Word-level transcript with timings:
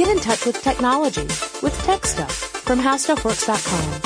Get 0.00 0.08
in 0.08 0.18
touch 0.20 0.46
with 0.46 0.62
technology 0.62 1.24
with 1.62 1.78
Tech 1.84 2.06
Stuff 2.06 2.32
from 2.32 2.78
HowStuffWorks.com. 2.78 4.00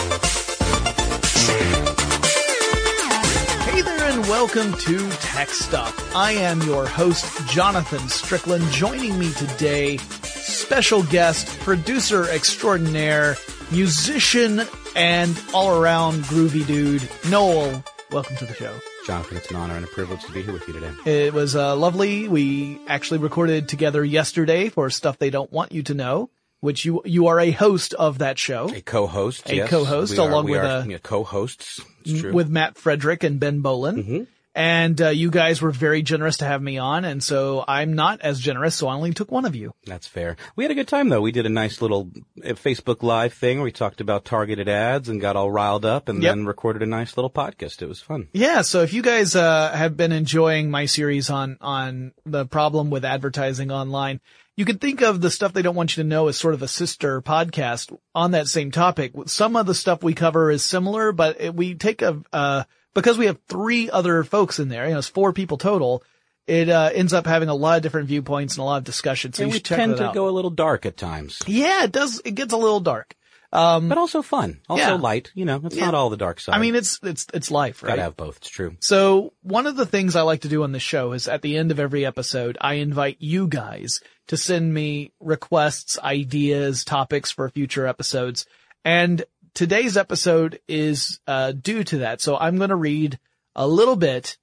Hey 3.73 3.81
there 3.81 4.11
and 4.11 4.23
welcome 4.23 4.73
to 4.73 5.09
Tech 5.21 5.51
Stuff. 5.51 6.17
I 6.17 6.33
am 6.33 6.61
your 6.63 6.89
host, 6.89 7.47
Jonathan 7.47 8.09
Strickland. 8.09 8.65
Joining 8.73 9.17
me 9.21 9.33
today, 9.35 9.99
special 9.99 11.05
guest, 11.05 11.47
producer 11.61 12.29
extraordinaire, 12.29 13.37
musician, 13.71 14.63
and 14.97 15.41
all 15.53 15.81
around 15.81 16.25
groovy 16.25 16.67
dude, 16.67 17.09
Noel. 17.31 17.85
Welcome 18.11 18.35
to 18.39 18.47
the 18.47 18.55
show. 18.55 18.75
Jonathan, 19.07 19.37
it's 19.37 19.51
an 19.51 19.57
honor 19.57 19.75
and 19.77 19.85
a 19.85 19.89
privilege 19.89 20.25
to 20.25 20.33
be 20.33 20.43
here 20.43 20.53
with 20.53 20.67
you 20.67 20.73
today. 20.75 20.93
It 21.05 21.35
was 21.35 21.55
uh, 21.55 21.77
lovely. 21.77 22.27
We 22.27 22.79
actually 22.87 23.19
recorded 23.19 23.69
together 23.69 24.03
yesterday 24.03 24.71
for 24.71 24.89
stuff 24.89 25.19
they 25.19 25.29
don't 25.31 25.53
want 25.53 25.73
you 25.73 25.83
to 25.85 25.95
know, 25.95 26.31
which 26.61 26.87
you 26.87 27.03
you 27.05 27.27
are 27.27 27.39
a 27.39 27.51
host 27.51 27.93
of 27.95 28.19
that 28.19 28.39
show. 28.39 28.71
A 28.75 28.81
co-host, 28.81 29.51
A 29.51 29.57
yes. 29.57 29.69
co-host, 29.69 30.13
We 30.13 30.19
along 30.19 30.47
with 30.49 30.61
are, 30.65 30.81
a- 30.81 30.87
yeah, 30.87 30.99
co-hosts. 31.03 31.81
It's 32.07 32.21
true. 32.23 32.33
with 32.33 32.49
Matt 32.49 32.79
Frederick 32.79 33.23
and 33.25 33.39
Ben 33.39 33.61
Bowlin. 33.61 34.03
Mhm. 34.03 34.27
And 34.57 35.01
uh, 35.03 35.09
you 35.09 35.31
guys 35.31 35.61
were 35.61 35.73
very 35.73 36.03
generous 36.03 36.37
to 36.37 36.45
have 36.45 36.63
me 36.63 36.79
on, 36.79 37.05
and 37.05 37.23
so 37.23 37.65
I'm 37.67 37.95
not 37.95 38.21
as 38.21 38.39
generous, 38.39 38.77
so 38.77 38.87
I 38.87 38.95
only 38.95 39.13
took 39.13 39.33
one 39.33 39.45
of 39.45 39.57
you. 39.57 39.75
That's 39.85 40.07
fair. 40.07 40.37
We 40.55 40.63
had 40.63 40.71
a 40.71 40.75
good 40.77 40.87
time 40.87 41.09
though. 41.09 41.21
We 41.21 41.33
did 41.33 41.45
a 41.45 41.49
nice 41.49 41.83
little 41.83 42.11
uh, 42.45 42.51
Facebook 42.51 43.03
Live 43.03 43.33
thing 43.35 43.59
where 43.59 43.65
we 43.65 43.73
talked 43.73 44.01
about 44.01 44.25
targeted 44.25 44.69
ads 44.69 45.09
and 45.09 45.21
got 45.21 45.35
all 45.35 45.51
riled 45.51 45.85
up, 45.85 46.09
and 46.09 46.23
Yep. 46.23 46.31
then 46.31 46.47
recorded 46.47 46.83
a 46.83 46.87
nice 46.87 47.17
little 47.17 47.31
podcast. 47.31 47.83
It 47.83 47.89
was 47.89 48.01
fun. 48.01 48.29
Yeah, 48.33 48.63
so 48.63 48.83
if 48.83 48.93
you 48.93 49.03
guys 49.03 49.35
uh, 49.35 49.73
have 49.73 49.97
been 49.97 50.13
enjoying 50.13 50.71
my 50.71 50.87
series 50.87 51.31
on 51.31 51.59
on 51.61 52.13
the 52.25 52.47
problem 52.47 52.91
with 52.91 53.05
advertising 53.05 53.73
online, 53.73 54.21
you 54.57 54.65
can 54.65 54.79
think 54.79 55.03
of 55.03 55.21
the 55.21 55.31
stuff 55.33 55.53
they 55.53 55.63
don't 55.63 55.75
want 55.75 55.97
you 55.97 56.05
to 56.05 56.09
know 56.09 56.29
as 56.29 56.37
sort 56.37 56.55
of 56.55 56.63
a 56.63 56.69
sister 56.69 57.21
podcast 57.21 57.93
on 58.15 58.31
that 58.31 58.47
same 58.47 58.71
topic. 58.71 59.13
Some 59.27 59.57
of 59.57 59.67
the 59.67 59.75
stuff 59.75 60.05
we 60.05 60.15
cover 60.15 60.49
is 60.53 60.63
similar, 60.63 61.11
but 61.11 61.41
it, 61.41 61.55
we 61.57 61.75
take 61.75 62.03
a 62.03 62.23
uh, 62.33 62.63
because 62.95 63.19
we 63.19 63.27
have 63.27 63.39
three 63.49 63.91
other 63.91 64.25
folks 64.25 64.59
in 64.59 64.69
there. 64.69 64.87
You 64.87 64.93
know, 64.93 64.99
it's 64.99 65.09
four 65.09 65.33
people 65.33 65.59
total. 65.59 66.03
It 66.47 66.69
uh, 66.69 66.91
ends 66.95 67.13
up 67.13 67.27
having 67.27 67.49
a 67.49 67.55
lot 67.55 67.77
of 67.79 67.83
different 67.83 68.09
viewpoints 68.09 68.55
and 68.57 68.63
a 68.63 68.65
lot 68.65 68.77
of 68.79 68.85
discussion. 68.85 69.33
So 69.33 69.45
and 69.45 69.53
you 69.53 69.57
we 69.57 69.61
tend 69.61 69.97
to 69.97 70.07
out. 70.09 70.15
go 70.15 70.29
a 70.29 70.31
little 70.31 70.51
dark 70.51 70.85
at 70.87 70.97
times, 70.97 71.41
yeah, 71.47 71.85
it 71.85 71.93
does. 71.93 72.21
It 72.25 72.35
gets 72.35 72.53
a 72.53 72.57
little 72.59 72.81
dark. 72.81 73.15
Um, 73.53 73.89
but 73.89 73.99
also 73.99 74.21
fun. 74.21 74.61
Also 74.69 74.83
Yeah. 74.83 74.93
light. 74.95 75.31
You 75.37 75.45
know, 75.45 75.61
it's 75.65 75.77
Yeah. 75.77 75.85
not 75.85 75.95
all 75.95 76.11
the 76.11 76.17
dark 76.17 76.41
side. 76.41 76.57
I 76.57 76.59
mean, 76.59 76.75
it's 76.75 76.99
it's 77.05 77.27
it's 77.33 77.53
life, 77.53 77.85
right? 77.85 77.91
gotta 77.91 78.03
have 78.03 78.17
both. 78.17 78.39
It's 78.39 78.49
true. 78.49 78.77
So 78.81 79.33
one 79.43 79.69
of 79.69 79.77
the 79.77 79.87
things 79.87 80.17
I 80.17 80.23
like 80.23 80.41
to 80.41 80.49
do 80.49 80.65
on 80.65 80.73
the 80.73 80.81
show 80.81 81.13
is 81.13 81.29
at 81.29 81.41
the 81.43 81.57
end 81.57 81.71
of 81.71 81.79
every 81.79 82.05
episode, 82.05 82.59
I 82.61 82.75
invite 82.75 83.19
you 83.21 83.47
guys 83.47 84.01
to 84.27 84.37
send 84.37 84.75
me 84.75 85.13
requests, 85.21 85.99
ideas, 86.01 86.85
topics 86.85 87.31
for 87.31 87.49
future 87.49 87.87
episodes. 87.87 88.45
And 88.85 89.25
today's 89.55 89.97
episode 89.97 90.61
is, 90.69 91.21
uh, 91.27 91.53
due 91.53 91.85
to 91.85 91.99
that. 91.99 92.21
So 92.21 92.37
I'm 92.37 92.57
going 92.59 92.71
to 92.71 92.77
read 92.77 93.19
a 93.55 93.67
little 93.67 93.97
bit 93.97 94.37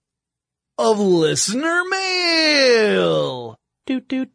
of 0.77 0.99
listener 0.99 1.83
mail. 1.89 3.59
Doot 3.85 4.07
doot. 4.07 4.29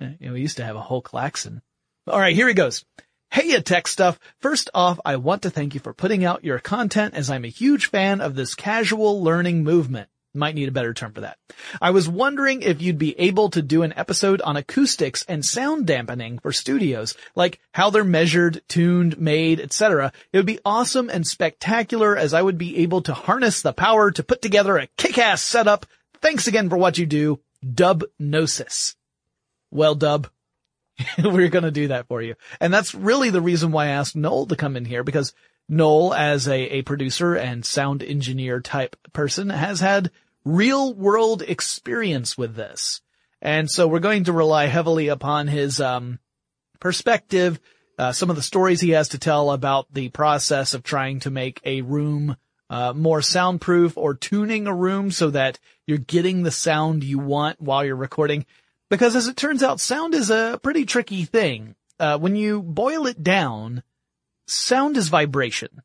Eh, 0.00 0.12
You 0.20 0.26
know, 0.28 0.32
we 0.34 0.40
used 0.40 0.56
to 0.56 0.64
have 0.64 0.76
a 0.76 0.80
whole 0.80 1.02
klaxon. 1.02 1.62
All 2.06 2.18
right, 2.18 2.34
here 2.34 2.48
he 2.48 2.54
goes. 2.54 2.84
Hey, 3.30 3.60
tech 3.60 3.86
stuff. 3.86 4.18
First 4.40 4.70
off, 4.74 4.98
I 5.04 5.16
want 5.16 5.42
to 5.42 5.50
thank 5.50 5.74
you 5.74 5.80
for 5.80 5.94
putting 5.94 6.24
out 6.24 6.44
your 6.44 6.58
content 6.58 7.14
as 7.14 7.30
I'm 7.30 7.44
a 7.44 7.48
huge 7.48 7.86
fan 7.86 8.20
of 8.20 8.34
this 8.34 8.56
casual 8.56 9.22
learning 9.22 9.62
movement. 9.62 10.08
Might 10.32 10.54
need 10.54 10.68
a 10.68 10.72
better 10.72 10.94
term 10.94 11.12
for 11.12 11.22
that. 11.22 11.38
I 11.82 11.90
was 11.90 12.08
wondering 12.08 12.62
if 12.62 12.80
you'd 12.80 12.98
be 12.98 13.18
able 13.18 13.50
to 13.50 13.62
do 13.62 13.82
an 13.82 13.92
episode 13.96 14.40
on 14.42 14.56
acoustics 14.56 15.24
and 15.26 15.44
sound 15.44 15.86
dampening 15.86 16.38
for 16.38 16.52
studios, 16.52 17.16
like 17.34 17.58
how 17.72 17.90
they're 17.90 18.04
measured, 18.04 18.62
tuned, 18.68 19.18
made, 19.18 19.58
etc. 19.58 20.12
It 20.32 20.36
would 20.36 20.46
be 20.46 20.60
awesome 20.64 21.10
and 21.10 21.26
spectacular 21.26 22.16
as 22.16 22.32
I 22.32 22.42
would 22.42 22.58
be 22.58 22.78
able 22.78 23.02
to 23.02 23.14
harness 23.14 23.62
the 23.62 23.72
power 23.72 24.12
to 24.12 24.22
put 24.22 24.40
together 24.40 24.78
a 24.78 24.86
kick-ass 24.96 25.42
setup. 25.42 25.84
Thanks 26.20 26.46
again 26.46 26.70
for 26.70 26.76
what 26.76 26.96
you 26.96 27.06
do. 27.06 27.40
Dubnosis. 27.64 28.94
Well, 29.72 29.96
Dub, 29.96 30.28
we're 31.18 31.48
going 31.48 31.64
to 31.64 31.72
do 31.72 31.88
that 31.88 32.06
for 32.06 32.22
you. 32.22 32.36
And 32.60 32.72
that's 32.72 32.94
really 32.94 33.30
the 33.30 33.40
reason 33.40 33.72
why 33.72 33.86
I 33.86 33.90
asked 33.90 34.14
Noel 34.14 34.46
to 34.46 34.56
come 34.56 34.76
in 34.76 34.84
here 34.84 35.02
because 35.02 35.34
Noel, 35.70 36.12
as 36.12 36.48
a, 36.48 36.78
a 36.78 36.82
producer 36.82 37.36
and 37.36 37.64
sound 37.64 38.02
engineer 38.02 38.60
type 38.60 38.96
person, 39.12 39.50
has 39.50 39.78
had 39.78 40.10
real 40.44 40.92
world 40.92 41.42
experience 41.42 42.36
with 42.36 42.56
this. 42.56 43.00
And 43.40 43.70
so 43.70 43.86
we're 43.86 44.00
going 44.00 44.24
to 44.24 44.32
rely 44.32 44.66
heavily 44.66 45.08
upon 45.08 45.46
his, 45.46 45.80
um, 45.80 46.18
perspective, 46.80 47.60
uh, 47.98 48.10
some 48.10 48.30
of 48.30 48.36
the 48.36 48.42
stories 48.42 48.80
he 48.80 48.90
has 48.90 49.10
to 49.10 49.18
tell 49.18 49.52
about 49.52 49.92
the 49.92 50.08
process 50.08 50.74
of 50.74 50.82
trying 50.82 51.20
to 51.20 51.30
make 51.30 51.60
a 51.64 51.82
room, 51.82 52.36
uh, 52.68 52.92
more 52.94 53.22
soundproof 53.22 53.96
or 53.96 54.14
tuning 54.14 54.66
a 54.66 54.74
room 54.74 55.10
so 55.10 55.30
that 55.30 55.58
you're 55.86 55.98
getting 55.98 56.42
the 56.42 56.50
sound 56.50 57.04
you 57.04 57.18
want 57.18 57.60
while 57.60 57.84
you're 57.84 57.94
recording. 57.94 58.44
Because 58.88 59.14
as 59.14 59.28
it 59.28 59.36
turns 59.36 59.62
out, 59.62 59.78
sound 59.78 60.14
is 60.14 60.30
a 60.30 60.58
pretty 60.62 60.84
tricky 60.84 61.24
thing. 61.24 61.76
Uh, 62.00 62.18
when 62.18 62.34
you 62.34 62.62
boil 62.62 63.06
it 63.06 63.22
down, 63.22 63.82
sound 64.50 64.96
is 64.96 65.08
vibration, 65.08 65.82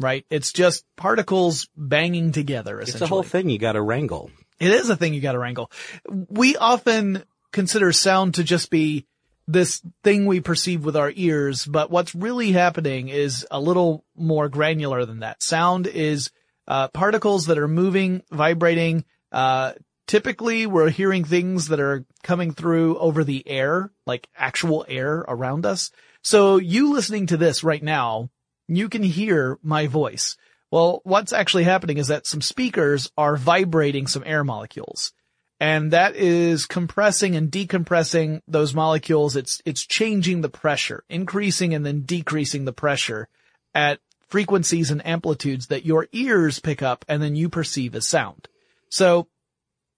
right? 0.00 0.24
It's 0.30 0.52
just 0.52 0.84
particles 0.96 1.68
banging 1.76 2.32
together. 2.32 2.80
It's 2.80 3.00
a 3.00 3.06
whole 3.06 3.22
thing 3.22 3.50
you 3.50 3.58
got 3.58 3.72
to 3.72 3.82
wrangle. 3.82 4.30
It 4.58 4.70
is 4.70 4.88
a 4.88 4.96
thing 4.96 5.14
you 5.14 5.20
got 5.20 5.32
to 5.32 5.38
wrangle. 5.38 5.70
We 6.08 6.56
often 6.56 7.24
consider 7.52 7.92
sound 7.92 8.34
to 8.34 8.44
just 8.44 8.70
be 8.70 9.06
this 9.48 9.80
thing 10.02 10.26
we 10.26 10.40
perceive 10.40 10.84
with 10.84 10.96
our 10.96 11.12
ears, 11.14 11.64
but 11.64 11.90
what's 11.90 12.14
really 12.14 12.52
happening 12.52 13.08
is 13.08 13.46
a 13.50 13.60
little 13.60 14.04
more 14.16 14.48
granular 14.48 15.04
than 15.04 15.20
that. 15.20 15.42
Sound 15.42 15.86
is 15.86 16.30
uh, 16.66 16.88
particles 16.88 17.46
that 17.46 17.58
are 17.58 17.68
moving, 17.68 18.22
vibrating. 18.30 19.04
Uh, 19.30 19.74
typically, 20.06 20.66
we're 20.66 20.90
hearing 20.90 21.24
things 21.24 21.68
that 21.68 21.80
are 21.80 22.04
coming 22.24 22.52
through 22.52 22.98
over 22.98 23.22
the 23.22 23.46
air, 23.46 23.92
like 24.04 24.28
actual 24.36 24.84
air 24.88 25.24
around 25.28 25.64
us. 25.64 25.92
So 26.26 26.56
you 26.56 26.92
listening 26.92 27.28
to 27.28 27.36
this 27.36 27.62
right 27.62 27.80
now, 27.80 28.30
you 28.66 28.88
can 28.88 29.04
hear 29.04 29.60
my 29.62 29.86
voice. 29.86 30.36
Well, 30.72 31.00
what's 31.04 31.32
actually 31.32 31.62
happening 31.62 31.98
is 31.98 32.08
that 32.08 32.26
some 32.26 32.40
speakers 32.40 33.12
are 33.16 33.36
vibrating 33.36 34.08
some 34.08 34.24
air 34.26 34.42
molecules 34.42 35.12
and 35.60 35.92
that 35.92 36.16
is 36.16 36.66
compressing 36.66 37.36
and 37.36 37.48
decompressing 37.48 38.40
those 38.48 38.74
molecules. 38.74 39.36
It's, 39.36 39.62
it's 39.64 39.86
changing 39.86 40.40
the 40.40 40.48
pressure, 40.48 41.04
increasing 41.08 41.74
and 41.74 41.86
then 41.86 42.02
decreasing 42.02 42.64
the 42.64 42.72
pressure 42.72 43.28
at 43.72 44.00
frequencies 44.26 44.90
and 44.90 45.06
amplitudes 45.06 45.68
that 45.68 45.86
your 45.86 46.08
ears 46.10 46.58
pick 46.58 46.82
up 46.82 47.04
and 47.06 47.22
then 47.22 47.36
you 47.36 47.48
perceive 47.48 47.94
as 47.94 48.04
sound. 48.04 48.48
So 48.88 49.28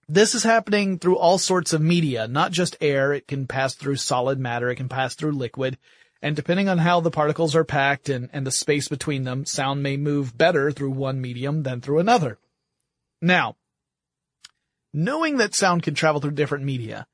this 0.09 0.35
is 0.35 0.43
happening 0.43 0.99
through 0.99 1.17
all 1.17 1.39
sorts 1.39 1.73
of 1.73 1.81
media, 1.81 2.29
not 2.29 2.53
just 2.53 2.77
air. 2.83 3.15
It 3.15 3.27
can 3.27 3.47
pass 3.47 3.75
through 3.75 3.97
solid 3.97 4.39
matter. 4.39 4.69
It 4.69 4.77
can 4.77 4.91
pass 4.91 5.15
through 5.15 5.33
liquid. 5.33 5.79
And 6.21 6.35
depending 6.35 6.69
on 6.69 6.79
how 6.79 7.01
the 7.01 7.11
particles 7.11 7.55
are 7.55 7.65
packed 7.65 8.09
and, 8.09 8.29
and 8.33 8.47
the 8.47 8.51
space 8.51 8.89
between 8.89 9.25
them, 9.25 9.45
sound 9.45 9.83
may 9.83 9.97
move 9.97 10.37
better 10.37 10.73
through 10.73 10.91
one 10.91 11.21
medium 11.21 11.63
than 11.63 11.81
through 11.81 12.01
another. 12.01 12.39
Now, 13.23 13.57
knowing 14.93 15.37
that 15.37 15.55
sound 15.55 15.83
can 15.83 15.95
travel 15.95 16.21
through 16.21 16.33
different 16.33 16.65
media, 16.65 17.07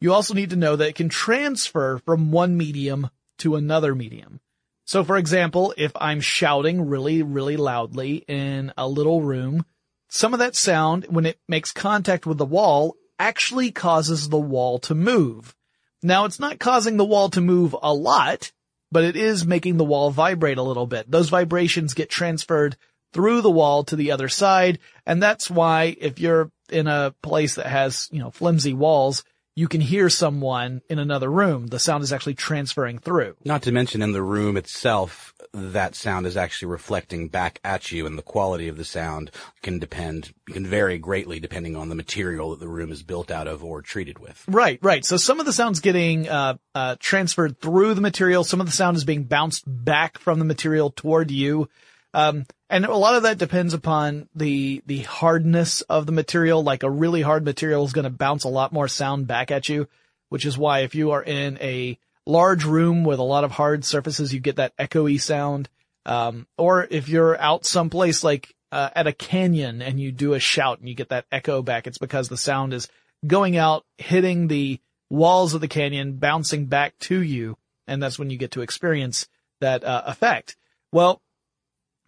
you 0.00 0.12
also 0.12 0.34
need 0.34 0.50
to 0.50 0.56
know 0.56 0.76
that 0.76 0.88
it 0.88 0.94
can 0.94 1.08
transfer 1.08 1.98
from 1.98 2.30
one 2.30 2.56
medium 2.56 3.10
to 3.38 3.56
another 3.56 3.94
medium. 3.94 4.40
So 4.84 5.04
for 5.04 5.16
example, 5.16 5.74
if 5.76 5.92
I'm 5.96 6.20
shouting 6.20 6.88
really, 6.88 7.22
really 7.22 7.56
loudly 7.56 8.24
in 8.28 8.72
a 8.76 8.88
little 8.88 9.22
room, 9.22 9.66
some 10.08 10.32
of 10.32 10.38
that 10.38 10.56
sound, 10.56 11.06
when 11.10 11.26
it 11.26 11.38
makes 11.48 11.72
contact 11.72 12.24
with 12.24 12.38
the 12.38 12.46
wall, 12.46 12.96
actually 13.18 13.70
causes 13.70 14.28
the 14.28 14.38
wall 14.38 14.78
to 14.78 14.94
move. 14.94 15.54
Now 16.02 16.24
it's 16.24 16.40
not 16.40 16.58
causing 16.58 16.96
the 16.96 17.04
wall 17.04 17.28
to 17.30 17.40
move 17.40 17.74
a 17.82 17.92
lot, 17.92 18.52
but 18.90 19.04
it 19.04 19.16
is 19.16 19.46
making 19.46 19.76
the 19.76 19.84
wall 19.84 20.10
vibrate 20.10 20.58
a 20.58 20.62
little 20.62 20.86
bit. 20.86 21.10
Those 21.10 21.28
vibrations 21.28 21.94
get 21.94 22.10
transferred 22.10 22.76
through 23.12 23.40
the 23.40 23.50
wall 23.50 23.84
to 23.84 23.96
the 23.96 24.10
other 24.10 24.28
side. 24.28 24.78
And 25.06 25.22
that's 25.22 25.50
why 25.50 25.96
if 26.00 26.18
you're 26.18 26.50
in 26.70 26.86
a 26.86 27.14
place 27.22 27.54
that 27.56 27.66
has, 27.66 28.08
you 28.12 28.20
know, 28.20 28.30
flimsy 28.30 28.74
walls, 28.74 29.24
you 29.58 29.66
can 29.66 29.80
hear 29.80 30.08
someone 30.08 30.82
in 30.88 31.00
another 31.00 31.28
room. 31.28 31.66
The 31.66 31.80
sound 31.80 32.04
is 32.04 32.12
actually 32.12 32.34
transferring 32.34 33.00
through. 33.00 33.34
Not 33.44 33.62
to 33.62 33.72
mention 33.72 34.02
in 34.02 34.12
the 34.12 34.22
room 34.22 34.56
itself, 34.56 35.34
that 35.52 35.96
sound 35.96 36.28
is 36.28 36.36
actually 36.36 36.68
reflecting 36.68 37.26
back 37.26 37.58
at 37.64 37.90
you 37.90 38.06
and 38.06 38.16
the 38.16 38.22
quality 38.22 38.68
of 38.68 38.76
the 38.76 38.84
sound 38.84 39.32
can 39.62 39.80
depend, 39.80 40.32
can 40.46 40.64
vary 40.64 40.96
greatly 40.96 41.40
depending 41.40 41.74
on 41.74 41.88
the 41.88 41.96
material 41.96 42.50
that 42.50 42.60
the 42.60 42.68
room 42.68 42.92
is 42.92 43.02
built 43.02 43.32
out 43.32 43.48
of 43.48 43.64
or 43.64 43.82
treated 43.82 44.20
with. 44.20 44.44
Right, 44.46 44.78
right. 44.80 45.04
So 45.04 45.16
some 45.16 45.40
of 45.40 45.46
the 45.46 45.52
sound's 45.52 45.80
getting, 45.80 46.28
uh, 46.28 46.58
uh, 46.76 46.94
transferred 47.00 47.60
through 47.60 47.94
the 47.94 48.00
material. 48.00 48.44
Some 48.44 48.60
of 48.60 48.66
the 48.66 48.72
sound 48.72 48.96
is 48.96 49.02
being 49.02 49.24
bounced 49.24 49.64
back 49.66 50.18
from 50.18 50.38
the 50.38 50.44
material 50.44 50.90
toward 50.90 51.32
you. 51.32 51.68
Um, 52.14 52.46
and 52.70 52.84
a 52.84 52.96
lot 52.96 53.16
of 53.16 53.22
that 53.24 53.38
depends 53.38 53.74
upon 53.74 54.28
the, 54.34 54.82
the 54.86 55.00
hardness 55.00 55.82
of 55.82 56.06
the 56.06 56.12
material. 56.12 56.62
Like 56.62 56.82
a 56.82 56.90
really 56.90 57.22
hard 57.22 57.44
material 57.44 57.84
is 57.84 57.92
going 57.92 58.04
to 58.04 58.10
bounce 58.10 58.44
a 58.44 58.48
lot 58.48 58.72
more 58.72 58.88
sound 58.88 59.26
back 59.26 59.50
at 59.50 59.68
you, 59.68 59.88
which 60.28 60.46
is 60.46 60.58
why 60.58 60.80
if 60.80 60.94
you 60.94 61.12
are 61.12 61.22
in 61.22 61.58
a 61.60 61.98
large 62.26 62.64
room 62.64 63.04
with 63.04 63.18
a 63.18 63.24
lot 63.24 63.44
of 63.44 63.50
hard 63.50 63.84
surfaces, 63.84 64.32
you 64.32 64.40
get 64.40 64.56
that 64.56 64.76
echoey 64.76 65.20
sound. 65.20 65.68
Um, 66.06 66.46
or 66.56 66.86
if 66.90 67.08
you're 67.08 67.38
out 67.38 67.66
someplace 67.66 68.24
like, 68.24 68.54
uh, 68.70 68.90
at 68.94 69.06
a 69.06 69.12
canyon 69.12 69.80
and 69.80 69.98
you 69.98 70.12
do 70.12 70.34
a 70.34 70.40
shout 70.40 70.78
and 70.78 70.88
you 70.88 70.94
get 70.94 71.08
that 71.08 71.24
echo 71.32 71.62
back, 71.62 71.86
it's 71.86 71.98
because 71.98 72.28
the 72.28 72.36
sound 72.36 72.74
is 72.74 72.88
going 73.26 73.56
out, 73.56 73.84
hitting 73.96 74.48
the 74.48 74.78
walls 75.08 75.54
of 75.54 75.62
the 75.62 75.68
canyon, 75.68 76.14
bouncing 76.16 76.66
back 76.66 76.98
to 76.98 77.20
you. 77.20 77.56
And 77.86 78.02
that's 78.02 78.18
when 78.18 78.28
you 78.28 78.36
get 78.36 78.50
to 78.52 78.60
experience 78.60 79.26
that, 79.60 79.84
uh, 79.84 80.02
effect. 80.06 80.56
Well, 80.92 81.22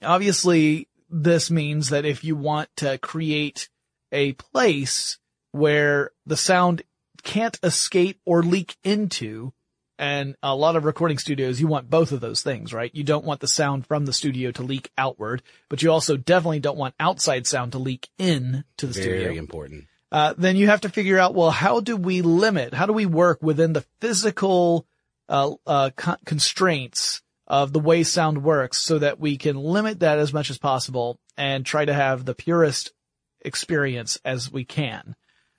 Obviously, 0.03 0.89
this 1.09 1.51
means 1.51 1.91
that 1.91 2.05
if 2.05 2.25
you 2.25 2.37
want 2.37 2.69
to 2.77 2.99
create 2.99 3.69
a 4.13 4.33
place 4.33 5.19
where 5.53 6.11
the 6.27 6.37
sound 6.37 6.83
can't 7.23 7.59
escape 7.63 8.21
or 8.25 8.43
leak 8.43 8.77
into, 8.85 9.53
and 9.99 10.35
a 10.43 10.55
lot 10.57 10.77
of 10.77 10.85
recording 10.85 11.19
studios, 11.19 11.61
you 11.61 11.67
want 11.67 11.91
both 11.91 12.13
of 12.13 12.21
those 12.21 12.43
things, 12.43 12.73
right? 12.73 12.91
You 12.95 13.05
don't 13.05 13.25
want 13.25 13.41
the 13.41 13.49
sound 13.49 13.87
from 13.87 14.07
the 14.07 14.15
studio 14.15 14.51
to 14.53 14.63
leak 14.63 14.91
outward, 14.97 15.43
but 15.69 15.83
you 15.83 15.93
also 15.93 16.17
definitely 16.17 16.61
don't 16.61 16.79
want 16.79 16.95
outside 16.99 17.47
sound 17.47 17.73
to 17.73 17.79
leak 17.79 18.09
in 18.17 18.65
to 18.79 18.87
the 18.87 18.95
Very 18.95 19.05
studio. 19.05 19.23
Very 19.25 19.37
important. 19.37 19.85
Uh, 20.11 20.35
then 20.39 20.57
you 20.57 20.69
have 20.69 20.81
to 20.81 20.89
figure 20.89 21.19
out, 21.19 21.35
well, 21.35 21.51
how 21.51 21.81
do 21.81 21.97
we 21.97 22.23
limit, 22.23 22.73
how 22.73 22.87
do 22.87 22.93
we 22.93 23.07
work 23.07 23.43
within 23.43 23.75
the 23.75 23.85
physical, 24.01 24.87
uh, 25.29 25.53
uh, 25.67 25.91
con- 25.95 26.19
constraints 26.25 27.23
of 27.51 27.73
the 27.73 27.81
way 27.81 28.05
sound 28.05 28.45
works 28.45 28.79
so 28.79 29.01
that 29.01 29.19
we 29.19 29.37
can 29.37 29.57
limit 29.57 29.99
that 30.01 30.21
as 30.21 30.33
much 30.33 30.51
as 30.51 30.57
possible 30.57 31.19
and 31.37 31.67
try 31.67 31.85
to 31.85 31.93
have 31.93 32.25
the 32.25 32.35
purest 32.35 32.93
experience 33.41 34.21
as 34.25 34.53
we 34.53 34.65
can. 34.65 35.17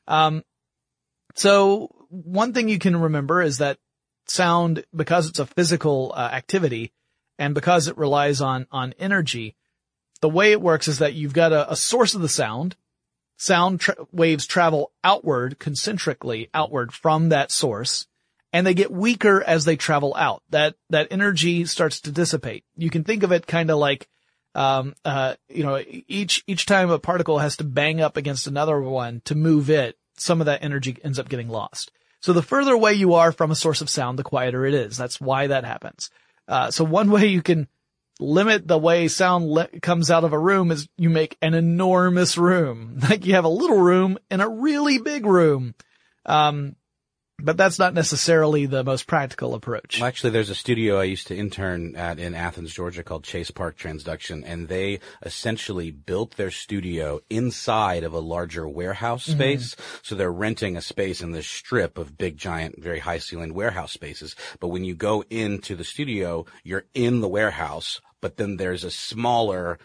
Um, 0.07 0.43
so 1.35 1.93
one 2.07 2.53
thing 2.53 2.69
you 2.69 2.79
can 2.79 2.95
remember 2.95 3.41
is 3.41 3.57
that 3.57 3.77
sound, 4.25 4.85
because 4.95 5.27
it's 5.27 5.39
a 5.39 5.45
physical 5.45 6.13
uh, 6.15 6.29
activity 6.31 6.93
and 7.37 7.53
because 7.53 7.89
it 7.89 7.97
relies 7.97 8.39
on, 8.39 8.67
on 8.71 8.93
energy, 8.97 9.57
the 10.21 10.29
way 10.29 10.53
it 10.53 10.61
works 10.61 10.87
is 10.87 10.99
that 10.99 11.13
you've 11.13 11.33
got 11.33 11.51
a, 11.51 11.73
a 11.73 11.75
source 11.75 12.15
of 12.15 12.21
the 12.21 12.29
sound. 12.29 12.77
Sound 13.35 13.81
tra- 13.81 13.95
waves 14.13 14.45
travel 14.45 14.93
outward, 15.03 15.59
concentrically 15.59 16.49
outward 16.53 16.93
from 16.93 17.29
that 17.29 17.51
source 17.51 18.07
and 18.53 18.65
they 18.65 18.73
get 18.73 18.91
weaker 18.91 19.41
as 19.41 19.65
they 19.65 19.75
travel 19.75 20.15
out. 20.15 20.43
That, 20.49 20.75
that 20.89 21.07
energy 21.11 21.65
starts 21.65 22.01
to 22.01 22.11
dissipate. 22.11 22.63
You 22.75 22.89
can 22.89 23.03
think 23.03 23.23
of 23.23 23.31
it 23.31 23.47
kind 23.47 23.71
of 23.71 23.77
like, 23.77 24.07
um, 24.55 24.93
uh, 25.05 25.35
you 25.49 25.63
know, 25.63 25.81
each, 25.87 26.43
each 26.47 26.65
time 26.65 26.89
a 26.89 26.99
particle 26.99 27.39
has 27.39 27.57
to 27.57 27.63
bang 27.63 28.01
up 28.01 28.17
against 28.17 28.47
another 28.47 28.79
one 28.81 29.21
to 29.25 29.35
move 29.35 29.69
it, 29.69 29.97
some 30.17 30.41
of 30.41 30.45
that 30.45 30.63
energy 30.63 30.97
ends 31.03 31.19
up 31.19 31.29
getting 31.29 31.49
lost. 31.49 31.91
So 32.21 32.33
the 32.33 32.43
further 32.43 32.73
away 32.73 32.93
you 32.93 33.15
are 33.15 33.31
from 33.31 33.51
a 33.51 33.55
source 33.55 33.81
of 33.81 33.89
sound, 33.89 34.19
the 34.19 34.23
quieter 34.23 34.65
it 34.65 34.73
is. 34.73 34.95
That's 34.95 35.19
why 35.19 35.47
that 35.47 35.65
happens. 35.65 36.09
Uh, 36.47 36.71
so 36.71 36.83
one 36.83 37.09
way 37.11 37.27
you 37.27 37.41
can 37.41 37.67
limit 38.19 38.67
the 38.67 38.77
way 38.77 39.07
sound 39.07 39.49
le- 39.49 39.79
comes 39.81 40.11
out 40.11 40.23
of 40.23 40.31
a 40.31 40.39
room 40.39 40.71
is 40.71 40.87
you 40.97 41.09
make 41.09 41.37
an 41.41 41.53
enormous 41.53 42.37
room. 42.37 42.99
Like 43.09 43.25
you 43.25 43.33
have 43.33 43.45
a 43.45 43.49
little 43.49 43.79
room 43.79 44.17
in 44.29 44.41
a 44.41 44.47
really 44.47 44.99
big 44.99 45.25
room. 45.25 45.73
Um, 46.25 46.75
but 47.43 47.57
that's 47.57 47.79
not 47.79 47.93
necessarily 47.93 48.65
the 48.65 48.83
most 48.83 49.07
practical 49.07 49.53
approach. 49.53 49.99
Well, 49.99 50.07
actually, 50.07 50.31
there's 50.31 50.49
a 50.49 50.55
studio 50.55 50.99
I 50.99 51.03
used 51.03 51.27
to 51.27 51.35
intern 51.35 51.95
at 51.95 52.19
in 52.19 52.35
Athens, 52.35 52.73
Georgia 52.73 53.03
called 53.03 53.23
Chase 53.23 53.51
Park 53.51 53.77
Transduction, 53.77 54.43
and 54.45 54.67
they 54.67 54.99
essentially 55.23 55.91
built 55.91 56.37
their 56.37 56.51
studio 56.51 57.19
inside 57.29 58.03
of 58.03 58.13
a 58.13 58.19
larger 58.19 58.67
warehouse 58.67 59.27
mm-hmm. 59.27 59.39
space. 59.39 59.75
Mm-hmm. 59.75 59.99
So 60.03 60.15
they're 60.15 60.31
renting 60.31 60.77
a 60.77 60.81
space 60.81 61.21
in 61.21 61.31
this 61.31 61.47
strip 61.47 61.97
of 61.97 62.17
big, 62.17 62.37
giant, 62.37 62.81
very 62.81 62.99
high 62.99 63.17
ceilinged 63.17 63.53
warehouse 63.53 63.91
spaces. 63.91 64.35
But 64.59 64.69
when 64.69 64.83
you 64.83 64.95
go 64.95 65.23
into 65.29 65.75
the 65.75 65.83
studio, 65.83 66.45
you're 66.63 66.85
in 66.93 67.21
the 67.21 67.27
warehouse, 67.27 68.01
but 68.21 68.37
then 68.37 68.57
there's 68.57 68.83
a 68.83 68.91
smaller 68.91 69.79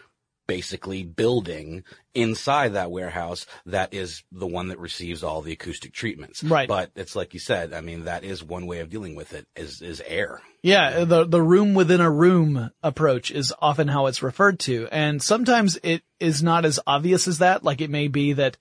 basically 0.47 1.03
building 1.03 1.83
inside 2.15 2.73
that 2.73 2.89
warehouse 2.89 3.45
that 3.65 3.93
is 3.93 4.23
the 4.31 4.47
one 4.47 4.69
that 4.69 4.79
receives 4.79 5.21
all 5.23 5.41
the 5.41 5.51
acoustic 5.51 5.93
treatments. 5.93 6.43
Right. 6.43 6.67
But 6.67 6.91
it's 6.95 7.15
like 7.15 7.33
you 7.33 7.39
said, 7.39 7.73
I 7.73 7.81
mean, 7.81 8.05
that 8.05 8.23
is 8.23 8.43
one 8.43 8.65
way 8.65 8.79
of 8.79 8.89
dealing 8.89 9.15
with 9.15 9.33
it 9.33 9.45
is, 9.55 9.81
is 9.81 10.01
air. 10.05 10.41
Yeah. 10.63 11.03
The, 11.03 11.25
the 11.25 11.41
room 11.41 11.73
within 11.73 12.01
a 12.01 12.09
room 12.09 12.71
approach 12.81 13.29
is 13.29 13.53
often 13.59 13.87
how 13.87 14.07
it's 14.07 14.23
referred 14.23 14.59
to. 14.61 14.87
And 14.91 15.21
sometimes 15.21 15.77
it 15.83 16.01
is 16.19 16.41
not 16.41 16.65
as 16.65 16.79
obvious 16.87 17.27
as 17.27 17.39
that. 17.39 17.63
Like 17.63 17.81
it 17.81 17.89
may 17.89 18.07
be 18.07 18.33
that, 18.33 18.57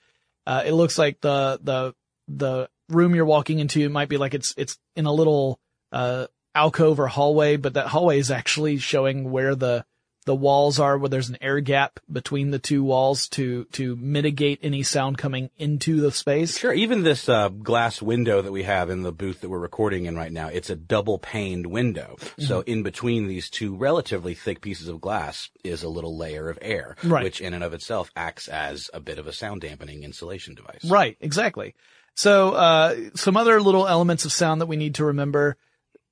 uh, 0.47 0.65
it 0.67 0.73
looks 0.73 0.99
like 0.99 1.21
the, 1.21 1.59
the, 1.63 1.95
the 2.29 2.69
room 2.89 3.15
you're 3.15 3.25
walking 3.25 3.61
into, 3.61 3.81
it 3.81 3.91
might 3.91 4.09
be 4.09 4.19
like 4.19 4.35
it's, 4.35 4.53
it's 4.57 4.79
in 4.97 5.07
a 5.07 5.13
little, 5.13 5.61
uh, 5.93 6.27
alcove 6.55 6.99
or 6.99 7.07
hallway, 7.07 7.57
but 7.57 7.75
that 7.75 7.87
hallway 7.87 8.19
is 8.19 8.31
actually 8.31 8.79
showing 8.79 9.31
where 9.31 9.55
the, 9.55 9.85
the 10.27 10.35
walls 10.35 10.79
are, 10.79 10.99
where 10.99 11.09
there's 11.09 11.31
an 11.31 11.39
air 11.41 11.61
gap 11.61 11.99
between 12.13 12.51
the 12.51 12.59
two 12.59 12.85
walls 12.85 13.29
to, 13.29 13.65
to 13.73 13.97
mitigate 13.97 14.59
any 14.63 14.83
sound 14.83 15.17
coming 15.17 15.49
into 15.57 16.01
the 16.01 16.13
space. 16.13 16.59
Sure. 16.59 16.73
Even 16.75 17.03
this 17.05 17.29
uh, 17.29 17.49
glass 17.49 18.03
window 18.03 18.43
that 18.43 18.53
we 18.53 18.65
have 18.65 18.91
in 18.91 19.03
the 19.03 19.13
booth 19.13 19.41
that 19.41 19.49
we're 19.49 19.59
recording 19.59 20.05
in 20.05 20.15
right 20.17 20.33
now, 20.33 20.49
it's 20.49 20.69
a 20.69 20.77
double 20.77 21.19
paned 21.19 21.67
window. 21.69 22.17
So 22.39 22.61
Mm-hmm. 22.61 22.71
in 22.71 22.83
between 22.83 23.27
these 23.29 23.49
two 23.49 23.75
relatively 23.77 24.35
thick 24.35 24.61
pieces 24.61 24.89
of 24.89 25.01
glass 25.01 25.49
is 25.65 25.83
a 25.83 25.89
little 25.89 26.17
layer 26.19 26.51
of 26.51 26.59
air, 26.61 26.97
Right. 27.03 27.25
which 27.25 27.41
in 27.41 27.55
and 27.55 27.65
of 27.65 27.73
itself 27.73 28.11
acts 28.15 28.49
as 28.49 28.91
a 28.93 29.01
bit 29.01 29.19
of 29.19 29.27
a 29.27 29.33
sound 29.33 29.63
dampening 29.63 30.03
insulation 30.03 30.55
device. 30.55 30.85
Right, 30.85 31.17
exactly. 31.21 31.75
So, 32.15 32.51
uh, 32.53 32.97
some 33.15 33.37
other 33.37 33.61
little 33.63 33.87
elements 33.87 34.25
of 34.25 34.33
sound 34.33 34.61
that 34.61 34.67
we 34.67 34.77
need 34.77 34.97
to 34.97 35.05
remember. 35.05 35.57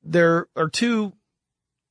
There 0.04 0.46
are 0.54 0.68
two 0.68 1.14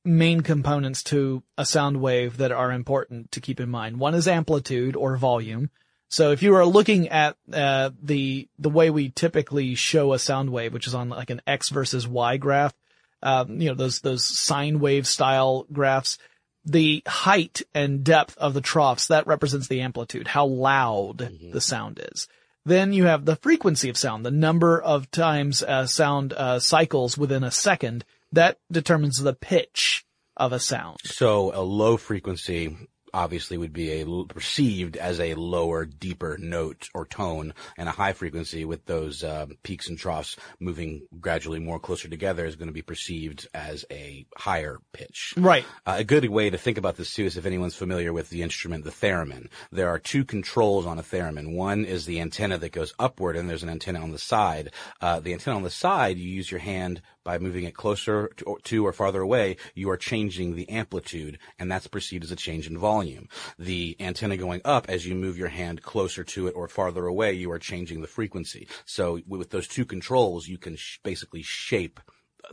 main 0.04 0.42
components 0.42 1.02
to 1.04 1.42
a 1.56 1.64
sound 1.64 2.00
wave 2.00 2.36
that 2.36 2.52
are 2.52 2.72
important 2.72 3.32
to 3.32 3.40
keep 3.40 3.60
in 3.60 3.70
mind. 3.70 3.98
One 3.98 4.14
is 4.14 4.28
amplitude 4.28 4.96
or 4.96 5.16
volume. 5.16 5.70
So 6.08 6.30
if 6.30 6.42
you 6.42 6.54
are 6.54 6.66
looking 6.66 7.08
at, 7.08 7.36
uh, 7.52 7.90
the, 8.00 8.48
the 8.58 8.70
way 8.70 8.90
we 8.90 9.08
typically 9.10 9.74
show 9.74 10.12
a 10.12 10.18
sound 10.18 10.50
wave, 10.50 10.72
which 10.72 10.86
is 10.86 10.94
on 10.94 11.08
like 11.08 11.30
an 11.30 11.42
X 11.46 11.70
versus 11.70 12.06
Y 12.06 12.36
graph, 12.36 12.74
um, 13.22 13.60
you 13.60 13.68
know, 13.68 13.74
those, 13.74 14.00
those 14.00 14.24
sine 14.24 14.78
wave 14.80 15.06
style 15.06 15.66
graphs, 15.72 16.18
the 16.64 17.02
height 17.06 17.62
and 17.74 18.04
depth 18.04 18.36
of 18.38 18.54
the 18.54 18.60
troughs, 18.60 19.08
that 19.08 19.26
represents 19.26 19.68
the 19.68 19.80
amplitude, 19.80 20.28
how 20.28 20.46
loud 20.46 21.30
the 21.52 21.60
sound 21.60 22.00
is. 22.12 22.28
Then 22.66 22.92
you 22.92 23.04
have 23.04 23.24
the 23.24 23.36
frequency 23.36 23.88
of 23.88 23.96
sound, 23.96 24.24
the 24.24 24.30
number 24.30 24.80
of 24.80 25.10
times 25.10 25.62
uh, 25.62 25.86
sound 25.86 26.32
uh, 26.32 26.60
cycles 26.60 27.18
within 27.18 27.44
a 27.44 27.50
second. 27.50 28.04
That 28.34 28.58
determines 28.70 29.18
the 29.18 29.32
pitch 29.32 30.04
of 30.36 30.52
a 30.52 30.58
sound. 30.58 30.98
So 31.04 31.52
a 31.54 31.62
low 31.62 31.96
frequency 31.96 32.76
obviously 33.14 33.56
would 33.56 33.72
be 33.72 34.02
a 34.02 34.24
perceived 34.24 34.96
as 34.96 35.20
a 35.20 35.34
lower, 35.34 35.84
deeper 35.84 36.36
note 36.38 36.88
or 36.94 37.06
tone, 37.06 37.54
and 37.78 37.88
a 37.88 37.92
high 37.92 38.12
frequency 38.12 38.64
with 38.64 38.84
those 38.86 39.22
uh, 39.22 39.46
peaks 39.62 39.88
and 39.88 39.96
troughs 39.96 40.36
moving 40.58 41.06
gradually 41.20 41.60
more 41.60 41.78
closer 41.78 42.08
together 42.08 42.44
is 42.44 42.56
going 42.56 42.66
to 42.66 42.74
be 42.74 42.82
perceived 42.82 43.46
as 43.54 43.84
a 43.90 44.26
higher 44.36 44.78
pitch. 44.92 45.34
Right. 45.36 45.64
Uh, 45.86 45.96
a 45.98 46.04
good 46.04 46.28
way 46.28 46.50
to 46.50 46.58
think 46.58 46.76
about 46.76 46.96
this 46.96 47.14
too 47.14 47.24
is 47.24 47.36
if 47.36 47.46
anyone's 47.46 47.76
familiar 47.76 48.12
with 48.12 48.30
the 48.30 48.42
instrument, 48.42 48.84
the 48.84 48.90
theremin. 48.90 49.48
There 49.70 49.88
are 49.88 50.00
two 50.00 50.24
controls 50.24 50.84
on 50.84 50.98
a 50.98 51.02
theremin. 51.02 51.54
One 51.54 51.84
is 51.84 52.06
the 52.06 52.20
antenna 52.20 52.58
that 52.58 52.72
goes 52.72 52.94
upward, 52.98 53.36
and 53.36 53.48
there's 53.48 53.62
an 53.62 53.68
antenna 53.68 54.00
on 54.00 54.10
the 54.10 54.18
side. 54.18 54.72
Uh, 55.00 55.20
the 55.20 55.32
antenna 55.32 55.56
on 55.56 55.62
the 55.62 55.70
side, 55.70 56.18
you 56.18 56.28
use 56.28 56.50
your 56.50 56.60
hand 56.60 57.00
by 57.24 57.38
moving 57.38 57.64
it 57.64 57.74
closer 57.74 58.30
to 58.36 58.44
or, 58.44 58.58
to 58.60 58.86
or 58.86 58.92
farther 58.92 59.20
away. 59.20 59.56
You 59.74 59.90
are 59.90 59.96
changing 59.96 60.54
the 60.54 60.68
amplitude, 60.68 61.38
and 61.58 61.70
that's 61.70 61.86
perceived 61.86 62.24
as 62.24 62.30
a 62.30 62.36
change 62.36 62.66
in 62.66 62.78
volume. 62.78 63.28
The 63.58 63.96
antenna 63.98 64.36
going 64.36 64.60
up, 64.64 64.88
as 64.88 65.06
you 65.06 65.14
move 65.14 65.38
your 65.38 65.48
hand 65.48 65.82
closer 65.82 66.22
to 66.24 66.46
it 66.46 66.52
or 66.52 66.68
farther 66.68 67.06
away, 67.06 67.32
you 67.32 67.50
are 67.50 67.58
changing 67.58 68.00
the 68.00 68.06
frequency. 68.06 68.68
So 68.84 69.20
with 69.26 69.50
those 69.50 69.66
two 69.66 69.84
controls, 69.84 70.46
you 70.46 70.58
can 70.58 70.76
sh- 70.76 70.98
basically 71.02 71.42
shape 71.42 72.00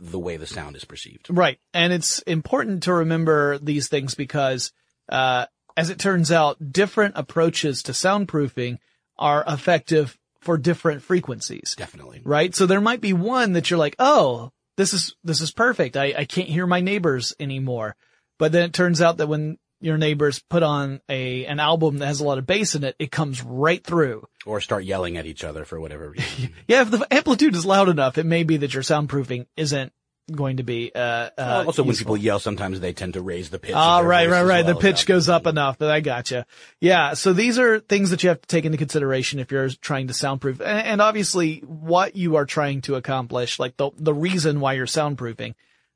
the 0.00 0.18
way 0.18 0.36
the 0.36 0.46
sound 0.46 0.74
is 0.76 0.84
perceived. 0.84 1.26
Right. 1.28 1.58
And 1.74 1.92
it's 1.92 2.20
important 2.20 2.84
to 2.84 2.94
remember 2.94 3.58
these 3.58 3.88
things 3.88 4.14
because, 4.14 4.72
uh, 5.08 5.46
as 5.76 5.90
it 5.90 5.98
turns 5.98 6.32
out, 6.32 6.72
different 6.72 7.14
approaches 7.16 7.82
to 7.84 7.92
soundproofing 7.92 8.78
are 9.18 9.44
effective 9.46 10.18
for 10.40 10.58
different 10.58 11.02
frequencies. 11.02 11.74
Definitely. 11.76 12.22
Right? 12.24 12.54
So 12.54 12.66
there 12.66 12.80
might 12.80 13.00
be 13.00 13.12
one 13.12 13.52
that 13.52 13.70
you're 13.70 13.78
like, 13.78 13.96
oh, 13.98 14.50
this 14.76 14.92
is, 14.92 15.14
this 15.24 15.40
is 15.40 15.52
perfect. 15.52 15.96
I, 15.96 16.14
I 16.18 16.24
can't 16.24 16.48
hear 16.48 16.66
my 16.66 16.80
neighbors 16.80 17.34
anymore. 17.38 17.96
But 18.38 18.52
then 18.52 18.64
it 18.64 18.72
turns 18.72 19.00
out 19.00 19.18
that 19.18 19.28
when 19.28 19.58
your 19.80 19.98
neighbors 19.98 20.42
put 20.48 20.62
on 20.62 21.00
a, 21.08 21.44
an 21.46 21.60
album 21.60 21.98
that 21.98 22.06
has 22.06 22.20
a 22.20 22.24
lot 22.24 22.38
of 22.38 22.46
bass 22.46 22.74
in 22.74 22.84
it, 22.84 22.96
it 22.98 23.10
comes 23.10 23.42
right 23.42 23.84
through. 23.84 24.26
or 24.46 24.60
start 24.60 24.84
yelling 24.84 25.16
at 25.16 25.26
each 25.26 25.44
other 25.44 25.64
for 25.64 25.80
whatever 25.80 26.10
reason. 26.10 26.54
Yeah, 26.68 26.82
if 26.82 26.90
the 26.90 27.06
amplitude 27.10 27.54
is 27.54 27.66
loud 27.66 27.88
enough, 27.88 28.18
it 28.18 28.26
may 28.26 28.44
be 28.44 28.58
that 28.58 28.74
your 28.74 28.82
soundproofing 28.82 29.46
isn't 29.56 29.92
going 30.30 30.58
to 30.58 30.62
be, 30.62 30.92
uh, 30.94 31.30
uh 31.36 31.64
also, 31.66 31.82
when 31.82 31.96
people 31.96 32.16
yell, 32.16 32.38
sometimes 32.38 32.80
they 32.80 32.92
tend 32.92 33.14
to 33.14 33.20
raise 33.20 33.50
the 33.50 33.58
pitch. 33.58 33.74
Ah, 33.74 34.00
right, 34.00 34.28
right, 34.28 34.42
right. 34.42 34.64
well 34.64 34.74
the 34.74 34.80
pitch 34.80 35.06
goes 35.06 35.28
up 35.28 35.46
enough 35.46 35.78
but 35.78 35.90
I 35.90 36.00
gotcha. 36.00 36.46
Yeah. 36.80 37.14
So 37.14 37.32
these 37.32 37.58
are 37.58 37.80
things 37.80 38.10
that 38.10 38.22
you 38.22 38.28
have 38.28 38.40
to 38.40 38.46
take 38.46 38.64
into 38.64 38.78
consideration 38.78 39.40
if 39.40 39.50
you're 39.50 39.68
trying 39.68 40.08
to 40.08 40.14
soundproof. 40.14 40.60
And, 40.60 40.86
and 40.86 41.02
obviously 41.02 41.58
what 41.60 42.16
you 42.16 42.36
are 42.36 42.46
trying 42.46 42.82
to 42.82 42.94
accomplish, 42.94 43.58
like 43.58 43.76
the, 43.76 43.90
the 43.96 44.14
reason 44.14 44.60
why 44.60 44.74
you're 44.74 44.86
soundproofing, 44.86 45.54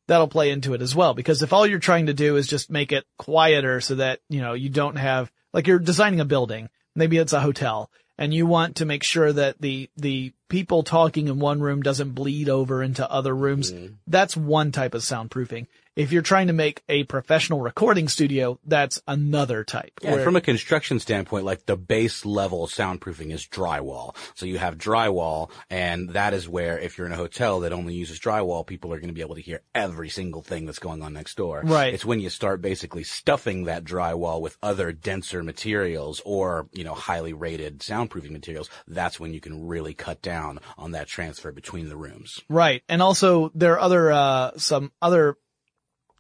that'll 0.09 0.29
play 0.29 0.51
into 0.51 0.75
it 0.75 0.83
as 0.83 0.95
well. 0.95 1.15
Because 1.15 1.43
if 1.43 1.53
all 1.53 1.67
you're 1.67 1.79
trying 1.79 2.07
to 2.07 2.15
do 2.15 2.37
is 2.37 2.47
just 2.47 2.71
make 2.71 2.93
it 2.93 3.05
quieter 3.19 3.81
so 3.81 3.97
that, 3.97 4.21
you 4.29 4.41
know, 4.41 4.55
you 4.55 4.69
don't 4.69 4.97
have, 4.97 5.31
like 5.53 5.67
you're 5.67 5.79
designing 5.79 6.21
a 6.21 6.25
building, 6.25 6.69
maybe 6.95 7.19
it's 7.19 7.33
a 7.33 7.41
hotel, 7.41 7.91
and 8.19 8.33
you 8.33 8.47
want 8.47 8.77
to 8.77 8.85
make 8.85 9.03
sure 9.03 9.33
that 9.33 9.61
the, 9.61 9.91
the 9.97 10.33
people 10.49 10.83
talking 10.83 11.29
in 11.29 11.39
one 11.39 11.61
room 11.61 11.83
doesn't 11.83 12.13
bleed 12.13 12.49
over 12.49 12.83
into 12.83 13.11
other 13.11 13.35
rooms. 13.35 13.73
Mm-hmm. 13.73 13.95
That's 14.07 14.37
one 14.37 14.73
type 14.73 14.95
of 14.95 15.03
soundproofing. 15.03 15.67
If 15.97 16.13
you're 16.13 16.21
trying 16.21 16.49
to 16.49 16.53
make 16.53 16.83
a 16.91 17.05
professional 17.05 17.61
recording 17.63 18.09
studio, 18.09 18.61
that's 18.67 19.01
another 19.09 19.65
type. 19.65 19.93
Yeah, 20.03 20.13
where- 20.17 20.25
from 20.25 20.37
a 20.37 20.43
construction 20.43 21.01
standpoint, 21.01 21.47
like 21.47 21.65
the 21.65 21.77
base 21.77 22.27
level 22.27 22.67
soundproofing 22.67 23.33
is 23.33 23.47
drywall. 23.47 24.15
So 24.35 24.45
you 24.45 24.59
have 24.59 24.77
drywall, 24.77 25.51
and 25.71 26.11
that 26.11 26.35
is 26.35 26.47
where 26.47 26.79
if 26.79 26.99
you're 26.99 27.07
in 27.07 27.15
a 27.15 27.17
hotel 27.17 27.61
that 27.61 27.73
only 27.73 27.95
uses 27.95 28.21
drywall, 28.21 28.67
people 28.67 28.93
are 28.93 28.99
going 28.99 29.09
to 29.09 29.15
be 29.15 29.23
able 29.23 29.37
to 29.37 29.41
hear 29.41 29.63
every 29.75 30.11
single 30.11 30.43
thing 30.43 30.67
that's 30.67 30.79
going 30.79 31.03
on 31.03 31.15
next 31.15 31.35
door. 31.39 31.63
Right. 31.65 31.95
It's 31.95 32.05
when 32.05 32.21
you 32.21 32.29
start 32.29 32.61
basically 32.61 33.03
stuffing 33.03 33.65
that 33.65 33.83
drywall 33.83 34.43
with 34.43 34.59
other 34.63 34.93
denser 34.93 35.43
materials 35.43 36.21
or, 36.27 36.69
you 36.75 36.85
know, 36.85 36.93
highly 36.93 37.33
rated 37.33 37.79
soundproofing 37.79 38.33
materials, 38.33 38.69
that's 38.87 39.19
when 39.19 39.33
you 39.33 39.41
can 39.41 39.67
really 39.67 39.95
cut 39.95 40.21
down 40.21 40.59
on 40.77 40.91
that 40.91 41.07
transfer 41.09 41.53
between 41.53 41.89
the 41.89 41.97
rooms. 41.97 42.43
Right. 42.51 42.83
And 42.87 43.01
also 43.01 43.51
there 43.55 43.73
are 43.75 43.81
other, 43.81 44.13
uh, 44.13 44.51
some 44.59 44.93
other 45.01 45.39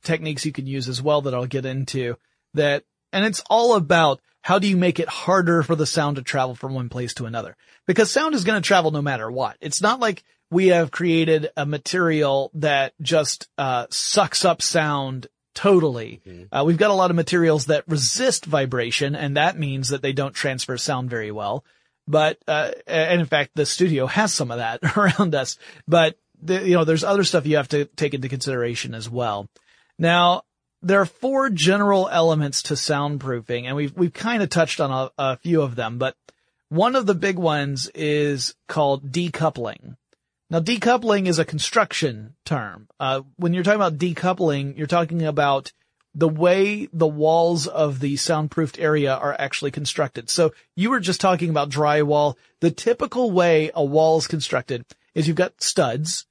techniques 0.06 0.46
you 0.46 0.52
can 0.52 0.66
use 0.66 0.88
as 0.88 1.02
well 1.02 1.22
that 1.22 1.34
I'll 1.34 1.46
get 1.46 1.66
into 1.66 2.16
that, 2.54 2.84
and 3.12 3.24
it's 3.24 3.42
all 3.50 3.74
about 3.74 4.20
how 4.46 4.60
do 4.60 4.68
you 4.68 4.76
make 4.76 5.00
it 5.00 5.08
harder 5.08 5.64
for 5.64 5.74
the 5.74 5.86
sound 5.86 6.16
to 6.16 6.22
travel 6.22 6.54
from 6.54 6.72
one 6.72 6.88
place 6.88 7.14
to 7.14 7.26
another? 7.26 7.56
Because 7.86 8.12
sound 8.12 8.34
is 8.34 8.44
going 8.44 8.62
to 8.62 8.66
travel 8.66 8.92
no 8.92 9.02
matter 9.02 9.28
what. 9.28 9.56
It's 9.60 9.82
not 9.82 9.98
like 9.98 10.22
we 10.52 10.68
have 10.68 10.92
created 10.92 11.48
a 11.56 11.66
material 11.66 12.52
that 12.54 12.92
just, 13.02 13.48
uh, 13.58 13.86
sucks 13.90 14.44
up 14.44 14.62
sound 14.62 15.26
totally. 15.54 16.20
Uh, 16.52 16.62
we've 16.64 16.76
got 16.76 16.92
a 16.92 16.94
lot 16.94 17.10
of 17.10 17.16
materials 17.16 17.66
that 17.66 17.88
resist 17.88 18.44
vibration 18.44 19.16
and 19.16 19.36
that 19.36 19.58
means 19.58 19.88
that 19.88 20.02
they 20.02 20.12
don't 20.12 20.32
transfer 20.34 20.78
sound 20.78 21.10
very 21.10 21.32
well. 21.32 21.64
But, 22.06 22.38
uh, 22.46 22.70
and 22.86 23.20
in 23.20 23.26
fact, 23.26 23.50
the 23.56 23.66
studio 23.66 24.06
has 24.06 24.32
some 24.32 24.52
of 24.52 24.58
that 24.58 24.78
around 24.96 25.34
us, 25.34 25.58
but 25.88 26.16
the, 26.40 26.64
you 26.64 26.74
know, 26.74 26.84
there's 26.84 27.02
other 27.02 27.24
stuff 27.24 27.46
you 27.46 27.56
have 27.56 27.70
to 27.70 27.86
take 27.86 28.14
into 28.14 28.28
consideration 28.28 28.94
as 28.94 29.10
well. 29.10 29.48
Now, 29.98 30.42
there 30.82 31.00
are 31.00 31.06
four 31.06 31.50
general 31.50 32.08
elements 32.08 32.62
to 32.64 32.74
soundproofing 32.74 33.64
and 33.64 33.76
we've, 33.76 33.96
we've 33.96 34.12
kind 34.12 34.42
of 34.42 34.50
touched 34.50 34.80
on 34.80 34.90
a, 34.90 35.10
a 35.18 35.36
few 35.38 35.62
of 35.62 35.74
them, 35.74 35.98
but 35.98 36.16
one 36.68 36.96
of 36.96 37.06
the 37.06 37.14
big 37.14 37.38
ones 37.38 37.90
is 37.94 38.54
called 38.68 39.10
decoupling. 39.10 39.96
Now, 40.50 40.60
decoupling 40.60 41.26
is 41.26 41.38
a 41.38 41.44
construction 41.44 42.34
term. 42.44 42.88
Uh, 43.00 43.22
when 43.36 43.52
you're 43.52 43.64
talking 43.64 43.80
about 43.80 43.98
decoupling, 43.98 44.76
you're 44.76 44.86
talking 44.86 45.22
about 45.22 45.72
the 46.14 46.28
way 46.28 46.88
the 46.92 47.06
walls 47.06 47.66
of 47.66 48.00
the 48.00 48.16
soundproofed 48.16 48.78
area 48.78 49.14
are 49.14 49.36
actually 49.38 49.70
constructed. 49.70 50.30
So 50.30 50.54
you 50.74 50.90
were 50.90 51.00
just 51.00 51.20
talking 51.20 51.50
about 51.50 51.68
drywall. 51.68 52.36
The 52.60 52.70
typical 52.70 53.30
way 53.30 53.70
a 53.74 53.84
wall 53.84 54.18
is 54.18 54.26
constructed 54.26 54.86
is 55.16 55.26
you've 55.26 55.34
got 55.34 55.62
studs 55.62 56.26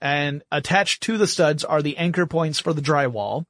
and 0.00 0.42
attached 0.50 1.02
to 1.02 1.18
the 1.18 1.26
studs 1.26 1.62
are 1.62 1.82
the 1.82 1.98
anchor 1.98 2.24
points 2.24 2.58
for 2.58 2.72
the 2.72 2.80
drywall. 2.80 3.44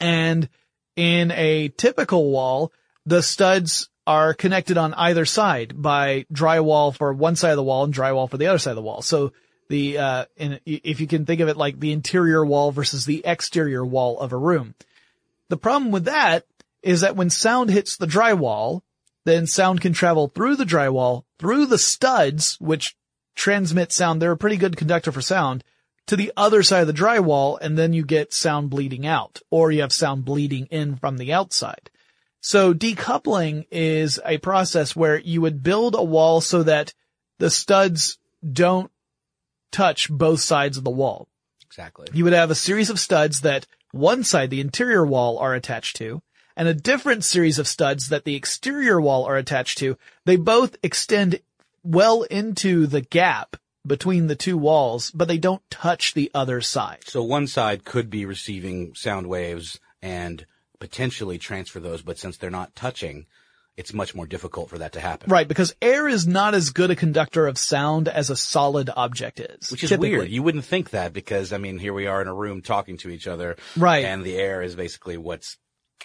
And 0.00 0.48
in 0.96 1.30
a 1.30 1.68
typical 1.68 2.28
wall, 2.32 2.72
the 3.06 3.22
studs 3.22 3.88
are 4.08 4.34
connected 4.34 4.76
on 4.76 4.94
either 4.94 5.24
side 5.24 5.80
by 5.80 6.26
drywall 6.32 6.92
for 6.92 7.12
one 7.12 7.36
side 7.36 7.52
of 7.52 7.56
the 7.56 7.62
wall 7.62 7.84
and 7.84 7.94
drywall 7.94 8.28
for 8.28 8.36
the 8.36 8.48
other 8.48 8.58
side 8.58 8.72
of 8.72 8.76
the 8.76 8.82
wall. 8.82 9.00
So 9.00 9.32
the, 9.68 9.98
uh, 9.98 10.24
in, 10.36 10.58
if 10.66 11.00
you 11.00 11.06
can 11.06 11.24
think 11.24 11.40
of 11.40 11.48
it 11.48 11.56
like 11.56 11.78
the 11.78 11.92
interior 11.92 12.44
wall 12.44 12.72
versus 12.72 13.04
the 13.04 13.22
exterior 13.24 13.86
wall 13.86 14.18
of 14.18 14.32
a 14.32 14.36
room. 14.36 14.74
The 15.50 15.56
problem 15.56 15.92
with 15.92 16.06
that 16.06 16.46
is 16.82 17.02
that 17.02 17.14
when 17.14 17.30
sound 17.30 17.70
hits 17.70 17.96
the 17.96 18.08
drywall, 18.08 18.80
then 19.24 19.46
sound 19.46 19.80
can 19.80 19.92
travel 19.92 20.26
through 20.26 20.56
the 20.56 20.64
drywall, 20.64 21.22
through 21.38 21.66
the 21.66 21.78
studs, 21.78 22.56
which 22.60 22.96
transmit 23.40 23.90
sound. 23.90 24.20
They're 24.20 24.32
a 24.32 24.36
pretty 24.36 24.58
good 24.58 24.76
conductor 24.76 25.10
for 25.10 25.22
sound 25.22 25.64
to 26.06 26.14
the 26.14 26.30
other 26.36 26.62
side 26.62 26.82
of 26.82 26.86
the 26.86 26.92
drywall. 26.92 27.58
And 27.60 27.76
then 27.76 27.94
you 27.94 28.04
get 28.04 28.34
sound 28.34 28.68
bleeding 28.68 29.06
out 29.06 29.40
or 29.50 29.72
you 29.72 29.80
have 29.80 29.92
sound 29.92 30.26
bleeding 30.26 30.66
in 30.66 30.96
from 30.96 31.16
the 31.16 31.32
outside. 31.32 31.90
So 32.42 32.74
decoupling 32.74 33.66
is 33.70 34.20
a 34.24 34.38
process 34.38 34.94
where 34.94 35.18
you 35.18 35.40
would 35.40 35.62
build 35.62 35.94
a 35.94 36.02
wall 36.02 36.40
so 36.40 36.62
that 36.62 36.92
the 37.38 37.50
studs 37.50 38.18
don't 38.44 38.90
touch 39.70 40.10
both 40.10 40.40
sides 40.40 40.76
of 40.76 40.84
the 40.84 40.90
wall. 40.90 41.26
Exactly. 41.64 42.08
You 42.12 42.24
would 42.24 42.32
have 42.34 42.50
a 42.50 42.54
series 42.54 42.90
of 42.90 43.00
studs 43.00 43.40
that 43.40 43.66
one 43.92 44.22
side, 44.22 44.50
the 44.50 44.60
interior 44.60 45.04
wall, 45.04 45.38
are 45.38 45.54
attached 45.54 45.96
to, 45.96 46.22
and 46.56 46.68
a 46.68 46.74
different 46.74 47.24
series 47.24 47.58
of 47.58 47.68
studs 47.68 48.08
that 48.08 48.24
the 48.24 48.34
exterior 48.34 49.00
wall 49.00 49.24
are 49.24 49.36
attached 49.36 49.78
to. 49.78 49.96
They 50.24 50.36
both 50.36 50.76
extend 50.82 51.40
well 51.82 52.22
into 52.22 52.86
the 52.86 53.00
gap 53.00 53.56
between 53.86 54.26
the 54.26 54.36
two 54.36 54.58
walls, 54.58 55.10
but 55.10 55.28
they 55.28 55.38
don't 55.38 55.62
touch 55.70 56.14
the 56.14 56.30
other 56.34 56.60
side. 56.60 57.04
So 57.06 57.22
one 57.22 57.46
side 57.46 57.84
could 57.84 58.10
be 58.10 58.26
receiving 58.26 58.94
sound 58.94 59.26
waves 59.26 59.80
and 60.02 60.44
potentially 60.78 61.38
transfer 61.38 61.80
those, 61.80 62.02
but 62.02 62.18
since 62.18 62.36
they're 62.36 62.50
not 62.50 62.74
touching, 62.74 63.26
it's 63.76 63.94
much 63.94 64.14
more 64.14 64.26
difficult 64.26 64.68
for 64.68 64.78
that 64.78 64.92
to 64.92 65.00
happen. 65.00 65.30
Right, 65.30 65.48
because 65.48 65.74
air 65.80 66.08
is 66.08 66.26
not 66.26 66.54
as 66.54 66.70
good 66.70 66.90
a 66.90 66.96
conductor 66.96 67.46
of 67.46 67.56
sound 67.56 68.08
as 68.08 68.28
a 68.28 68.36
solid 68.36 68.90
object 68.94 69.40
is. 69.40 69.70
Which 69.70 69.84
is 69.84 69.90
typically. 69.90 70.10
weird. 70.10 70.28
You 70.28 70.42
wouldn't 70.42 70.64
think 70.64 70.90
that 70.90 71.12
because, 71.12 71.52
I 71.52 71.58
mean, 71.58 71.78
here 71.78 71.94
we 71.94 72.06
are 72.06 72.20
in 72.20 72.28
a 72.28 72.34
room 72.34 72.60
talking 72.60 72.98
to 72.98 73.08
each 73.08 73.26
other. 73.26 73.56
Right. 73.76 74.04
And 74.04 74.22
the 74.22 74.36
air 74.36 74.60
is 74.60 74.74
basically 74.74 75.16
what's 75.16 75.56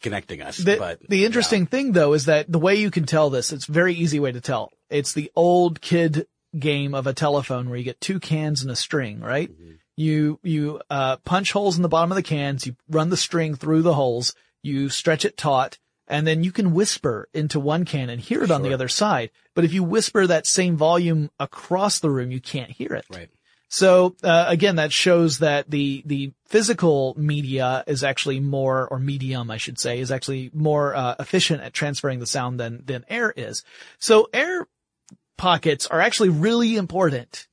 connecting 0.01 0.41
us. 0.41 0.57
The, 0.57 0.77
but 0.77 0.99
the 1.07 1.25
interesting 1.25 1.61
yeah. 1.61 1.69
thing 1.69 1.91
though 1.91 2.13
is 2.13 2.25
that 2.25 2.51
the 2.51 2.59
way 2.59 2.75
you 2.75 2.91
can 2.91 3.05
tell 3.05 3.29
this, 3.29 3.51
it's 3.51 3.65
very 3.65 3.93
easy 3.93 4.19
way 4.19 4.31
to 4.31 4.41
tell. 4.41 4.71
It's 4.89 5.13
the 5.13 5.31
old 5.35 5.81
kid 5.81 6.27
game 6.57 6.93
of 6.93 7.07
a 7.07 7.13
telephone 7.13 7.69
where 7.69 7.77
you 7.77 7.83
get 7.83 7.99
two 7.99 8.19
cans 8.19 8.61
and 8.61 8.71
a 8.71 8.75
string, 8.75 9.19
right? 9.19 9.51
Mm-hmm. 9.51 9.71
You, 9.97 10.39
you, 10.43 10.81
uh, 10.89 11.17
punch 11.17 11.53
holes 11.53 11.77
in 11.77 11.81
the 11.81 11.89
bottom 11.89 12.11
of 12.11 12.17
the 12.17 12.23
cans, 12.23 12.65
you 12.65 12.75
run 12.89 13.09
the 13.09 13.17
string 13.17 13.55
through 13.55 13.81
the 13.81 13.93
holes, 13.93 14.33
you 14.61 14.89
stretch 14.89 15.23
it 15.23 15.37
taut, 15.37 15.77
and 16.07 16.27
then 16.27 16.43
you 16.43 16.51
can 16.51 16.73
whisper 16.73 17.29
into 17.33 17.59
one 17.59 17.85
can 17.85 18.09
and 18.09 18.21
hear 18.21 18.43
it 18.43 18.51
on 18.51 18.61
the 18.61 18.73
other 18.73 18.87
side. 18.87 19.31
But 19.53 19.63
if 19.63 19.73
you 19.73 19.83
whisper 19.83 20.27
that 20.27 20.45
same 20.45 20.75
volume 20.75 21.31
across 21.39 21.99
the 21.99 22.09
room, 22.09 22.31
you 22.31 22.41
can't 22.41 22.71
hear 22.71 22.93
it. 22.93 23.05
Right. 23.09 23.29
So 23.67 24.15
uh, 24.23 24.45
again, 24.47 24.77
that 24.77 24.91
shows 24.91 25.39
that 25.39 25.69
the 25.69 26.03
the 26.05 26.33
physical 26.45 27.15
media 27.17 27.83
is 27.87 28.03
actually 28.03 28.39
more, 28.39 28.87
or 28.87 28.99
medium, 28.99 29.49
I 29.49 29.57
should 29.57 29.79
say, 29.79 29.99
is 29.99 30.11
actually 30.11 30.51
more 30.53 30.95
uh, 30.95 31.15
efficient 31.19 31.61
at 31.61 31.73
transferring 31.73 32.19
the 32.19 32.27
sound 32.27 32.59
than 32.59 32.83
than 32.85 33.05
air 33.09 33.33
is. 33.35 33.63
So 33.97 34.29
air 34.33 34.67
pockets 35.37 35.87
are 35.87 35.99
actually 35.99 36.29
really 36.29 36.77
important 36.77 37.47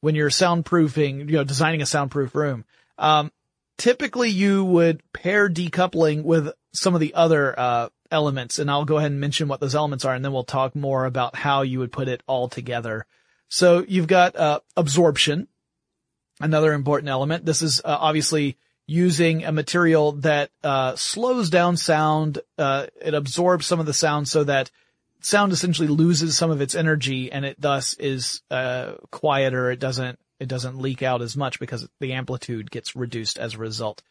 when 0.00 0.14
you're 0.14 0.30
soundproofing, 0.30 1.28
you 1.28 1.36
know, 1.36 1.44
designing 1.44 1.82
a 1.82 1.86
soundproof 1.86 2.34
room. 2.34 2.64
Um, 2.96 3.32
typically, 3.76 4.30
you 4.30 4.64
would 4.64 5.02
pair 5.12 5.48
decoupling 5.48 6.22
with 6.22 6.50
some 6.72 6.94
of 6.94 7.00
the 7.00 7.14
other 7.14 7.58
uh, 7.58 7.88
elements, 8.10 8.58
and 8.58 8.70
I'll 8.70 8.84
go 8.84 8.98
ahead 8.98 9.10
and 9.10 9.20
mention 9.20 9.48
what 9.48 9.60
those 9.60 9.74
elements 9.74 10.04
are, 10.04 10.14
and 10.14 10.24
then 10.24 10.32
we'll 10.32 10.44
talk 10.44 10.76
more 10.76 11.04
about 11.04 11.34
how 11.34 11.62
you 11.62 11.80
would 11.80 11.92
put 11.92 12.08
it 12.08 12.22
all 12.26 12.48
together. 12.48 13.06
So 13.48 13.84
you've 13.86 14.06
got 14.06 14.36
uh, 14.36 14.60
absorption, 14.76 15.48
another 16.40 16.72
important 16.72 17.08
element. 17.08 17.44
This 17.44 17.62
is 17.62 17.80
uh, 17.84 17.96
obviously 18.00 18.56
using 18.86 19.44
a 19.44 19.52
material 19.52 20.12
that 20.12 20.50
uh, 20.62 20.94
slows 20.96 21.50
down 21.50 21.76
sound. 21.76 22.38
Uh, 22.56 22.86
it 23.00 23.14
absorbs 23.14 23.66
some 23.66 23.80
of 23.80 23.86
the 23.86 23.92
sound 23.92 24.28
so 24.28 24.44
that 24.44 24.70
sound 25.20 25.52
essentially 25.52 25.88
loses 25.88 26.36
some 26.36 26.50
of 26.50 26.60
its 26.60 26.74
energy, 26.74 27.32
and 27.32 27.44
it 27.44 27.60
thus 27.60 27.94
is 27.94 28.42
uh, 28.50 28.92
quieter. 29.10 29.70
It 29.70 29.80
doesn't 29.80 30.18
it 30.38 30.48
doesn't 30.48 30.78
leak 30.78 31.02
out 31.02 31.22
as 31.22 31.36
much 31.36 31.58
because 31.58 31.88
the 32.00 32.12
amplitude 32.12 32.70
gets 32.70 32.94
reduced 32.94 33.38
as 33.38 33.54
a 33.54 33.58
result. 33.58 34.02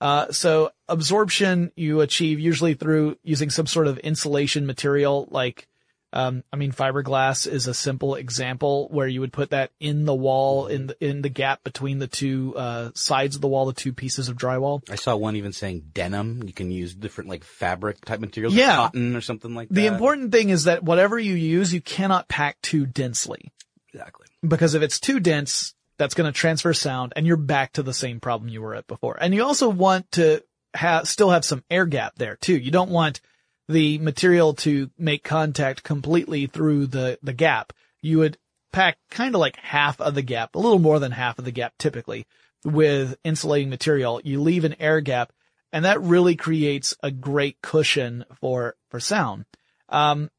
Uh, 0.00 0.30
so 0.30 0.70
absorption 0.88 1.72
you 1.76 2.00
achieve 2.00 2.38
usually 2.38 2.74
through 2.74 3.16
using 3.22 3.48
some 3.48 3.66
sort 3.66 3.86
of 3.86 3.98
insulation 3.98 4.66
material 4.66 5.26
like 5.30 5.68
um, 6.12 6.44
I 6.52 6.56
mean, 6.56 6.72
fiberglass 6.72 7.46
is 7.46 7.66
a 7.66 7.74
simple 7.74 8.14
example 8.14 8.88
where 8.90 9.08
you 9.08 9.20
would 9.20 9.32
put 9.32 9.50
that 9.50 9.70
in 9.80 10.04
the 10.04 10.14
wall, 10.14 10.66
in 10.66 10.86
the, 10.86 11.04
in 11.04 11.20
the 11.22 11.28
gap 11.28 11.62
between 11.64 11.98
the 11.98 12.06
two, 12.06 12.54
uh, 12.56 12.90
sides 12.94 13.34
of 13.36 13.42
the 13.42 13.48
wall, 13.48 13.66
the 13.66 13.72
two 13.72 13.92
pieces 13.92 14.28
of 14.28 14.36
drywall. 14.36 14.82
I 14.90 14.94
saw 14.94 15.16
one 15.16 15.36
even 15.36 15.52
saying 15.52 15.90
denim. 15.92 16.42
You 16.46 16.52
can 16.52 16.70
use 16.70 16.94
different 16.94 17.28
like 17.28 17.44
fabric 17.44 18.04
type 18.04 18.20
materials, 18.20 18.54
Yeah. 18.54 18.76
cotton 18.76 19.16
or 19.16 19.20
something 19.20 19.54
like 19.54 19.68
that. 19.68 19.74
The 19.74 19.86
important 19.86 20.32
thing 20.32 20.50
is 20.50 20.64
that 20.64 20.82
whatever 20.82 21.18
you 21.18 21.34
use, 21.34 21.74
you 21.74 21.80
cannot 21.80 22.28
pack 22.28 22.60
too 22.62 22.86
densely 22.86 23.52
exactly. 23.92 24.26
because 24.46 24.74
if 24.74 24.82
it's 24.82 25.00
too 25.00 25.20
dense, 25.20 25.74
that's 25.98 26.14
going 26.14 26.32
to 26.32 26.38
transfer 26.38 26.72
sound 26.72 27.14
and 27.16 27.26
you're 27.26 27.36
back 27.36 27.72
to 27.72 27.82
the 27.82 27.94
same 27.94 28.20
problem 28.20 28.48
you 28.48 28.62
were 28.62 28.74
at 28.74 28.86
before. 28.86 29.18
And 29.20 29.34
you 29.34 29.42
also 29.44 29.68
want 29.68 30.12
to 30.12 30.42
have, 30.74 31.08
still 31.08 31.30
have 31.30 31.44
some 31.44 31.64
air 31.70 31.86
gap 31.86 32.14
there 32.16 32.36
too. 32.36 32.56
You 32.56 32.70
don't 32.70 32.90
want 32.90 33.20
the 33.68 33.98
material 33.98 34.54
to 34.54 34.90
make 34.98 35.24
contact 35.24 35.82
completely 35.82 36.46
through 36.46 36.86
the, 36.86 37.18
the 37.22 37.32
gap. 37.32 37.72
You 38.00 38.18
would 38.18 38.38
pack 38.72 38.98
kind 39.10 39.34
of 39.34 39.40
like 39.40 39.56
half 39.56 40.00
of 40.00 40.14
the 40.14 40.22
gap, 40.22 40.54
a 40.54 40.58
little 40.58 40.78
more 40.78 40.98
than 40.98 41.12
half 41.12 41.38
of 41.38 41.44
the 41.44 41.52
gap 41.52 41.74
typically 41.78 42.26
with 42.64 43.16
insulating 43.24 43.70
material. 43.70 44.20
You 44.22 44.40
leave 44.40 44.64
an 44.64 44.76
air 44.80 45.00
gap 45.00 45.32
and 45.72 45.84
that 45.84 46.00
really 46.00 46.36
creates 46.36 46.94
a 47.02 47.10
great 47.10 47.60
cushion 47.60 48.24
for, 48.40 48.76
for 48.90 49.00
sound. 49.00 49.44
Um, 49.88 50.30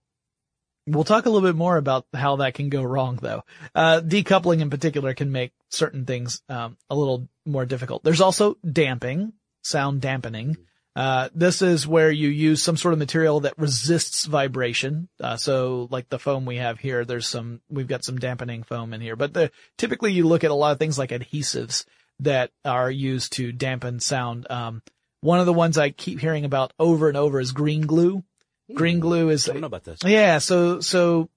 We'll 0.87 1.03
talk 1.03 1.25
a 1.25 1.29
little 1.29 1.47
bit 1.47 1.57
more 1.57 1.75
about 1.75 2.05
how 2.13 2.37
that 2.37 2.53
can 2.53 2.69
go 2.69 2.81
wrong 2.81 3.19
though. 3.21 3.43
Uh, 3.75 3.99
decoupling 3.99 4.61
in 4.61 4.69
particular 4.69 5.13
can 5.13 5.33
make 5.33 5.51
certain 5.69 6.05
things, 6.05 6.41
um, 6.47 6.77
a 6.89 6.95
little 6.95 7.27
more 7.45 7.65
difficult. 7.65 8.03
There's 8.03 8.21
also 8.21 8.55
damping, 8.65 9.33
sound 9.63 9.99
dampening. 9.99 10.55
Uh, 10.97 11.29
this 11.35 11.61
is 11.61 11.85
where 11.85 12.09
you 12.09 12.27
use 12.27 12.63
some 12.63 12.75
sort 12.75 12.91
of 12.91 12.97
material 12.97 13.41
that 13.41 13.53
resists 13.59 14.25
vibration. 14.25 15.07
Uh, 15.21 15.37
so 15.37 15.87
like 15.91 16.09
the 16.09 16.17
foam 16.17 16.43
we 16.43 16.55
have 16.55 16.79
here, 16.79 17.05
there's 17.05 17.27
some, 17.27 17.61
we've 17.69 17.87
got 17.87 18.03
some 18.03 18.17
dampening 18.17 18.63
foam 18.63 18.95
in 18.95 18.99
here, 18.99 19.15
but 19.15 19.31
the, 19.31 19.51
typically 19.77 20.11
you 20.11 20.27
look 20.27 20.43
at 20.43 20.49
a 20.49 20.55
lot 20.55 20.71
of 20.71 20.79
things 20.79 20.97
like 20.97 21.11
adhesives 21.11 21.85
that 22.21 22.49
are 22.65 22.89
used 22.89 23.33
to 23.33 23.51
dampen 23.51 23.99
sound. 23.99 24.47
Um, 24.49 24.81
one 25.21 25.39
of 25.39 25.45
the 25.45 25.53
ones 25.53 25.77
I 25.77 25.91
keep 25.91 26.19
hearing 26.19 26.45
about 26.45 26.73
over 26.79 27.09
and 27.09 27.15
over 27.15 27.39
is 27.39 27.51
green 27.51 27.81
glue. 27.81 28.23
Green 28.73 28.99
glue 28.99 29.29
is 29.29 29.47
I 29.47 29.53
don't 29.53 29.61
know 29.61 29.67
about 29.67 29.83
this. 29.83 29.99
yeah, 30.03 30.39
so 30.39 30.81
so 30.81 31.29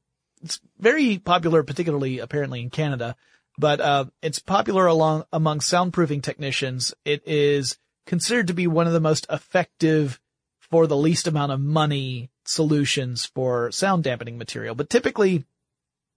it's 0.42 0.58
very 0.78 1.18
popular, 1.18 1.62
particularly 1.64 2.20
apparently 2.20 2.62
in 2.62 2.70
Canada, 2.70 3.14
but 3.58 3.78
uh, 3.80 4.06
it's 4.22 4.38
popular 4.38 4.86
along 4.86 5.24
among 5.34 5.60
soundproofing 5.60 6.22
technicians. 6.22 6.94
It 7.04 7.22
is 7.26 7.78
considered 8.10 8.48
to 8.48 8.54
be 8.54 8.66
one 8.66 8.88
of 8.88 8.92
the 8.92 8.98
most 8.98 9.24
effective 9.30 10.20
for 10.58 10.88
the 10.88 10.96
least 10.96 11.28
amount 11.28 11.52
of 11.52 11.60
money 11.60 12.28
solutions 12.44 13.24
for 13.24 13.70
sound 13.70 14.02
dampening 14.02 14.36
material. 14.36 14.74
But 14.74 14.90
typically, 14.90 15.44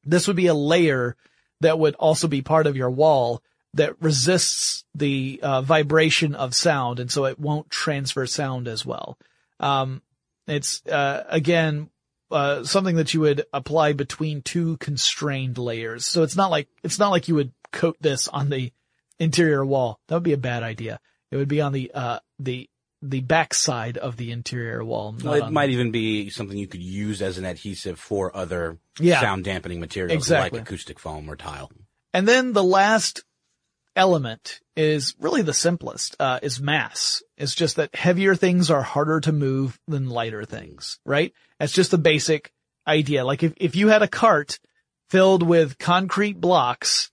this 0.04 0.26
would 0.26 0.36
be 0.36 0.48
a 0.48 0.56
layer 0.56 1.16
that 1.62 1.78
would 1.78 1.94
also 1.94 2.28
be 2.28 2.42
part 2.42 2.66
of 2.66 2.76
your 2.76 2.90
wall 2.90 3.44
that 3.76 4.02
resists 4.02 4.86
the 4.96 5.40
uh, 5.44 5.62
vibration 5.62 6.34
of 6.34 6.56
sound, 6.56 7.00
and 7.00 7.12
so 7.12 7.26
it 7.26 7.40
won't 7.40 7.70
transfer 7.70 8.26
sound 8.26 8.68
as 8.68 8.84
well. 8.84 9.20
Um, 9.60 10.02
it's 10.48 10.84
uh, 10.88 11.26
again 11.30 11.92
uh, 12.32 12.64
something 12.64 12.96
that 12.96 13.14
you 13.14 13.20
would 13.20 13.46
apply 13.54 13.94
between 13.94 14.42
two 14.42 14.78
constrained 14.78 15.60
layers. 15.60 16.06
So 16.06 16.24
it's 16.24 16.36
not 16.36 16.50
like 16.50 16.70
it's 16.82 16.98
not 16.98 17.12
like 17.12 17.28
you 17.28 17.36
would 17.36 17.54
coat 17.72 17.98
this 18.02 18.28
on 18.28 18.50
the 18.50 18.72
interior 19.20 19.64
wall. 19.64 20.00
That 20.08 20.16
would 20.16 20.24
be 20.24 20.34
a 20.34 20.38
bad 20.38 20.64
idea. 20.64 21.00
It 21.34 21.38
would 21.38 21.48
be 21.48 21.62
on 21.62 21.72
the 21.74 21.90
uh, 21.96 22.20
the 22.38 22.70
the 23.02 23.22
back 23.22 23.56
side 23.56 23.98
of 23.98 24.18
the 24.18 24.32
interior 24.32 24.86
wall. 24.86 25.16
Well, 25.24 25.34
it 25.34 25.50
might 25.52 25.68
the- 25.68 25.74
even 25.74 25.90
be 25.92 26.30
something 26.30 26.56
you 26.58 26.68
could 26.68 26.84
use 26.84 27.22
as 27.24 27.40
an 27.40 27.44
adhesive 27.44 28.00
for 28.00 28.36
other 28.38 28.78
Yeah. 29.00 29.20
sound 29.20 29.44
dampening 29.44 29.80
materials 29.80 30.16
Exactly. 30.16 30.60
like 30.60 30.68
acoustic 30.68 31.00
foam 31.00 31.28
or 31.30 31.36
tile. 31.36 31.72
And 32.14 32.28
then 32.28 32.54
the 32.54 32.64
last 32.64 33.24
element 33.96 34.60
is 34.76 35.16
really 35.20 35.42
the 35.42 35.54
simplest, 35.54 36.16
uh, 36.20 36.40
is 36.42 36.62
mass. 36.62 37.22
It's 37.38 37.56
just 37.56 37.76
that 37.78 37.96
heavier 37.96 38.36
things 38.36 38.70
are 38.72 38.82
harder 38.84 39.20
to 39.22 39.32
move 39.32 39.80
than 39.88 40.10
lighter 40.10 40.46
things, 40.46 41.00
right? 41.06 41.34
That's 41.60 41.74
just 41.74 41.92
the 41.92 41.98
basic 41.98 42.52
idea. 42.88 43.26
Like 43.26 43.44
if, 43.44 43.54
if 43.58 43.76
you 43.76 43.90
had 43.90 44.02
a 44.02 44.08
cart 44.08 44.60
filled 45.10 45.44
with 45.44 45.78
concrete 45.78 46.40
blocks, 46.40 47.12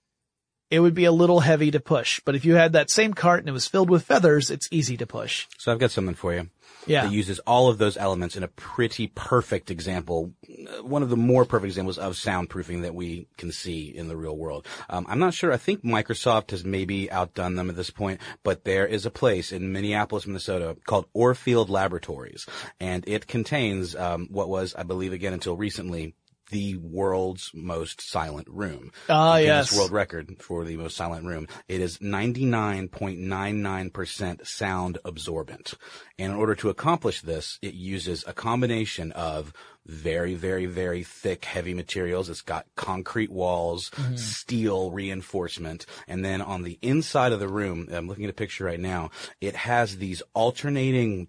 it 0.71 0.79
would 0.79 0.95
be 0.95 1.05
a 1.05 1.11
little 1.11 1.41
heavy 1.41 1.69
to 1.71 1.79
push. 1.79 2.21
But 2.23 2.33
if 2.33 2.45
you 2.45 2.55
had 2.55 2.73
that 2.73 2.89
same 2.89 3.13
cart 3.13 3.41
and 3.41 3.49
it 3.49 3.51
was 3.51 3.67
filled 3.67 3.89
with 3.89 4.03
feathers, 4.03 4.49
it's 4.49 4.69
easy 4.71 4.97
to 4.97 5.05
push. 5.05 5.47
So 5.57 5.71
I've 5.71 5.79
got 5.79 5.91
something 5.91 6.15
for 6.15 6.33
you. 6.33 6.49
Yeah. 6.87 7.03
That 7.03 7.11
uses 7.11 7.37
all 7.39 7.69
of 7.69 7.77
those 7.77 7.95
elements 7.95 8.35
in 8.35 8.41
a 8.41 8.47
pretty 8.47 9.07
perfect 9.07 9.69
example, 9.69 10.33
uh, 10.49 10.81
one 10.81 11.03
of 11.03 11.09
the 11.09 11.17
more 11.17 11.45
perfect 11.45 11.67
examples 11.67 11.99
of 11.99 12.13
soundproofing 12.13 12.81
that 12.81 12.95
we 12.95 13.27
can 13.37 13.51
see 13.51 13.95
in 13.95 14.07
the 14.07 14.17
real 14.17 14.35
world. 14.35 14.65
Um, 14.89 15.05
I'm 15.07 15.19
not 15.19 15.35
sure. 15.35 15.51
I 15.51 15.57
think 15.57 15.83
Microsoft 15.83 16.51
has 16.51 16.65
maybe 16.65 17.11
outdone 17.11 17.55
them 17.55 17.69
at 17.69 17.75
this 17.75 17.91
point, 17.91 18.19
but 18.41 18.63
there 18.63 18.87
is 18.87 19.05
a 19.05 19.11
place 19.11 19.51
in 19.51 19.71
Minneapolis, 19.71 20.25
Minnesota 20.25 20.75
called 20.87 21.05
Orfield 21.13 21.69
Laboratories, 21.69 22.47
and 22.79 23.03
it 23.07 23.27
contains 23.27 23.95
um, 23.95 24.27
what 24.31 24.49
was, 24.49 24.73
I 24.73 24.81
believe, 24.81 25.13
again 25.13 25.33
until 25.33 25.55
recently, 25.55 26.15
the 26.51 26.77
world's 26.77 27.51
most 27.53 28.01
silent 28.01 28.47
room. 28.49 28.91
Ah, 29.09 29.37
Guinness 29.37 29.71
yes. 29.71 29.77
World 29.77 29.91
record 29.91 30.35
for 30.39 30.63
the 30.63 30.77
most 30.77 30.95
silent 30.95 31.25
room. 31.25 31.47
It 31.67 31.81
is 31.81 31.97
99.99% 31.99 34.45
sound 34.45 34.97
absorbent. 35.03 35.73
And 36.19 36.31
in 36.33 36.37
order 36.37 36.53
to 36.55 36.69
accomplish 36.69 37.21
this, 37.21 37.57
it 37.61 37.73
uses 37.73 38.23
a 38.27 38.33
combination 38.33 39.11
of 39.13 39.53
very, 39.87 40.35
very, 40.35 40.67
very 40.67 41.03
thick, 41.03 41.45
heavy 41.45 41.73
materials. 41.73 42.29
It's 42.29 42.41
got 42.41 42.67
concrete 42.75 43.31
walls, 43.31 43.89
Mm-hmm. 43.91 44.15
steel 44.17 44.91
reinforcement, 44.91 45.85
and 46.07 46.23
then 46.23 46.41
on 46.41 46.61
the 46.63 46.77
inside 46.81 47.31
of 47.31 47.39
the 47.39 47.47
room, 47.47 47.87
I'm 47.91 48.07
looking 48.07 48.25
at 48.25 48.29
a 48.29 48.33
picture 48.33 48.65
right 48.65 48.79
now, 48.79 49.09
it 49.41 49.55
has 49.55 49.97
these 49.97 50.21
alternating 50.33 51.27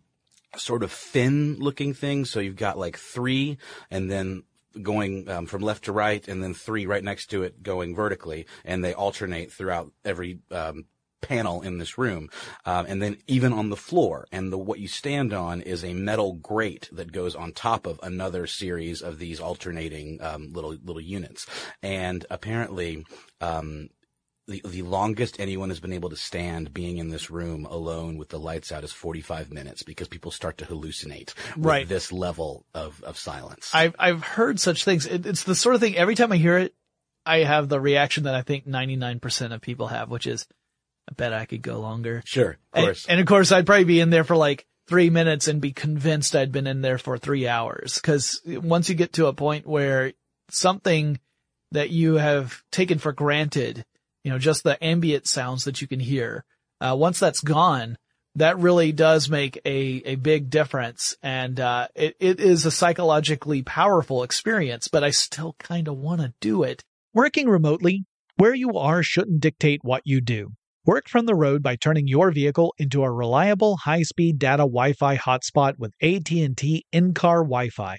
sort 0.56 0.82
of 0.82 0.92
fin 0.92 1.56
looking 1.58 1.94
things. 1.94 2.30
So 2.30 2.40
you've 2.40 2.56
got 2.56 2.78
like 2.78 2.98
three 2.98 3.56
and 3.90 4.11
then 4.11 4.42
going 4.80 5.28
um, 5.28 5.46
from 5.46 5.62
left 5.62 5.85
to 5.85 5.92
right 5.92 6.26
and 6.28 6.42
then 6.42 6.54
three 6.54 6.87
right 6.87 7.04
next 7.04 7.26
to 7.26 7.42
it 7.42 7.62
going 7.62 7.94
vertically 7.94 8.46
and 8.64 8.85
they 8.85 8.94
alternate 8.94 9.52
throughout 9.52 9.92
every 10.04 10.38
um, 10.50 10.85
panel 11.22 11.62
in 11.62 11.78
this 11.78 11.96
room. 11.96 12.28
Um, 12.66 12.85
and 12.87 13.00
then 13.00 13.16
even 13.26 13.54
on 13.54 13.70
the 13.70 13.76
floor 13.76 14.26
and 14.30 14.52
the 14.52 14.58
what 14.58 14.80
you 14.80 14.88
stand 14.88 15.32
on 15.32 15.62
is 15.62 15.82
a 15.82 15.94
metal 15.94 16.35
grate 16.35 16.90
that 16.92 17.12
goes 17.12 17.35
on 17.35 17.52
top 17.52 17.87
of 17.87 17.98
another 18.02 18.46
series 18.46 19.00
of 19.00 19.18
these 19.18 19.40
alternating 19.40 20.20
um, 20.20 20.52
little 20.52 20.76
little 20.85 21.00
units. 21.00 21.46
And 21.82 22.26
apparently 22.28 23.06
um, 23.40 23.88
the, 24.48 24.61
the 24.64 24.83
longest 24.83 25.38
anyone 25.38 25.68
has 25.68 25.78
been 25.81 25.92
able 25.92 26.11
to 26.11 26.16
stand 26.16 26.74
being 26.74 26.98
in 26.98 27.11
this 27.11 27.31
room 27.31 27.64
alone 27.66 28.18
with 28.18 28.28
the 28.31 28.38
lights 28.38 28.72
out 28.72 28.83
is 28.85 28.92
45 28.92 29.52
minutes 29.52 29.83
because 29.83 30.09
people 30.09 30.31
start 30.33 30.59
to 30.59 30.64
hallucinate 30.66 31.33
with 31.57 31.64
Right. 31.64 31.88
this 31.88 32.11
level 32.12 32.64
of, 32.74 33.02
of 33.05 33.16
silence. 33.16 33.70
I've 33.72 33.94
I've 33.98 34.22
heard 34.24 34.59
such 34.59 34.85
things. 34.85 35.07
It, 35.07 35.26
it's 35.26 35.44
the 35.44 35.55
sort 35.55 35.74
of 35.76 35.81
thing. 35.81 35.96
Every 35.96 36.14
time 36.16 36.33
I 36.33 36.37
hear 36.38 36.59
it, 36.59 36.74
I 37.24 37.38
have 37.44 37.68
the 37.68 37.81
reaction 37.81 38.24
that 38.24 38.35
I 38.35 38.42
think 38.42 38.66
99% 38.66 39.52
of 39.55 39.61
people 39.61 39.87
have, 39.87 40.11
which 40.11 40.26
is, 40.26 40.44
I 41.09 41.14
bet 41.14 41.33
I 41.33 41.44
could 41.46 41.62
go 41.62 41.78
longer. 41.81 42.22
sure, 42.24 42.50
of 42.50 42.57
And, 42.72 42.85
course. 42.87 43.07
and 43.09 43.20
of 43.20 43.26
course, 43.26 43.52
I'd 43.52 43.64
probably 43.66 43.85
be 43.85 44.00
in 44.00 44.11
there 44.11 44.24
for 44.24 44.37
like 44.37 44.66
three 44.88 45.09
minutes 45.11 45.46
and 45.46 45.61
be 45.61 45.72
convinced 45.72 46.35
I'd 46.35 46.50
been 46.50 46.66
in 46.66 46.83
there 46.83 46.98
for 46.98 47.16
three 47.16 47.46
hours. 47.46 48.00
Cause 48.00 48.40
once 48.44 48.88
you 48.88 48.96
get 48.96 49.12
to 49.14 49.26
a 49.28 49.33
point 49.33 49.66
where 49.68 50.12
something 50.50 51.20
that 51.70 51.90
you 51.90 52.14
have 52.14 52.62
taken 52.72 52.98
for 52.98 53.12
granted, 53.12 53.85
you 54.24 54.30
know, 54.30 54.38
just 54.38 54.64
the 54.64 54.82
ambient 54.82 55.26
sounds 55.26 55.64
that 55.64 55.80
you 55.80 55.88
can 55.88 56.00
hear, 56.00 56.44
uh, 56.80 56.96
once 56.98 57.18
that's 57.18 57.40
gone, 57.40 57.96
that 58.37 58.58
really 58.58 58.92
does 58.92 59.28
make 59.28 59.61
a, 59.64 60.02
a 60.04 60.14
big 60.16 60.48
difference. 60.48 61.16
And, 61.22 61.61
uh, 61.61 61.88
it, 61.94 62.16
it 62.18 62.40
is 62.40 62.64
a 62.64 62.70
psychologically 62.70 63.62
powerful 63.62 64.22
experience, 64.22 64.88
but 64.88 65.04
I 65.04 65.11
still 65.11 65.54
kind 65.58 65.88
of 65.88 65.98
want 65.98 66.20
to 66.20 66.32
do 66.40 66.62
it. 66.62 66.82
Working 67.14 67.48
remotely, 67.48 68.04
where 68.37 68.54
you 68.54 68.78
are 68.78 69.02
shouldn't 69.02 69.40
dictate 69.40 69.80
what 69.82 70.02
you 70.04 70.20
do. 70.20 70.52
Work 70.85 71.08
from 71.08 71.26
the 71.26 71.35
road 71.35 71.62
by 71.62 71.76
turning 71.76 72.08
your 72.08 72.32
vehicle 72.32 72.74
into 72.78 73.04
a 73.04 73.12
reliable 73.12 73.76
high-speed 73.76 74.38
data 74.38 74.62
Wi-Fi 74.62 75.16
hotspot 75.16 75.74
with 75.78 75.92
AT&T 76.02 76.87
in-car 76.90 77.44
Wi-Fi. 77.44 77.98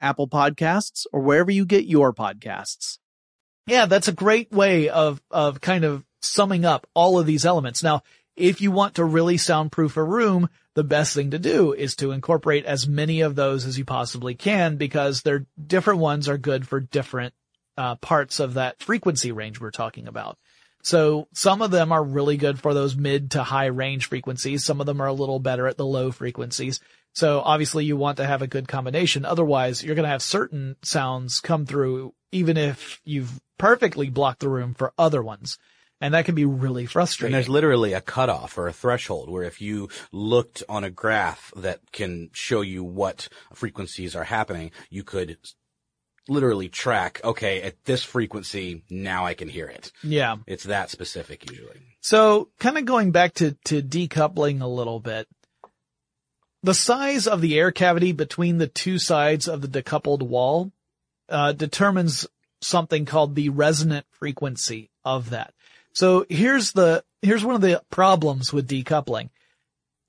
Apple 0.00 0.28
Podcasts, 0.28 1.06
or 1.12 1.20
wherever 1.20 1.50
you 1.50 1.64
get 1.64 1.84
your 1.84 2.12
podcasts. 2.12 2.98
Yeah, 3.66 3.86
that's 3.86 4.08
a 4.08 4.12
great 4.12 4.50
way 4.50 4.88
of, 4.88 5.22
of 5.30 5.60
kind 5.60 5.84
of 5.84 6.04
summing 6.22 6.64
up 6.64 6.86
all 6.94 7.18
of 7.18 7.26
these 7.26 7.46
elements. 7.46 7.82
Now, 7.82 8.02
if 8.36 8.60
you 8.60 8.70
want 8.70 8.94
to 8.94 9.04
really 9.04 9.36
soundproof 9.36 9.96
a 9.96 10.04
room, 10.04 10.48
the 10.74 10.84
best 10.84 11.14
thing 11.14 11.32
to 11.32 11.38
do 11.38 11.72
is 11.72 11.96
to 11.96 12.12
incorporate 12.12 12.64
as 12.64 12.88
many 12.88 13.20
of 13.20 13.34
those 13.34 13.66
as 13.66 13.76
you 13.76 13.84
possibly 13.84 14.34
can 14.34 14.76
because 14.76 15.22
they're 15.22 15.46
different 15.64 16.00
ones 16.00 16.28
are 16.28 16.38
good 16.38 16.66
for 16.66 16.80
different 16.80 17.34
uh, 17.76 17.96
parts 17.96 18.40
of 18.40 18.54
that 18.54 18.82
frequency 18.82 19.32
range 19.32 19.60
we're 19.60 19.70
talking 19.70 20.08
about. 20.08 20.38
So 20.82 21.28
some 21.34 21.60
of 21.60 21.70
them 21.70 21.92
are 21.92 22.02
really 22.02 22.36
good 22.36 22.58
for 22.58 22.72
those 22.72 22.96
mid 22.96 23.32
to 23.32 23.42
high 23.42 23.66
range 23.66 24.06
frequencies. 24.06 24.64
Some 24.64 24.80
of 24.80 24.86
them 24.86 25.00
are 25.00 25.06
a 25.06 25.12
little 25.12 25.38
better 25.38 25.66
at 25.66 25.76
the 25.76 25.86
low 25.86 26.10
frequencies. 26.10 26.80
So 27.12 27.40
obviously 27.40 27.84
you 27.84 27.96
want 27.96 28.16
to 28.18 28.26
have 28.26 28.42
a 28.42 28.46
good 28.46 28.68
combination. 28.68 29.24
Otherwise 29.24 29.82
you're 29.82 29.94
going 29.94 30.04
to 30.04 30.10
have 30.10 30.22
certain 30.22 30.76
sounds 30.82 31.40
come 31.40 31.66
through 31.66 32.14
even 32.32 32.56
if 32.56 33.00
you've 33.04 33.40
perfectly 33.58 34.08
blocked 34.08 34.40
the 34.40 34.48
room 34.48 34.74
for 34.74 34.92
other 34.98 35.22
ones. 35.22 35.58
And 36.02 36.14
that 36.14 36.24
can 36.24 36.34
be 36.34 36.46
really 36.46 36.84
And 36.84 36.90
frustrating. 36.90 37.32
there's 37.34 37.48
literally 37.48 37.92
a 37.92 38.00
cutoff 38.00 38.56
or 38.56 38.68
a 38.68 38.72
threshold 38.72 39.28
where 39.28 39.42
if 39.42 39.60
you 39.60 39.90
looked 40.12 40.62
on 40.66 40.82
a 40.82 40.88
graph 40.88 41.52
that 41.56 41.80
can 41.92 42.30
show 42.32 42.62
you 42.62 42.82
what 42.82 43.28
frequencies 43.52 44.16
are 44.16 44.24
happening, 44.24 44.70
you 44.88 45.04
could 45.04 45.36
literally 46.28 46.68
track, 46.70 47.20
okay, 47.24 47.60
at 47.60 47.84
this 47.84 48.02
frequency, 48.02 48.82
now 48.88 49.26
I 49.26 49.34
can 49.34 49.48
hear 49.48 49.66
it. 49.66 49.92
yeah. 50.02 50.36
It's 50.46 50.64
that 50.64 50.88
specific 50.90 51.50
usually. 51.50 51.80
So 52.00 52.48
kind 52.58 52.78
of 52.78 52.86
going 52.86 53.10
back 53.10 53.34
to, 53.34 53.56
to 53.66 53.82
decoupling 53.82 54.62
a 54.62 54.66
little 54.66 55.00
bit, 55.00 55.28
the 56.62 56.74
size 56.74 57.26
of 57.26 57.40
the 57.40 57.58
air 57.58 57.72
cavity 57.72 58.12
between 58.12 58.58
the 58.58 58.66
two 58.66 58.98
sides 58.98 59.48
of 59.48 59.60
the 59.62 59.82
decoupled 59.82 60.22
wall, 60.22 60.72
uh, 61.28 61.52
determines 61.52 62.26
something 62.60 63.06
called 63.06 63.34
the 63.34 63.48
resonant 63.48 64.06
frequency 64.10 64.90
of 65.04 65.30
that. 65.30 65.54
So 65.92 66.26
here's 66.28 66.72
the, 66.72 67.04
here's 67.22 67.44
one 67.44 67.54
of 67.54 67.62
the 67.62 67.82
problems 67.90 68.52
with 68.52 68.68
decoupling. 68.68 69.30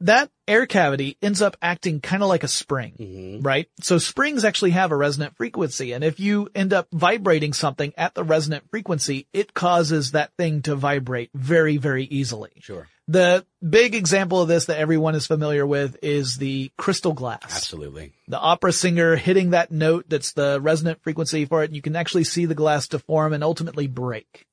That 0.02 0.32
air 0.48 0.66
cavity 0.66 1.16
ends 1.22 1.44
up 1.44 1.56
acting 1.62 2.02
kind 2.02 2.24
of 2.24 2.30
like 2.30 2.44
a 2.44 2.48
spring, 2.48 3.40
right? 3.44 3.70
So 3.82 4.00
springs 4.00 4.44
actually 4.44 4.72
have 4.72 4.92
a 4.92 4.98
resonant 4.98 5.38
frequency. 5.38 5.92
And 5.94 6.04
if 6.04 6.20
you 6.20 6.50
end 6.56 6.74
up 6.74 6.88
vibrating 6.92 7.54
something 7.54 7.94
at 7.98 8.16
the 8.16 8.24
resonant 8.24 8.68
frequency, 8.72 9.28
it 9.32 9.54
causes 9.54 10.12
that 10.12 10.32
thing 10.38 10.64
to 10.64 10.76
vibrate 10.76 11.30
very, 11.36 11.78
very 11.78 12.06
easily. 12.06 12.50
Sure. 12.62 12.88
The 13.12 13.46
big 13.68 13.94
example 13.94 14.42
of 14.42 14.48
this 14.48 14.68
that 14.68 14.78
everyone 14.78 15.16
is 15.16 15.28
familiar 15.28 15.68
with 15.68 15.98
is 16.02 16.38
the 16.38 16.72
crystal 16.78 17.12
glass. 17.12 17.42
Absolutely. 17.44 18.14
The 18.30 18.40
opera 18.40 18.72
singer 18.72 19.18
hitting 19.18 19.50
that 19.50 19.70
note 19.70 20.06
that's 20.08 20.32
the 20.32 20.62
resonant 20.62 21.04
frequency 21.04 21.44
for 21.44 21.62
it, 21.62 21.66
and 21.66 21.76
you 21.76 21.82
can 21.82 21.98
actually 21.98 22.24
see 22.24 22.46
the 22.46 22.56
glass 22.56 22.88
deform 22.88 23.34
and 23.34 23.44
ultimately 23.44 23.88
break. 23.88 24.48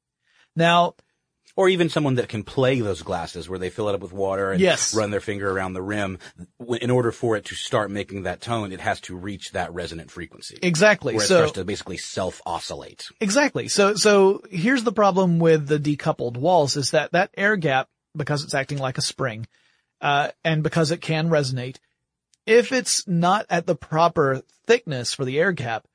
Now, 0.57 0.95
Or 1.55 1.69
even 1.69 1.89
someone 1.89 2.17
that 2.17 2.29
can 2.29 2.43
play 2.43 2.81
those 2.81 3.03
glasses 3.03 3.49
where 3.49 3.61
they 3.61 3.71
fill 3.71 3.89
it 3.91 3.95
up 3.95 4.01
with 4.01 4.13
water 4.13 4.51
and 4.51 4.61
Yes. 4.61 4.93
run 4.93 5.13
their 5.13 5.21
finger 5.21 5.49
around 5.49 5.75
the 5.75 5.83
rim. 5.83 6.19
In 6.81 6.91
order 6.91 7.13
for 7.13 7.37
it 7.37 7.45
to 7.47 7.55
start 7.55 7.93
making 7.93 8.25
that 8.25 8.41
tone, 8.41 8.73
it 8.73 8.81
has 8.81 9.01
to 9.03 9.15
reach 9.17 9.53
that 9.53 9.73
resonant 9.73 10.11
frequency. 10.11 10.59
exactly. 10.63 11.15
Where 11.15 11.25
it 11.25 11.29
so, 11.29 11.37
starts 11.37 11.53
to 11.53 11.65
basically 11.65 11.99
self-oscillate. 11.99 13.07
Exactly. 13.21 13.69
So, 13.69 13.95
so 13.95 14.43
here's 14.51 14.83
the 14.83 14.93
problem 14.93 15.39
with 15.39 15.69
the 15.69 15.79
decoupled 15.79 16.37
walls 16.37 16.77
is 16.77 16.91
that 16.91 17.13
that 17.13 17.31
air 17.37 17.55
gap, 17.57 17.89
because 18.19 18.45
it's 18.45 18.55
acting 18.55 18.79
like 18.79 18.99
a 18.99 19.03
spring, 19.03 19.47
uh, 20.01 20.29
and 20.45 20.63
because 20.63 20.91
it 20.91 21.01
can 21.01 21.31
resonate, 21.31 21.77
if 22.47 22.73
it's 22.73 23.07
not 23.09 23.47
at 23.49 23.67
the 23.67 23.75
proper 23.75 24.43
thickness 24.67 25.15
for 25.15 25.25
the 25.25 25.39
air 25.39 25.53
gap, 25.53 25.87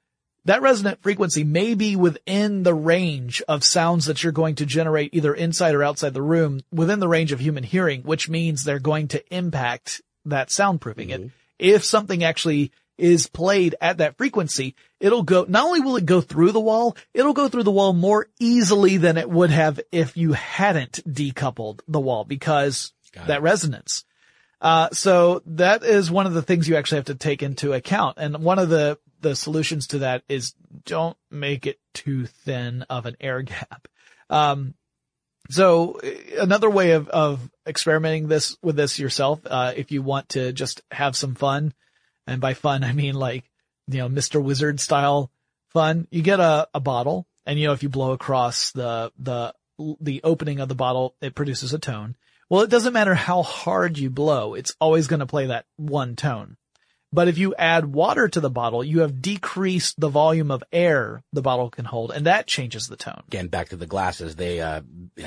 that 0.46 0.62
resonant 0.62 1.02
frequency 1.02 1.44
may 1.44 1.74
be 1.74 1.96
within 1.96 2.64
the 2.64 2.74
range 2.74 3.42
of 3.48 3.64
sounds 3.64 4.06
that 4.06 4.24
you're 4.24 4.34
going 4.34 4.56
to 4.56 4.66
generate 4.66 5.14
either 5.14 5.34
inside 5.34 5.74
or 5.74 5.84
outside 5.84 6.14
the 6.14 6.22
room 6.22 6.60
within 6.72 7.00
the 7.00 7.08
range 7.08 7.32
of 7.32 7.40
human 7.40 7.64
hearing, 7.64 8.02
which 8.02 8.28
means 8.28 8.64
they're 8.64 8.80
going 8.80 9.08
to 9.10 9.36
impact 9.36 10.02
that 10.26 10.50
soundproofing. 10.50 11.12
It, 11.12 11.32
if 11.60 11.86
something 11.86 12.24
actually 12.24 12.72
is 13.04 13.28
played 13.28 13.76
at 13.82 13.98
that 13.98 14.18
frequency, 14.18 14.76
it'll 15.02 15.24
go, 15.24 15.46
not 15.46 15.66
only 15.66 15.82
will 15.82 15.98
it 15.98 16.06
go 16.06 16.22
through 16.22 16.54
the 16.54 16.60
wall, 16.62 16.96
it'll 17.14 17.34
go 17.34 17.50
through 17.50 17.64
the 17.64 17.72
wall 17.72 17.92
more 17.92 18.30
easily 18.40 18.96
than 18.96 19.18
it 19.18 19.30
would 19.30 19.50
have 19.50 19.78
if 19.92 20.16
you 20.16 20.32
hadn't 20.32 21.02
decoupled 21.06 21.82
the 21.86 22.00
wall 22.00 22.24
because 22.24 22.94
Got 23.12 23.28
that 23.28 23.42
resonance. 23.42 24.06
Uh, 24.62 24.88
so 24.94 25.42
that 25.46 25.84
is 25.84 26.10
one 26.10 26.28
of 26.28 26.34
the 26.34 26.42
things 26.42 26.70
you 26.70 26.78
actually 26.78 27.00
have 27.00 27.06
to 27.06 27.16
take 27.16 27.44
into 27.44 27.74
account. 27.74 28.18
And 28.18 28.38
one 28.38 28.58
of 28.58 28.70
the, 28.70 28.98
the 29.20 29.36
solutions 29.36 29.88
to 29.88 30.00
that 30.00 30.24
is 30.30 30.54
don't 30.86 31.18
make 31.30 31.68
it 31.68 31.82
too 31.94 32.26
thin 32.26 32.84
of 32.90 33.06
an 33.06 33.18
air 33.20 33.42
gap. 33.42 33.90
Um, 34.30 34.76
so 35.50 36.00
uh, 36.02 36.42
another 36.42 36.70
way 36.70 36.92
of, 36.92 37.10
of 37.10 37.52
experimenting 37.68 38.30
this 38.30 38.56
with 38.62 38.78
this 38.78 38.98
yourself, 38.98 39.42
uh, 39.46 39.74
if 39.76 39.92
you 39.92 40.02
want 40.02 40.30
to 40.30 40.54
just 40.54 40.82
have 40.90 41.18
some 41.18 41.36
fun, 41.36 41.74
and 42.28 42.42
by 42.42 42.54
fun, 42.54 42.84
I 42.84 42.94
mean 42.94 43.16
like, 43.16 43.50
you 43.88 44.00
know, 44.00 44.10
Mr. 44.10 44.42
Wizard 44.42 44.80
style 44.80 45.32
fun, 45.70 46.08
you 46.12 46.22
get 46.22 46.40
a, 46.40 46.68
a 46.74 46.80
bottle 46.80 47.28
and 47.46 47.60
you 47.60 47.68
know, 47.68 47.74
if 47.74 47.84
you 47.84 47.90
blow 47.90 48.12
across 48.12 48.72
the, 48.72 49.12
the, 49.18 49.54
the 50.00 50.22
opening 50.24 50.60
of 50.60 50.70
the 50.70 50.76
bottle, 50.76 51.16
it 51.22 51.36
produces 51.36 51.74
a 51.74 51.80
tone. 51.80 52.16
Well, 52.50 52.62
it 52.62 52.70
doesn't 52.70 52.94
matter 52.94 53.16
how 53.16 53.42
hard 53.42 53.98
you 53.98 54.10
blow. 54.10 54.54
It's 54.54 54.76
always 54.80 55.08
going 55.08 55.22
to 55.22 55.26
play 55.26 55.48
that 55.48 55.66
one 55.78 56.16
tone. 56.16 56.58
But 57.14 57.28
if 57.28 57.38
you 57.38 57.54
add 57.54 57.86
water 57.86 58.28
to 58.28 58.40
the 58.40 58.50
bottle, 58.50 58.84
you 58.84 59.02
have 59.02 59.22
decreased 59.22 60.00
the 60.00 60.10
volume 60.10 60.50
of 60.50 60.64
air 60.74 61.24
the 61.32 61.44
bottle 61.44 61.70
can 61.70 61.86
hold, 61.86 62.12
and 62.12 62.26
that 62.26 62.48
changes 62.48 62.88
the 62.88 62.96
tone. 62.96 63.22
Again, 63.28 63.48
back 63.50 63.70
to 63.70 63.76
the 63.76 63.86
glasses, 63.86 64.36
they, 64.36 64.60
uh, 64.60 64.82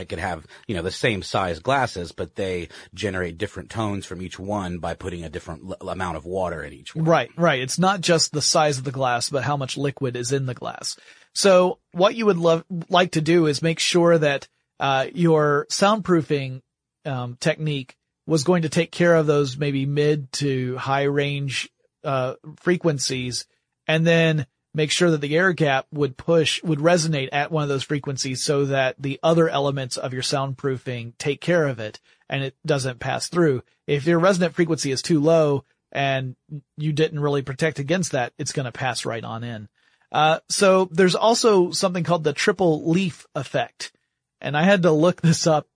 could 0.09 0.18
have, 0.18 0.44
you 0.66 0.75
know, 0.75 0.83
the 0.83 0.90
same 0.90 1.22
size 1.22 1.61
glasses, 1.61 2.11
but 2.11 2.35
they 2.35 2.68
generate 2.92 3.38
different 3.38 3.70
tones 3.70 4.05
from 4.05 4.20
each 4.20 4.37
one 4.37 4.79
by 4.79 4.94
putting 4.94 5.22
a 5.22 5.29
different 5.29 5.62
l- 5.81 5.88
amount 5.88 6.16
of 6.16 6.27
water 6.27 6.61
in 6.64 6.72
each 6.72 6.96
one. 6.96 7.05
Right, 7.05 7.31
right. 7.37 7.61
It's 7.61 7.79
not 7.79 8.01
just 8.01 8.33
the 8.33 8.42
size 8.42 8.79
of 8.79 8.85
the 8.85 8.90
glass, 8.90 9.31
but 9.31 9.44
how 9.44 9.57
much 9.57 9.77
liquid 9.77 10.16
is 10.16 10.33
in 10.33 10.46
the 10.46 10.55
glass. 10.55 10.96
So 11.35 11.79
what 11.92 12.16
you 12.16 12.27
would 12.27 12.38
love, 12.38 12.64
like 12.88 13.12
to 13.12 13.20
do 13.20 13.46
is 13.46 13.62
make 13.62 13.79
sure 13.79 14.18
that, 14.18 14.49
uh, 14.81 15.07
your 15.14 15.66
soundproofing, 15.70 16.62
um, 17.05 17.37
technique 17.38 17.96
was 18.27 18.42
going 18.42 18.62
to 18.62 18.68
take 18.68 18.90
care 18.90 19.14
of 19.14 19.27
those 19.27 19.57
maybe 19.57 19.87
mid 19.87 20.33
to 20.33 20.77
high 20.77 21.05
range, 21.05 21.70
uh, 22.07 22.37
frequencies 22.61 23.47
and 23.87 24.07
then 24.07 24.47
make 24.75 24.90
sure 24.90 25.11
that 25.11 25.23
the 25.23 25.37
air 25.37 25.53
gap 25.53 25.87
would 25.90 26.16
push, 26.16 26.62
would 26.62 26.79
resonate 26.79 27.31
at 27.33 27.51
one 27.51 27.62
of 27.62 27.69
those 27.69 27.83
frequencies 27.83 28.42
so 28.42 28.66
that 28.66 28.95
the 28.99 29.19
other 29.23 29.49
elements 29.49 29.97
of 29.97 30.12
your 30.12 30.23
soundproofing 30.23 31.14
take 31.19 31.40
care 31.40 31.66
of 31.66 31.81
it 31.81 31.99
and 32.29 32.45
it 32.45 32.55
doesn't 32.64 33.01
pass 33.01 33.29
through. 33.29 33.62
If 33.87 34.07
your 34.07 34.19
resonant 34.19 34.55
frequency 34.55 34.90
is 34.90 35.01
too 35.01 35.21
low 35.21 35.64
and 35.92 36.37
you 36.77 36.92
didn't 36.92 37.21
really 37.21 37.42
protect 37.42 37.79
against 37.79 38.12
that, 38.12 38.35
it's 38.38 38.53
going 38.53 38.66
to 38.66 38.73
pass 38.73 39.07
right 39.07 39.25
on 39.25 39.45
in. 39.45 39.69
Uh, 40.12 40.40
so 40.49 40.88
there's 40.92 41.14
also 41.14 41.71
something 41.71 42.05
called 42.05 42.25
the 42.25 42.33
triple 42.33 42.90
leaf 42.90 43.27
effect. 43.35 43.92
And 44.40 44.57
I 44.57 44.62
had 44.62 44.83
to 44.83 44.92
look 44.92 45.23
this 45.23 45.47
up 45.47 45.66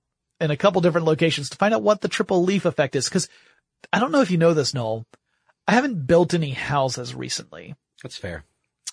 in 0.41 0.51
a 0.51 0.57
couple 0.57 0.83
different 0.83 1.07
locations 1.07 1.51
to 1.51 1.57
find 1.57 1.73
out 1.73 1.83
what 1.83 2.03
the 2.03 2.09
triple 2.09 2.45
leaf 2.45 2.67
effect 2.67 2.97
is. 2.97 3.09
Cause 3.09 3.29
I 3.93 3.99
don't 3.99 4.13
know 4.13 4.21
if 4.21 4.31
you 4.31 4.37
know 4.37 4.53
this, 4.53 4.75
Noel. 4.75 5.07
I 5.71 5.75
haven't 5.75 6.05
built 6.05 6.35
any 6.35 6.51
houses 6.51 7.15
recently. 7.15 7.77
That's 8.03 8.17
fair. 8.17 8.43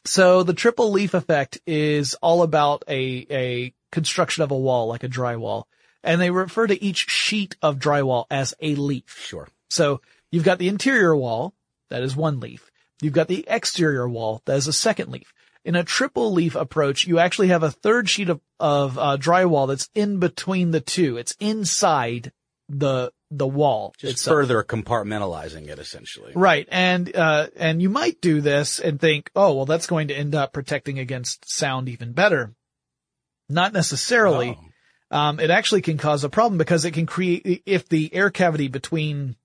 So 0.06 0.44
the 0.44 0.54
triple 0.54 0.92
leaf 0.92 1.16
effect 1.16 1.58
is 1.66 2.14
all 2.22 2.44
about 2.44 2.84
a, 2.88 3.26
a 3.32 3.74
construction 3.92 4.44
of 4.44 4.52
a 4.52 4.58
wall, 4.58 4.86
like 4.86 5.04
a 5.04 5.10
drywall. 5.10 5.64
And 6.04 6.22
they 6.22 6.30
refer 6.30 6.68
to 6.68 6.84
each 6.84 7.10
sheet 7.10 7.56
of 7.64 7.80
drywall 7.80 8.26
as 8.30 8.54
a 8.62 8.76
leaf. 8.76 9.24
Sure. 9.26 9.48
So 9.72 10.02
you've 10.30 10.44
got 10.44 10.60
the 10.60 10.68
interior 10.68 11.16
wall, 11.16 11.56
that 11.90 12.04
is 12.04 12.16
one 12.16 12.40
leaf. 12.40 12.70
You've 13.02 13.12
got 13.12 13.28
the 13.28 13.44
exterior 13.48 14.08
wall, 14.08 14.44
that 14.46 14.58
is 14.58 14.68
a 14.68 14.72
second 14.72 15.10
leaf. 15.10 15.34
In 15.66 15.76
a 15.76 15.84
triple 15.84 16.32
leaf 16.32 16.54
approach, 16.54 17.08
you 17.08 17.18
actually 17.18 17.48
have 17.48 17.64
a 17.64 17.72
third 17.72 18.08
sheet 18.08 18.30
of, 18.30 18.40
of 18.60 19.00
uh, 19.00 19.18
drywall 19.20 19.68
that's 19.68 19.90
in 19.96 20.20
between 20.20 20.70
the 20.70 20.82
two. 20.82 21.18
It's 21.18 21.36
inside 21.40 22.34
the, 22.70 23.12
the 23.30 23.48
wall. 23.48 23.94
Just 23.98 24.14
itself. 24.14 24.36
further 24.36 24.64
compartmentalizing 24.64 25.68
it 25.68 25.80
essentially. 25.80 26.34
Right. 26.36 26.68
And, 26.72 27.14
uh, 27.16 27.48
and 27.56 27.82
you 27.82 27.90
might 27.90 28.22
do 28.22 28.42
this 28.42 28.80
and 28.80 29.00
think, 29.00 29.30
oh, 29.36 29.54
well, 29.54 29.66
that's 29.66 29.88
going 29.88 30.10
to 30.10 30.16
end 30.16 30.36
up 30.36 30.54
protecting 30.54 31.00
against 31.00 31.50
sound 31.50 31.90
even 31.90 32.14
better. 32.14 32.54
Not 33.50 33.74
necessarily. 33.74 34.58
Oh. 35.12 35.18
Um, 35.18 35.40
it 35.40 35.50
actually 35.50 35.82
can 35.82 35.98
cause 35.98 36.24
a 36.24 36.30
problem 36.30 36.58
because 36.58 36.84
it 36.84 36.92
can 36.92 37.06
create, 37.06 37.64
if 37.66 37.88
the 37.88 38.14
air 38.14 38.30
cavity 38.30 38.68
between 38.68 39.38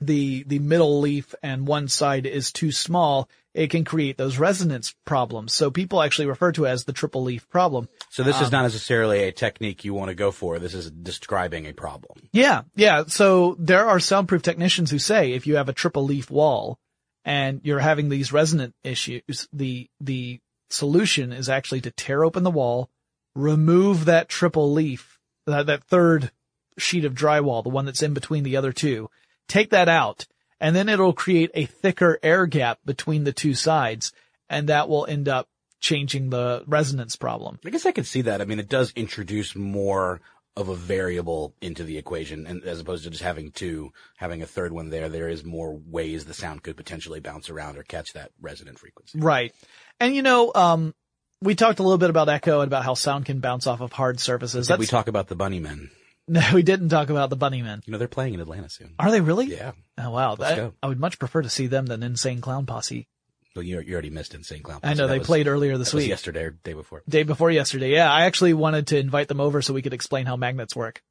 the, 0.00 0.44
the 0.44 0.58
middle 0.58 1.00
leaf 1.00 1.34
and 1.42 1.66
one 1.66 1.88
side 1.88 2.26
is 2.26 2.52
too 2.52 2.70
small, 2.70 3.28
it 3.54 3.70
can 3.70 3.84
create 3.84 4.16
those 4.16 4.36
resonance 4.36 4.94
problems. 5.06 5.54
So 5.54 5.70
people 5.70 6.02
actually 6.02 6.26
refer 6.26 6.50
to 6.52 6.64
it 6.64 6.70
as 6.70 6.84
the 6.84 6.92
triple 6.92 7.22
leaf 7.22 7.48
problem. 7.48 7.88
So 8.10 8.24
this 8.24 8.36
Um, 8.38 8.44
is 8.44 8.52
not 8.52 8.62
necessarily 8.62 9.22
a 9.22 9.32
technique 9.32 9.84
you 9.84 9.94
want 9.94 10.08
to 10.08 10.14
go 10.14 10.32
for. 10.32 10.58
This 10.58 10.74
is 10.74 10.90
describing 10.90 11.66
a 11.66 11.72
problem. 11.72 12.28
Yeah, 12.32 12.62
yeah. 12.74 13.04
So 13.06 13.56
there 13.58 13.86
are 13.86 14.00
soundproof 14.00 14.42
technicians 14.42 14.90
who 14.90 14.98
say 14.98 15.32
if 15.32 15.46
you 15.46 15.56
have 15.56 15.68
a 15.68 15.72
triple 15.72 16.04
leaf 16.04 16.30
wall 16.30 16.78
and 17.24 17.60
you're 17.62 17.78
having 17.78 18.08
these 18.08 18.32
resonant 18.32 18.74
issues, 18.82 19.48
the 19.52 19.88
the 20.00 20.40
solution 20.70 21.32
is 21.32 21.48
actually 21.48 21.80
to 21.82 21.92
tear 21.92 22.24
open 22.24 22.42
the 22.42 22.50
wall, 22.50 22.90
remove 23.36 24.06
that 24.06 24.28
triple 24.28 24.72
leaf, 24.72 25.20
that, 25.46 25.66
that 25.66 25.84
third 25.84 26.32
sheet 26.76 27.04
of 27.04 27.14
drywall, 27.14 27.62
the 27.62 27.68
one 27.68 27.84
that's 27.84 28.02
in 28.02 28.14
between 28.14 28.42
the 28.42 28.56
other 28.56 28.72
two. 28.72 29.08
Take 29.46 29.70
that 29.70 29.88
out 29.88 30.26
and 30.60 30.74
then 30.74 30.88
it'll 30.88 31.12
create 31.12 31.50
a 31.54 31.66
thicker 31.66 32.18
air 32.22 32.46
gap 32.46 32.78
between 32.84 33.24
the 33.24 33.32
two 33.32 33.54
sides 33.54 34.12
and 34.48 34.68
that 34.68 34.88
will 34.88 35.06
end 35.06 35.28
up 35.28 35.48
changing 35.80 36.30
the 36.30 36.64
resonance 36.66 37.16
problem. 37.16 37.58
I 37.64 37.70
guess 37.70 37.86
I 37.86 37.92
could 37.92 38.06
see 38.06 38.22
that. 38.22 38.40
I 38.40 38.44
mean, 38.44 38.58
it 38.58 38.68
does 38.68 38.92
introduce 38.96 39.54
more 39.54 40.20
of 40.56 40.68
a 40.68 40.74
variable 40.74 41.52
into 41.60 41.82
the 41.82 41.98
equation, 41.98 42.46
and 42.46 42.62
as 42.62 42.80
opposed 42.80 43.04
to 43.04 43.10
just 43.10 43.22
having 43.22 43.50
two, 43.50 43.92
having 44.16 44.40
a 44.40 44.46
third 44.46 44.72
one 44.72 44.88
there, 44.88 45.08
there 45.08 45.28
is 45.28 45.44
more 45.44 45.74
ways 45.74 46.24
the 46.24 46.34
sound 46.34 46.62
could 46.62 46.76
potentially 46.76 47.20
bounce 47.20 47.50
around 47.50 47.76
or 47.76 47.82
catch 47.82 48.12
that 48.12 48.30
resonant 48.40 48.78
frequency. 48.78 49.18
Right. 49.18 49.52
And 49.98 50.14
you 50.14 50.22
know, 50.22 50.52
um, 50.54 50.94
we 51.42 51.56
talked 51.56 51.80
a 51.80 51.82
little 51.82 51.98
bit 51.98 52.10
about 52.10 52.28
echo 52.28 52.60
and 52.60 52.68
about 52.68 52.84
how 52.84 52.94
sound 52.94 53.26
can 53.26 53.40
bounce 53.40 53.66
off 53.66 53.80
of 53.80 53.92
hard 53.92 54.20
surfaces. 54.20 54.68
Did 54.68 54.78
we 54.78 54.86
talk 54.86 55.08
about 55.08 55.26
the 55.26 55.36
Bunnymen? 55.36 55.90
No, 56.28 56.40
we 56.54 56.62
didn't 56.62 56.88
talk 56.88 57.10
about 57.10 57.28
the 57.28 57.36
Bunnymen. 57.36 57.86
You 57.86 57.92
know, 57.92 57.98
they're 57.98 58.08
playing 58.08 58.32
in 58.34 58.40
Atlanta 58.40 58.70
soon. 58.70 58.94
Are 58.98 59.10
they 59.10 59.20
really? 59.20 59.46
Yeah. 59.46 59.72
Oh 59.98 60.10
wow. 60.10 60.36
Let's 60.38 60.52
I, 60.52 60.56
go. 60.56 60.72
I 60.82 60.86
would 60.86 60.98
much 60.98 61.18
prefer 61.18 61.42
to 61.42 61.50
see 61.50 61.66
them 61.66 61.84
than 61.86 62.02
Insane 62.02 62.40
Clown 62.40 62.64
Posse. 62.64 63.06
Well, 63.54 63.62
you, 63.62 63.78
you 63.80 63.92
already 63.92 64.08
missed 64.10 64.34
Insane 64.34 64.62
Clown. 64.62 64.80
Posse. 64.80 64.90
I 64.90 64.94
know 64.94 65.06
That 65.06 65.12
they 65.12 65.18
was- 65.18 65.26
played 65.26 65.46
earlier 65.48 65.76
this 65.76 65.92
week. 65.92 66.08
yesterday 66.08 66.44
or 66.44 66.50
day 66.50 66.72
before. 66.72 67.02
day 67.08 67.24
before 67.24 67.50
yesterday. 67.50 67.92
Yeah, 67.92 68.10
I 68.10 68.24
actually 68.24 68.54
wanted 68.54 68.86
to 68.88 68.98
invite 68.98 69.28
them 69.28 69.40
over 69.40 69.60
so 69.60 69.74
we 69.74 69.82
could 69.82 69.92
explain 69.92 70.24
how 70.26 70.36
magnets 70.36 70.74
work. 70.74 71.02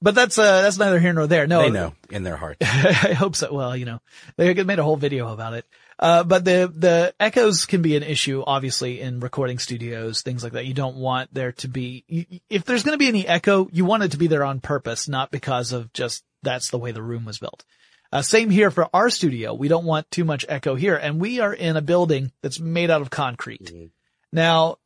But 0.00 0.14
that's 0.14 0.38
uh 0.38 0.62
that's 0.62 0.78
neither 0.78 0.98
here 0.98 1.12
nor 1.12 1.26
there. 1.26 1.46
No, 1.46 1.62
They 1.62 1.70
know 1.70 1.92
in 2.10 2.22
their 2.22 2.36
heart. 2.36 2.56
I 2.62 3.12
hope 3.12 3.36
so. 3.36 3.52
Well, 3.52 3.76
you 3.76 3.84
know, 3.84 4.00
they 4.36 4.54
made 4.54 4.78
a 4.78 4.84
whole 4.84 4.96
video 4.96 5.30
about 5.32 5.54
it. 5.54 5.66
Uh, 5.98 6.22
but 6.22 6.44
the, 6.44 6.72
the 6.72 7.12
echoes 7.18 7.66
can 7.66 7.82
be 7.82 7.96
an 7.96 8.04
issue, 8.04 8.42
obviously, 8.46 9.00
in 9.00 9.18
recording 9.18 9.58
studios, 9.58 10.22
things 10.22 10.44
like 10.44 10.52
that. 10.52 10.66
You 10.66 10.74
don't 10.74 10.96
want 10.96 11.34
there 11.34 11.52
to 11.52 11.68
be, 11.68 12.04
you, 12.06 12.24
if 12.48 12.64
there's 12.64 12.84
going 12.84 12.94
to 12.94 12.98
be 12.98 13.08
any 13.08 13.26
echo, 13.26 13.68
you 13.72 13.84
want 13.84 14.04
it 14.04 14.12
to 14.12 14.16
be 14.16 14.28
there 14.28 14.44
on 14.44 14.60
purpose, 14.60 15.08
not 15.08 15.32
because 15.32 15.72
of 15.72 15.92
just 15.92 16.22
that's 16.42 16.70
the 16.70 16.78
way 16.78 16.92
the 16.92 17.02
room 17.02 17.24
was 17.24 17.38
built. 17.38 17.64
Uh, 18.12 18.22
same 18.22 18.48
here 18.48 18.70
for 18.70 18.88
our 18.94 19.10
studio. 19.10 19.52
We 19.52 19.68
don't 19.68 19.84
want 19.84 20.10
too 20.10 20.24
much 20.24 20.46
echo 20.48 20.76
here. 20.76 20.96
And 20.96 21.20
we 21.20 21.40
are 21.40 21.52
in 21.52 21.76
a 21.76 21.82
building 21.82 22.32
that's 22.42 22.60
made 22.60 22.90
out 22.90 23.02
of 23.02 23.10
concrete. 23.10 23.90
Now, 24.32 24.76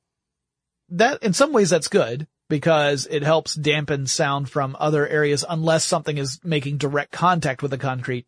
that, 0.89 1.23
in 1.23 1.33
some 1.33 1.53
ways 1.53 1.71
that's 1.71 1.89
good 1.89 2.27
because 2.49 3.07
it 3.11 3.23
helps 3.23 3.55
dampen 3.55 4.07
sound 4.07 4.51
from 4.51 4.77
other 4.79 5.07
areas 5.07 5.45
unless 5.49 5.85
something 5.85 6.19
is 6.19 6.41
making 6.43 6.79
direct 6.79 7.13
contact 7.13 7.63
with 7.63 7.71
the 7.71 7.79
concrete. 7.79 8.27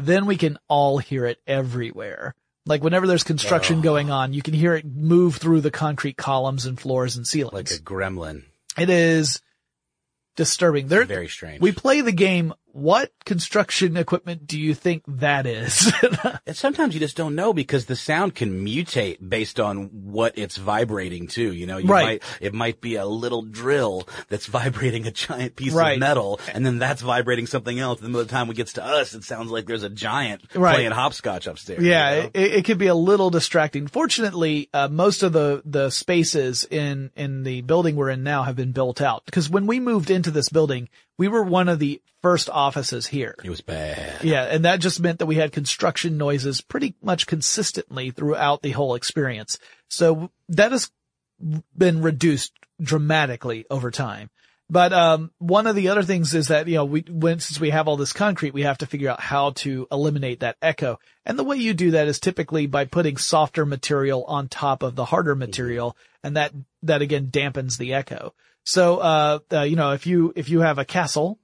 Then 0.00 0.26
we 0.26 0.36
can 0.36 0.58
all 0.68 0.98
hear 0.98 1.26
it 1.26 1.38
everywhere. 1.46 2.34
Like 2.66 2.82
whenever 2.84 3.06
there's 3.06 3.24
construction 3.24 3.80
going 3.80 4.10
on, 4.10 4.32
you 4.32 4.42
can 4.42 4.54
hear 4.54 4.74
it 4.74 4.84
move 4.84 5.36
through 5.36 5.60
the 5.62 5.70
concrete 5.70 6.16
columns 6.16 6.66
and 6.66 6.78
floors 6.78 7.16
and 7.16 7.26
ceilings. 7.26 7.70
Like 7.70 7.80
a 7.80 7.82
gremlin. 7.82 8.44
it 8.78 8.90
is 8.90 9.40
disturbing. 10.36 10.88
There, 10.88 11.04
Very 11.04 11.28
strange. 11.28 11.60
we 11.60 11.72
play 11.72 12.00
the 12.02 12.12
game. 12.12 12.52
What 12.72 13.12
construction 13.24 13.96
equipment 13.96 14.46
do 14.46 14.58
you 14.58 14.74
think 14.74 15.02
that 15.06 15.46
is? 15.46 15.92
And 16.46 16.56
sometimes 16.56 16.94
you 16.94 17.00
just 17.00 17.16
don't 17.16 17.34
know 17.34 17.52
because 17.52 17.86
the 17.86 17.94
sound 17.96 18.34
can 18.34 18.64
mutate 18.64 19.16
based 19.26 19.60
on 19.60 19.84
what 19.92 20.36
it's 20.36 20.56
vibrating 20.56 21.26
to. 21.28 21.52
You 21.52 21.66
know, 21.66 21.78
you 21.78 21.86
Right. 21.88 22.04
might, 22.04 22.22
it 22.40 22.54
might 22.54 22.80
be 22.80 22.96
a 22.96 23.06
little 23.06 23.42
drill 23.42 24.08
that's 24.28 24.46
vibrating 24.58 25.06
a 25.06 25.10
giant 25.10 25.56
piece 25.56 25.72
Right. 25.72 25.92
of 25.94 26.00
metal 26.00 26.40
and 26.52 26.64
then 26.66 26.78
that's 26.78 27.02
vibrating 27.02 27.46
something 27.46 27.78
else. 27.78 28.00
And 28.00 28.12
by 28.12 28.20
the 28.20 28.24
time 28.26 28.50
it 28.50 28.54
gets 28.56 28.74
to 28.74 28.84
us, 28.84 29.14
it 29.14 29.24
sounds 29.24 29.50
like 29.50 29.66
there's 29.66 29.82
a 29.82 29.90
giant 29.90 30.42
Right. 30.54 30.74
playing 30.76 30.90
hopscotch 30.92 31.46
upstairs. 31.46 31.82
Yeah, 31.84 32.14
you 32.16 32.22
know? 32.24 32.30
it, 32.34 32.52
it 32.54 32.64
could 32.64 32.78
be 32.78 32.88
a 32.88 32.94
little 32.94 33.30
distracting. 33.30 33.86
Fortunately, 33.86 34.68
uh, 34.74 34.88
most 34.88 35.22
of 35.22 35.32
the, 35.32 35.62
the 35.64 35.90
spaces 35.90 36.64
in, 36.70 37.10
in 37.16 37.42
the 37.44 37.60
building 37.62 37.96
we're 37.96 38.10
in 38.10 38.22
now 38.22 38.42
have 38.44 38.56
been 38.56 38.72
built 38.72 39.00
out. 39.00 39.24
Because 39.24 39.48
when 39.48 39.66
we 39.66 39.78
moved 39.80 40.10
into 40.10 40.30
this 40.30 40.48
building, 40.48 40.88
we 41.20 41.28
were 41.28 41.42
one 41.42 41.68
of 41.68 41.78
the 41.78 42.00
first 42.22 42.48
offices 42.48 43.06
here. 43.06 43.34
it 43.44 43.50
was 43.50 43.60
bad. 43.60 44.24
Yeah, 44.24 44.44
and 44.44 44.64
that 44.64 44.80
just 44.80 45.00
meant 45.00 45.18
that 45.18 45.26
we 45.26 45.34
had 45.34 45.52
construction 45.52 46.16
noises 46.16 46.62
pretty 46.62 46.94
much 47.02 47.26
consistently 47.26 48.10
throughout 48.10 48.62
the 48.62 48.70
whole 48.70 48.94
experience. 48.94 49.58
So 49.88 50.30
that 50.48 50.72
has 50.72 50.90
been 51.76 52.00
reduced 52.00 52.54
dramatically 52.80 53.66
over 53.68 53.90
time. 53.90 54.30
But 54.70 54.94
um, 54.94 55.30
one 55.36 55.66
of 55.66 55.76
the 55.76 55.88
other 55.88 56.04
things 56.04 56.34
is 56.34 56.48
that 56.48 56.66
you 56.68 56.76
know 56.76 56.86
we 56.86 57.04
when 57.06 57.38
since 57.38 57.60
we 57.60 57.68
have 57.68 57.86
all 57.86 57.98
this 57.98 58.14
concrete, 58.14 58.54
we 58.54 58.62
have 58.62 58.78
to 58.78 58.86
figure 58.86 59.10
out 59.10 59.20
how 59.20 59.50
to 59.56 59.86
eliminate 59.92 60.40
that 60.40 60.56
echo. 60.62 61.00
And 61.26 61.38
the 61.38 61.44
way 61.44 61.56
you 61.56 61.74
do 61.74 61.90
that 61.90 62.08
is 62.08 62.18
typically 62.18 62.66
by 62.66 62.86
putting 62.86 63.18
softer 63.18 63.66
material 63.66 64.24
on 64.24 64.48
top 64.48 64.82
of 64.82 64.96
the 64.96 65.04
harder 65.04 65.34
material, 65.34 65.98
and 66.24 66.38
that 66.38 66.54
that 66.84 67.02
again 67.02 67.26
dampens 67.26 67.76
the 67.76 67.92
echo. 67.92 68.32
So 68.64 68.98
uh, 68.98 69.38
uh 69.52 69.62
you 69.62 69.76
know 69.76 69.92
if 69.92 70.06
you 70.06 70.32
if 70.36 70.48
you 70.48 70.60
have 70.60 70.78
a 70.78 70.84
castle, 70.84 71.38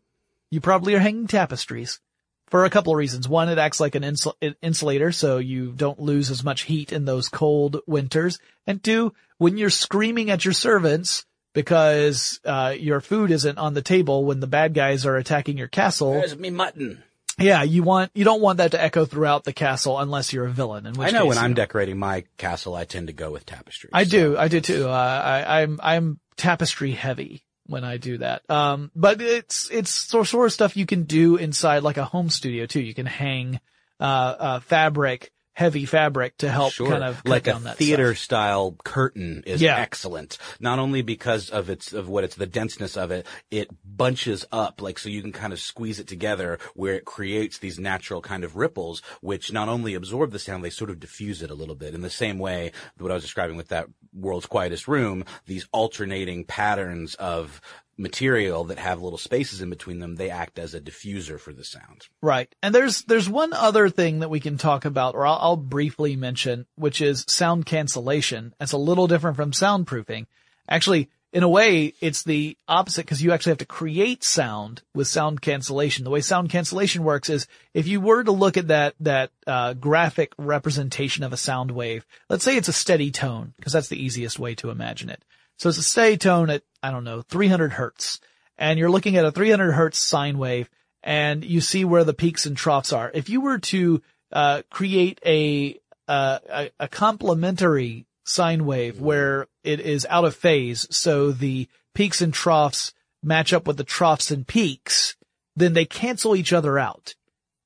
you 0.50 0.60
probably 0.60 0.94
are 0.94 1.00
hanging 1.00 1.26
tapestries 1.26 2.00
for 2.48 2.64
a 2.64 2.70
couple 2.70 2.92
of 2.92 2.98
reasons. 2.98 3.28
One, 3.28 3.48
it 3.48 3.58
acts 3.58 3.80
like 3.80 3.94
an 3.94 4.02
insul- 4.02 4.54
insulator, 4.62 5.12
so 5.12 5.38
you 5.38 5.72
don't 5.72 6.00
lose 6.00 6.30
as 6.30 6.44
much 6.44 6.62
heat 6.62 6.92
in 6.92 7.04
those 7.04 7.28
cold 7.28 7.78
winters. 7.86 8.38
And 8.66 8.82
two, 8.82 9.12
when 9.38 9.56
you're 9.56 9.70
screaming 9.70 10.30
at 10.30 10.44
your 10.44 10.54
servants 10.54 11.24
because 11.54 12.38
uh, 12.44 12.74
your 12.78 13.00
food 13.00 13.30
isn't 13.30 13.58
on 13.58 13.74
the 13.74 13.82
table 13.82 14.24
when 14.24 14.40
the 14.40 14.46
bad 14.46 14.74
guys 14.74 15.06
are 15.06 15.16
attacking 15.16 15.56
your 15.56 15.68
castle, 15.68 16.12
Where's 16.12 16.38
me 16.38 16.50
mutton? 16.50 17.02
Yeah, 17.38 17.62
you 17.62 17.82
want 17.82 18.12
you 18.14 18.24
don't 18.24 18.40
want 18.40 18.58
that 18.58 18.70
to 18.70 18.82
echo 18.82 19.04
throughout 19.04 19.44
the 19.44 19.52
castle 19.52 19.98
unless 19.98 20.32
you're 20.32 20.46
a 20.46 20.50
villain. 20.50 20.86
In 20.86 20.94
which 20.94 21.08
I 21.08 21.10
know 21.10 21.24
case, 21.24 21.28
when 21.28 21.38
I'm 21.38 21.54
decorating 21.54 21.98
my 21.98 22.24
castle, 22.38 22.74
I 22.74 22.84
tend 22.84 23.08
to 23.08 23.12
go 23.12 23.30
with 23.30 23.44
tapestry. 23.44 23.90
I 23.92 24.04
do, 24.04 24.38
I 24.38 24.48
do 24.48 24.60
too. 24.60 24.88
Uh, 24.88 24.92
I, 24.92 25.60
I'm, 25.62 25.78
I'm 25.82 26.20
tapestry 26.36 26.92
heavy 26.92 27.44
when 27.66 27.84
I 27.84 27.98
do 27.98 28.18
that. 28.18 28.48
Um, 28.48 28.90
but 28.94 29.20
it's, 29.20 29.70
it's 29.70 29.90
sort 29.90 30.26
sort 30.26 30.46
of 30.46 30.52
stuff 30.52 30.76
you 30.76 30.86
can 30.86 31.02
do 31.02 31.36
inside 31.36 31.82
like 31.82 31.98
a 31.98 32.04
home 32.04 32.30
studio 32.30 32.64
too. 32.64 32.80
You 32.80 32.94
can 32.94 33.06
hang, 33.06 33.60
uh, 34.00 34.02
uh, 34.38 34.60
fabric, 34.60 35.30
heavy 35.56 35.86
fabric 35.86 36.36
to 36.36 36.50
help 36.50 36.70
Sure. 36.74 36.90
kind 36.90 37.02
of 37.02 37.22
like 37.24 37.44
down 37.44 37.62
a 37.62 37.64
that 37.64 37.78
theater 37.78 38.14
stuff. 38.14 38.22
style 38.24 38.76
curtain 38.84 39.42
is 39.46 39.62
Yeah. 39.62 39.78
excellent. 39.78 40.36
Not 40.60 40.78
only 40.78 41.00
because 41.00 41.48
of 41.48 41.70
its 41.70 41.94
of 41.94 42.10
what 42.10 42.24
it's 42.24 42.36
the 42.36 42.44
denseness 42.46 42.94
of 42.94 43.10
it, 43.10 43.26
it 43.50 43.68
bunches 43.82 44.44
up 44.52 44.82
like 44.82 44.98
so 44.98 45.08
you 45.08 45.22
can 45.22 45.32
kind 45.32 45.54
of 45.54 45.58
squeeze 45.58 45.98
it 45.98 46.06
together 46.06 46.58
where 46.74 46.92
it 46.94 47.06
creates 47.06 47.56
these 47.56 47.78
natural 47.78 48.20
kind 48.20 48.44
of 48.44 48.54
ripples, 48.54 49.00
which 49.22 49.50
not 49.50 49.70
only 49.70 49.94
absorb 49.94 50.30
the 50.30 50.38
sound, 50.38 50.62
they 50.62 50.68
sort 50.68 50.90
of 50.90 51.00
diffuse 51.00 51.40
it 51.40 51.50
a 51.50 51.54
little 51.54 51.74
bit. 51.74 51.94
In 51.94 52.02
the 52.02 52.10
same 52.10 52.38
way 52.38 52.72
what 52.98 53.10
I 53.10 53.14
was 53.14 53.22
describing 53.22 53.56
with 53.56 53.68
that 53.68 53.86
world's 54.12 54.44
quietest 54.46 54.86
room, 54.86 55.24
these 55.46 55.66
alternating 55.72 56.44
patterns 56.44 57.14
of 57.14 57.62
material 57.98 58.64
that 58.64 58.78
have 58.78 59.00
little 59.00 59.18
spaces 59.18 59.60
in 59.60 59.70
between 59.70 59.98
them, 59.98 60.16
they 60.16 60.30
act 60.30 60.58
as 60.58 60.74
a 60.74 60.80
diffuser 60.80 61.40
for 61.40 61.52
the 61.52 61.64
sound. 61.64 62.06
Right. 62.20 62.54
And 62.62 62.74
there's, 62.74 63.02
there's 63.02 63.28
one 63.28 63.52
other 63.52 63.88
thing 63.88 64.20
that 64.20 64.30
we 64.30 64.40
can 64.40 64.58
talk 64.58 64.84
about, 64.84 65.14
or 65.14 65.26
I'll, 65.26 65.38
I'll 65.40 65.56
briefly 65.56 66.16
mention, 66.16 66.66
which 66.76 67.00
is 67.00 67.24
sound 67.26 67.66
cancellation. 67.66 68.54
It's 68.60 68.72
a 68.72 68.78
little 68.78 69.06
different 69.06 69.36
from 69.36 69.52
soundproofing. 69.52 70.26
Actually, 70.68 71.08
in 71.32 71.42
a 71.42 71.48
way, 71.48 71.92
it's 72.00 72.22
the 72.22 72.56
opposite 72.66 73.04
because 73.04 73.22
you 73.22 73.32
actually 73.32 73.50
have 73.50 73.58
to 73.58 73.66
create 73.66 74.24
sound 74.24 74.82
with 74.94 75.08
sound 75.08 75.42
cancellation. 75.42 76.04
The 76.04 76.10
way 76.10 76.20
sound 76.20 76.50
cancellation 76.50 77.02
works 77.02 77.28
is 77.28 77.46
if 77.74 77.86
you 77.86 78.00
were 78.00 78.24
to 78.24 78.32
look 78.32 78.56
at 78.56 78.68
that, 78.68 78.94
that, 79.00 79.30
uh, 79.46 79.74
graphic 79.74 80.32
representation 80.38 81.24
of 81.24 81.32
a 81.32 81.36
sound 81.36 81.70
wave, 81.70 82.06
let's 82.30 82.44
say 82.44 82.56
it's 82.56 82.68
a 82.68 82.72
steady 82.72 83.10
tone, 83.10 83.54
because 83.56 83.72
that's 83.72 83.88
the 83.88 84.02
easiest 84.02 84.38
way 84.38 84.54
to 84.56 84.70
imagine 84.70 85.10
it. 85.10 85.22
So 85.58 85.68
it's 85.68 85.78
a 85.78 85.82
steady 85.82 86.16
tone 86.16 86.50
at, 86.50 86.62
I 86.82 86.90
don't 86.90 87.04
know, 87.04 87.22
300 87.22 87.72
hertz. 87.72 88.20
And 88.58 88.78
you're 88.78 88.90
looking 88.90 89.16
at 89.16 89.24
a 89.24 89.32
300 89.32 89.72
hertz 89.72 89.98
sine 89.98 90.38
wave 90.38 90.68
and 91.02 91.44
you 91.44 91.60
see 91.60 91.84
where 91.84 92.04
the 92.04 92.14
peaks 92.14 92.46
and 92.46 92.56
troughs 92.56 92.92
are. 92.92 93.10
If 93.14 93.28
you 93.28 93.40
were 93.40 93.58
to, 93.58 94.02
uh, 94.32 94.62
create 94.70 95.20
a, 95.24 95.78
uh, 96.08 96.38
a, 96.48 96.70
a 96.80 96.88
complementary 96.88 98.06
sine 98.24 98.66
wave 98.66 99.00
where 99.00 99.46
it 99.62 99.80
is 99.80 100.06
out 100.10 100.24
of 100.24 100.34
phase, 100.34 100.86
so 100.90 101.30
the 101.30 101.68
peaks 101.94 102.20
and 102.20 102.34
troughs 102.34 102.92
match 103.22 103.52
up 103.52 103.66
with 103.66 103.76
the 103.76 103.84
troughs 103.84 104.30
and 104.30 104.46
peaks, 104.46 105.16
then 105.54 105.72
they 105.72 105.84
cancel 105.84 106.36
each 106.36 106.52
other 106.52 106.78
out. 106.78 107.14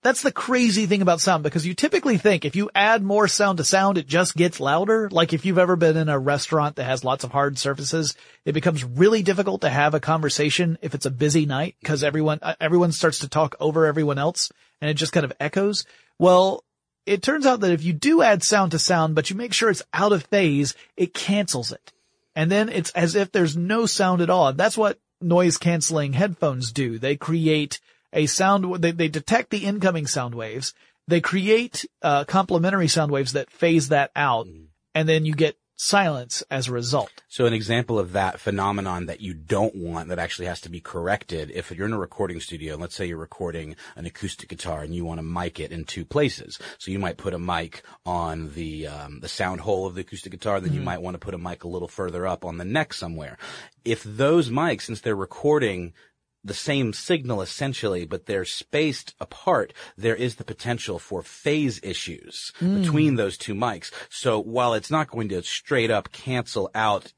That's 0.03 0.23
the 0.23 0.33
crazy 0.33 0.87
thing 0.87 1.03
about 1.03 1.21
sound 1.21 1.43
because 1.43 1.67
you 1.67 1.75
typically 1.75 2.17
think 2.17 2.47
if 2.47 2.57
you 2.57 2.71
add 2.75 3.03
more 3.03 3.29
sound 3.29 3.59
to 3.59 3.65
sound, 3.65 3.99
it 3.99 4.07
just 4.07 4.35
gets 4.35 4.59
louder. 4.59 5.11
Like 5.11 5.35
if 5.35 5.45
you've 5.45 5.59
ever 5.59 5.77
been 5.77 5.99
in 5.99 6.09
a 6.09 6.19
restaurant 6.19 6.77
that 6.77 6.85
has 6.85 7.05
lots 7.05 7.23
of 7.23 7.33
hard 7.33 7.59
surfaces, 7.59 8.17
it 8.47 8.53
becomes 8.53 8.83
really 8.83 9.23
difficult 9.23 9.61
to 9.61 9.69
have 9.69 9.93
a 9.93 10.01
conversation 10.01 10.79
if 10.81 10.95
it's 10.95 11.05
a 11.05 11.11
busy 11.11 11.45
night 11.45 11.77
because 11.81 12.03
everyone, 12.03 12.39
uh, 12.41 12.55
everyone 12.61 12.93
starts 12.93 13.19
to 13.19 13.29
talk 13.29 13.57
over 13.61 13.85
everyone 13.85 14.17
else 14.17 14.51
and 14.81 14.91
it 14.91 14.95
just 14.95 15.13
kind 15.13 15.25
of 15.25 15.35
echoes. 15.39 15.85
Well, 16.19 16.65
it 17.05 17.23
turns 17.23 17.45
out 17.45 17.61
that 17.61 17.73
if 17.73 17.85
you 17.85 17.93
do 17.93 18.23
add 18.23 18.43
sound 18.43 18.73
to 18.73 18.79
sound, 18.79 19.15
but 19.15 19.29
you 19.29 19.37
make 19.37 19.53
sure 19.53 19.69
it's 19.69 19.83
out 19.93 20.13
of 20.13 20.25
phase, 20.25 20.75
it 20.97 21.13
cancels 21.13 21.73
it. 21.73 21.93
And 22.35 22.51
then 22.51 22.71
it's 22.71 22.91
as 22.93 23.17
if 23.17 23.33
there's 23.33 23.57
no 23.57 23.85
sound 23.85 24.23
at 24.23 24.31
all. 24.31 24.49
And 24.49 24.59
that's 24.59 24.79
what 24.79 24.99
noise 25.21 25.59
canceling 25.59 26.15
headphones 26.15 26.73
do. 26.73 26.99
They 26.99 27.17
create 27.17 27.81
a 28.13 28.27
sound, 28.27 28.83
they, 28.83 28.93
they 28.93 29.09
detect 29.09 29.51
the 29.51 29.65
incoming 29.65 30.07
sound 30.07 30.35
waves. 30.35 30.75
They 31.09 31.21
create, 31.21 31.87
uh, 32.03 32.25
complementary 32.25 32.89
sound 32.89 33.11
waves 33.13 33.33
that 33.33 33.51
phase 33.51 33.89
that 33.89 34.11
out. 34.15 34.47
And 34.95 35.09
then 35.09 35.25
you 35.25 35.35
get 35.35 35.57
silence 35.77 36.43
as 36.51 36.69
a 36.69 36.73
result. 36.73 37.11
So 37.29 37.47
an 37.47 37.55
example 37.55 37.99
of 37.99 38.13
that 38.13 38.39
phenomenon 38.39 39.07
that 39.07 39.23
you 39.23 39.33
don't 39.33 39.75
want 39.75 40.11
that 40.11 40.19
actually 40.19 40.45
has 40.45 40.61
to 40.61 40.69
be 40.69 40.79
corrected, 40.79 41.51
if 41.51 41.71
you're 41.71 41.87
in 41.87 41.95
a 41.95 41.99
recording 41.99 42.39
studio, 42.39 42.75
and 42.75 42.83
let's 42.83 42.95
say 42.95 43.07
you're 43.07 43.17
recording 43.17 43.77
an 43.97 44.05
acoustic 44.05 44.51
guitar 44.51 44.83
and 44.83 44.95
you 44.95 45.07
want 45.07 45.19
to 45.19 45.23
mic 45.23 45.59
it 45.59 45.73
in 45.73 45.85
two 45.87 46.05
places. 46.05 46.59
So 46.77 46.91
you 46.91 46.99
might 46.99 47.17
put 47.17 47.33
a 47.33 47.39
mic 47.39 47.83
on 48.05 48.53
the, 48.53 48.89
um, 48.89 49.21
the 49.21 49.29
sound 49.29 49.63
hole 49.63 49.87
of 49.87 49.95
the 49.95 50.03
acoustic 50.03 50.33
guitar, 50.33 50.61
then 50.61 50.75
you 50.75 50.83
might 50.83 51.01
want 51.01 51.15
to 51.15 51.19
put 51.19 51.33
a 51.33 51.39
mic 51.39 51.65
a 51.65 51.69
little 51.69 51.89
further 51.89 52.27
up 52.27 52.45
on 52.45 52.59
the 52.59 52.65
neck 52.67 52.93
somewhere. 52.93 53.39
If 53.83 54.03
those 54.05 54.51
mics, 54.51 54.83
since 54.83 55.01
they're 55.01 55.17
recording 55.17 55.95
the 56.43 56.55
same 56.55 56.93
signal 56.93 57.43
essentially, 57.43 58.05
but 58.05 58.27
they're 58.27 58.45
spaced 58.45 59.15
apart, 59.21 59.73
there 59.97 60.17
is 60.17 60.37
the 60.37 60.45
potential 60.45 60.99
for 60.99 61.23
phase 61.23 61.81
issues 61.83 62.53
hmm. 62.59 62.81
between 62.81 63.17
those 63.17 63.37
two 63.37 63.55
mics. 63.55 63.93
So 64.09 64.41
while 64.41 64.75
it's 64.75 64.91
not 64.91 65.11
going 65.11 65.29
to 65.31 65.43
straight 65.43 65.91
up 65.91 66.13
cancel 66.13 66.71
out 66.75 67.13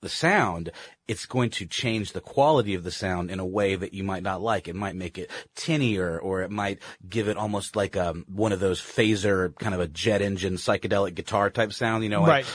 the 0.00 0.08
sound, 0.08 0.70
it's 1.06 1.26
going 1.26 1.50
to 1.50 1.66
change 1.66 2.12
the 2.12 2.20
quality 2.20 2.74
of 2.74 2.84
the 2.84 2.90
sound 2.90 3.30
in 3.30 3.40
a 3.40 3.46
way 3.46 3.74
that 3.74 3.92
you 3.92 4.04
might 4.04 4.22
not 4.22 4.40
like. 4.40 4.68
It 4.68 4.76
might 4.76 4.94
make 4.94 5.18
it 5.18 5.30
tinnier 5.56 6.18
or 6.18 6.42
it 6.42 6.50
might 6.50 6.80
give 7.08 7.28
it 7.28 7.36
almost 7.36 7.76
like 7.76 7.96
um, 7.96 8.24
one 8.28 8.52
of 8.52 8.60
those 8.60 8.80
phaser 8.80 9.56
kind 9.58 9.74
of 9.74 9.80
a 9.80 9.88
jet 9.88 10.22
engine 10.22 10.54
psychedelic 10.54 11.14
guitar 11.14 11.50
type 11.50 11.72
sound, 11.72 12.04
you 12.04 12.10
know, 12.10 12.24
right. 12.26 12.46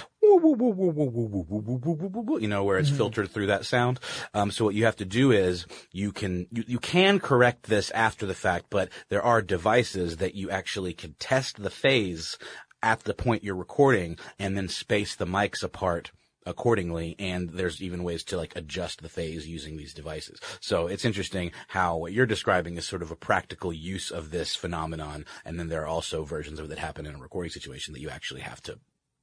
You 2.41 2.47
know, 2.47 2.63
where 2.63 2.79
it's 2.79 2.89
mm-hmm. 2.89 2.97
filtered 2.97 3.29
through 3.29 3.47
that 3.47 3.65
sound. 3.65 3.99
Um, 4.33 4.49
so 4.51 4.65
what 4.65 4.73
you 4.73 4.85
have 4.85 4.95
to 4.97 5.05
do 5.05 5.31
is 5.31 5.67
you 5.91 6.11
can, 6.11 6.47
you, 6.51 6.63
you 6.67 6.79
can 6.79 7.19
correct 7.19 7.63
this 7.63 7.91
after 7.91 8.25
the 8.25 8.33
fact, 8.33 8.65
but 8.69 8.89
there 9.09 9.21
are 9.21 9.41
devices 9.41 10.17
that 10.17 10.33
you 10.33 10.49
actually 10.49 10.93
can 10.93 11.13
test 11.19 11.61
the 11.61 11.69
phase 11.69 12.37
at 12.81 13.03
the 13.03 13.13
point 13.13 13.43
you're 13.43 13.55
recording 13.55 14.17
and 14.39 14.57
then 14.57 14.67
space 14.67 15.15
the 15.15 15.25
mics 15.25 15.63
apart 15.63 16.11
accordingly. 16.45 17.15
And 17.19 17.49
there's 17.49 17.81
even 17.81 18.03
ways 18.03 18.23
to 18.25 18.37
like 18.37 18.55
adjust 18.55 19.01
the 19.01 19.09
phase 19.09 19.47
using 19.47 19.77
these 19.77 19.93
devices. 19.93 20.39
So 20.59 20.87
it's 20.87 21.05
interesting 21.05 21.51
how 21.67 21.97
what 21.97 22.13
you're 22.13 22.25
describing 22.25 22.77
is 22.77 22.85
sort 22.85 23.01
of 23.01 23.11
a 23.11 23.15
practical 23.15 23.73
use 23.73 24.11
of 24.11 24.31
this 24.31 24.55
phenomenon. 24.55 25.25
And 25.43 25.59
then 25.59 25.69
there 25.69 25.83
are 25.83 25.87
also 25.87 26.23
versions 26.23 26.59
of 26.59 26.65
it 26.65 26.69
that 26.69 26.79
happen 26.79 27.05
in 27.05 27.15
a 27.15 27.19
recording 27.19 27.51
situation 27.51 27.93
that 27.93 28.01
you 28.01 28.09
actually 28.09 28.41
have 28.41 28.61
to 28.63 28.79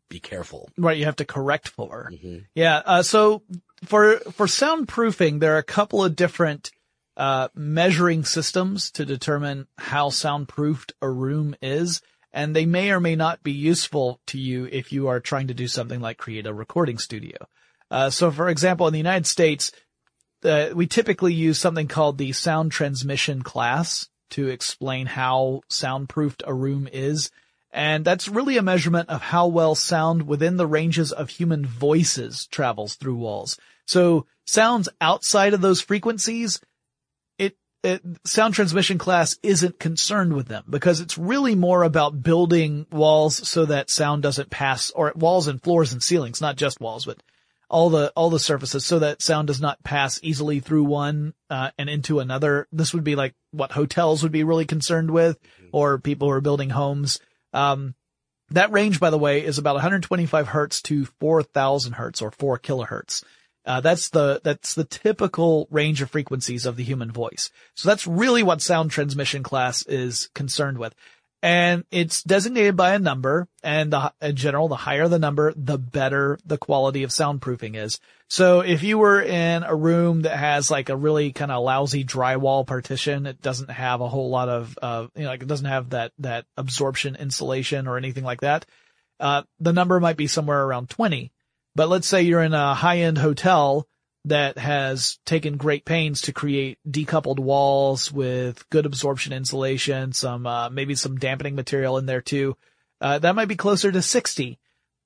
be 0.09 0.21
careful. 0.21 0.69
Right, 0.77 0.99
you 0.99 1.07
have 1.07 1.17
to 1.17 1.25
correct 1.25 1.69
for. 1.69 2.11
Yeah. 2.55 2.83
Uh, 2.85 3.03
so 3.03 3.43
for 3.85 4.19
for 4.19 4.47
soundproofing, 4.47 5.41
there 5.41 5.55
are 5.55 5.59
a 5.59 5.63
couple 5.65 6.05
of 6.05 6.15
different 6.15 6.71
uh, 7.17 7.49
measuring 7.55 8.25
systems 8.25 8.91
to 8.93 9.05
determine 9.05 9.67
how 9.79 10.11
soundproofed 10.11 10.93
a 11.01 11.11
room 11.11 11.55
is, 11.61 12.01
and 12.33 12.57
they 12.57 12.67
may 12.67 12.91
or 12.91 13.01
may 13.01 13.17
not 13.17 13.43
be 13.43 13.53
useful 13.53 14.21
to 14.27 14.39
you 14.39 14.69
if 14.71 14.93
you 14.93 15.09
are 15.09 15.21
trying 15.21 15.49
to 15.49 15.55
do 15.55 15.69
something 15.69 16.01
like 16.01 16.19
create 16.19 16.47
a 16.47 16.55
recording 16.55 16.99
studio. 16.99 17.37
Uh, 17.91 18.11
so, 18.11 18.31
for 18.31 18.49
example, 18.49 18.87
in 18.87 18.93
the 18.93 18.99
United 18.99 19.27
States, 19.27 19.71
uh, 20.45 20.71
we 20.75 20.87
typically 20.87 21.35
use 21.35 21.59
something 21.59 21.89
called 21.89 22.19
the 22.19 22.33
sound 22.33 22.73
transmission 22.73 23.43
class 23.43 24.09
to 24.31 24.49
explain 24.49 25.07
how 25.07 25.61
soundproofed 25.69 26.43
a 26.47 26.55
room 26.55 26.89
is. 26.91 27.31
And 27.71 28.05
that's 28.05 28.29
really 28.29 28.57
a 28.57 28.63
measurement 28.63 29.09
of 29.09 29.21
how 29.21 29.47
well 29.47 29.75
sound 29.75 30.27
within 30.27 30.57
the 30.57 30.67
ranges 30.67 31.13
of 31.13 31.31
human 31.31 31.65
voices 31.65 32.47
travels 32.47 32.95
through 32.95 33.17
walls. 33.17 33.59
So 33.87 34.27
sounds 34.47 34.89
outside 35.01 35.55
of 35.55 35.61
those 35.61 35.81
frequencies, 35.81 36.61
it, 37.83 38.03
sound 38.25 38.55
transmission 38.55 38.99
class 38.99 39.39
isn't 39.43 39.79
concerned 39.79 40.35
with 40.35 40.49
them 40.49 40.65
because 40.69 41.01
it's 41.01 41.19
really 41.19 41.55
more 41.55 41.83
about 41.83 42.23
building 42.23 42.87
walls 42.91 43.49
so 43.49 43.65
that 43.65 43.91
sound 43.91 44.23
doesn't 44.23 44.51
pass 44.51 44.91
or 44.91 45.13
walls 45.17 45.49
and 45.49 45.63
floors 45.63 45.93
and 45.93 46.03
ceilings, 46.03 46.41
not 46.41 46.57
just 46.57 46.81
walls, 46.81 47.07
but 47.07 47.23
all 47.69 47.89
the 47.89 48.13
all 48.15 48.29
the 48.29 48.39
surfaces 48.39 48.85
so 48.85 48.99
that 48.99 49.23
sound 49.23 49.47
does 49.47 49.61
not 49.61 49.83
pass 49.83 50.21
easily 50.23 50.61
through 50.61 50.85
one 50.85 51.33
uh, 51.51 51.71
and 51.79 51.89
into 51.89 52.21
another. 52.21 52.69
This 52.71 52.93
would 52.93 53.03
be 53.03 53.17
like 53.17 53.35
what 53.51 53.73
hotels 53.73 54.23
would 54.23 54.33
be 54.33 54.45
really 54.45 54.67
concerned 54.67 55.11
with, 55.11 55.39
or 55.73 55.99
people 55.99 56.29
who 56.29 56.35
are 56.35 56.41
building 56.43 56.71
homes. 56.71 57.19
Um, 57.53 57.95
that 58.51 58.71
range, 58.71 59.01
by 59.01 59.11
the 59.11 59.19
way, 59.19 59.43
is 59.45 59.59
about 59.59 59.75
125 59.77 60.49
hertz 60.49 60.83
to 60.83 61.07
4,000 61.21 61.95
hertz 61.95 62.21
or 62.21 62.31
4 62.31 62.59
kilohertz. 62.59 63.25
Uh, 63.65 63.81
that's 63.81 64.11
the, 64.11 64.41
that's 64.43 64.75
the 64.75 64.85
typical 64.85 65.69
range 65.71 66.03
of 66.03 66.11
frequencies 66.11 66.67
of 66.67 66.77
the 66.77 66.85
human 66.85 67.11
voice. 67.11 67.51
So 67.75 67.89
that's 67.89 68.07
really 68.07 68.43
what 68.43 68.61
sound 68.61 68.91
transmission 68.91 69.43
class 69.43 69.87
is 69.87 70.29
concerned 70.35 70.79
with. 70.79 70.95
And 71.45 71.85
it's 71.91 72.23
designated 72.23 72.77
by 72.77 72.95
a 72.95 73.01
number 73.01 73.49
and 73.65 73.93
the, 73.93 74.13
in 74.23 74.37
general, 74.37 74.69
the 74.69 74.77
higher 74.77 75.09
the 75.09 75.19
number, 75.19 75.53
the 75.57 75.77
better 75.77 76.39
the 76.47 76.57
quality 76.57 77.03
of 77.03 77.11
soundproofing 77.11 77.77
is. 77.77 77.99
So 78.29 78.61
if 78.61 78.85
you 78.85 78.97
were 78.97 79.21
in 79.21 79.65
a 79.65 79.75
room 79.75 80.23
that 80.23 80.37
has 80.37 80.71
like 80.71 80.89
a 80.89 80.97
really 80.97 81.33
kind 81.33 81.51
of 81.51 81.65
lousy 81.65 82.05
drywall 82.05 82.65
partition, 82.65 83.27
it 83.27 83.43
doesn't 83.43 83.71
have 83.71 84.01
a 84.01 84.09
whole 84.09 84.31
lot 84.31 84.49
of, 84.49 84.79
uh, 84.81 85.09
you 85.17 85.25
know, 85.25 85.31
like 85.31 85.43
it 85.43 85.49
doesn't 85.49 85.67
have 85.67 85.91
that, 85.91 86.13
that 86.19 86.47
absorption 86.57 87.17
insulation 87.17 87.89
or 87.89 87.97
anything 87.97 88.25
like 88.25 88.43
that. 88.43 88.65
Uh, 89.19 89.43
the 89.59 89.73
number 89.73 89.99
might 89.99 90.17
be 90.17 90.29
somewhere 90.29 90.63
around 90.63 90.91
20. 90.91 91.33
But 91.75 91.89
let's 91.89 92.07
say 92.07 92.23
you're 92.23 92.43
in 92.43 92.55
a 92.55 92.75
high 92.75 92.99
end 92.99 93.19
hotel 93.19 93.87
that 94.25 94.57
has 94.59 95.19
taken 95.27 95.57
great 95.57 95.85
pains 95.85 96.23
to 96.23 96.33
create 96.33 96.79
decoupled 96.89 97.41
walls 97.41 98.13
with 98.13 98.69
good 98.71 98.87
absorption 98.87 99.33
insulation, 99.33 100.13
some, 100.13 100.47
uh, 100.47 100.71
maybe 100.71 100.95
some 100.95 101.17
dampening 101.17 101.57
material 101.57 101.99
in 101.99 102.07
there 102.07 102.21
too. 102.21 102.57
Uh, 103.01 103.19
that 103.19 103.35
might 103.35 103.49
be 103.49 103.57
closer 103.57 103.91
to 103.91 104.01
60. 104.01 104.59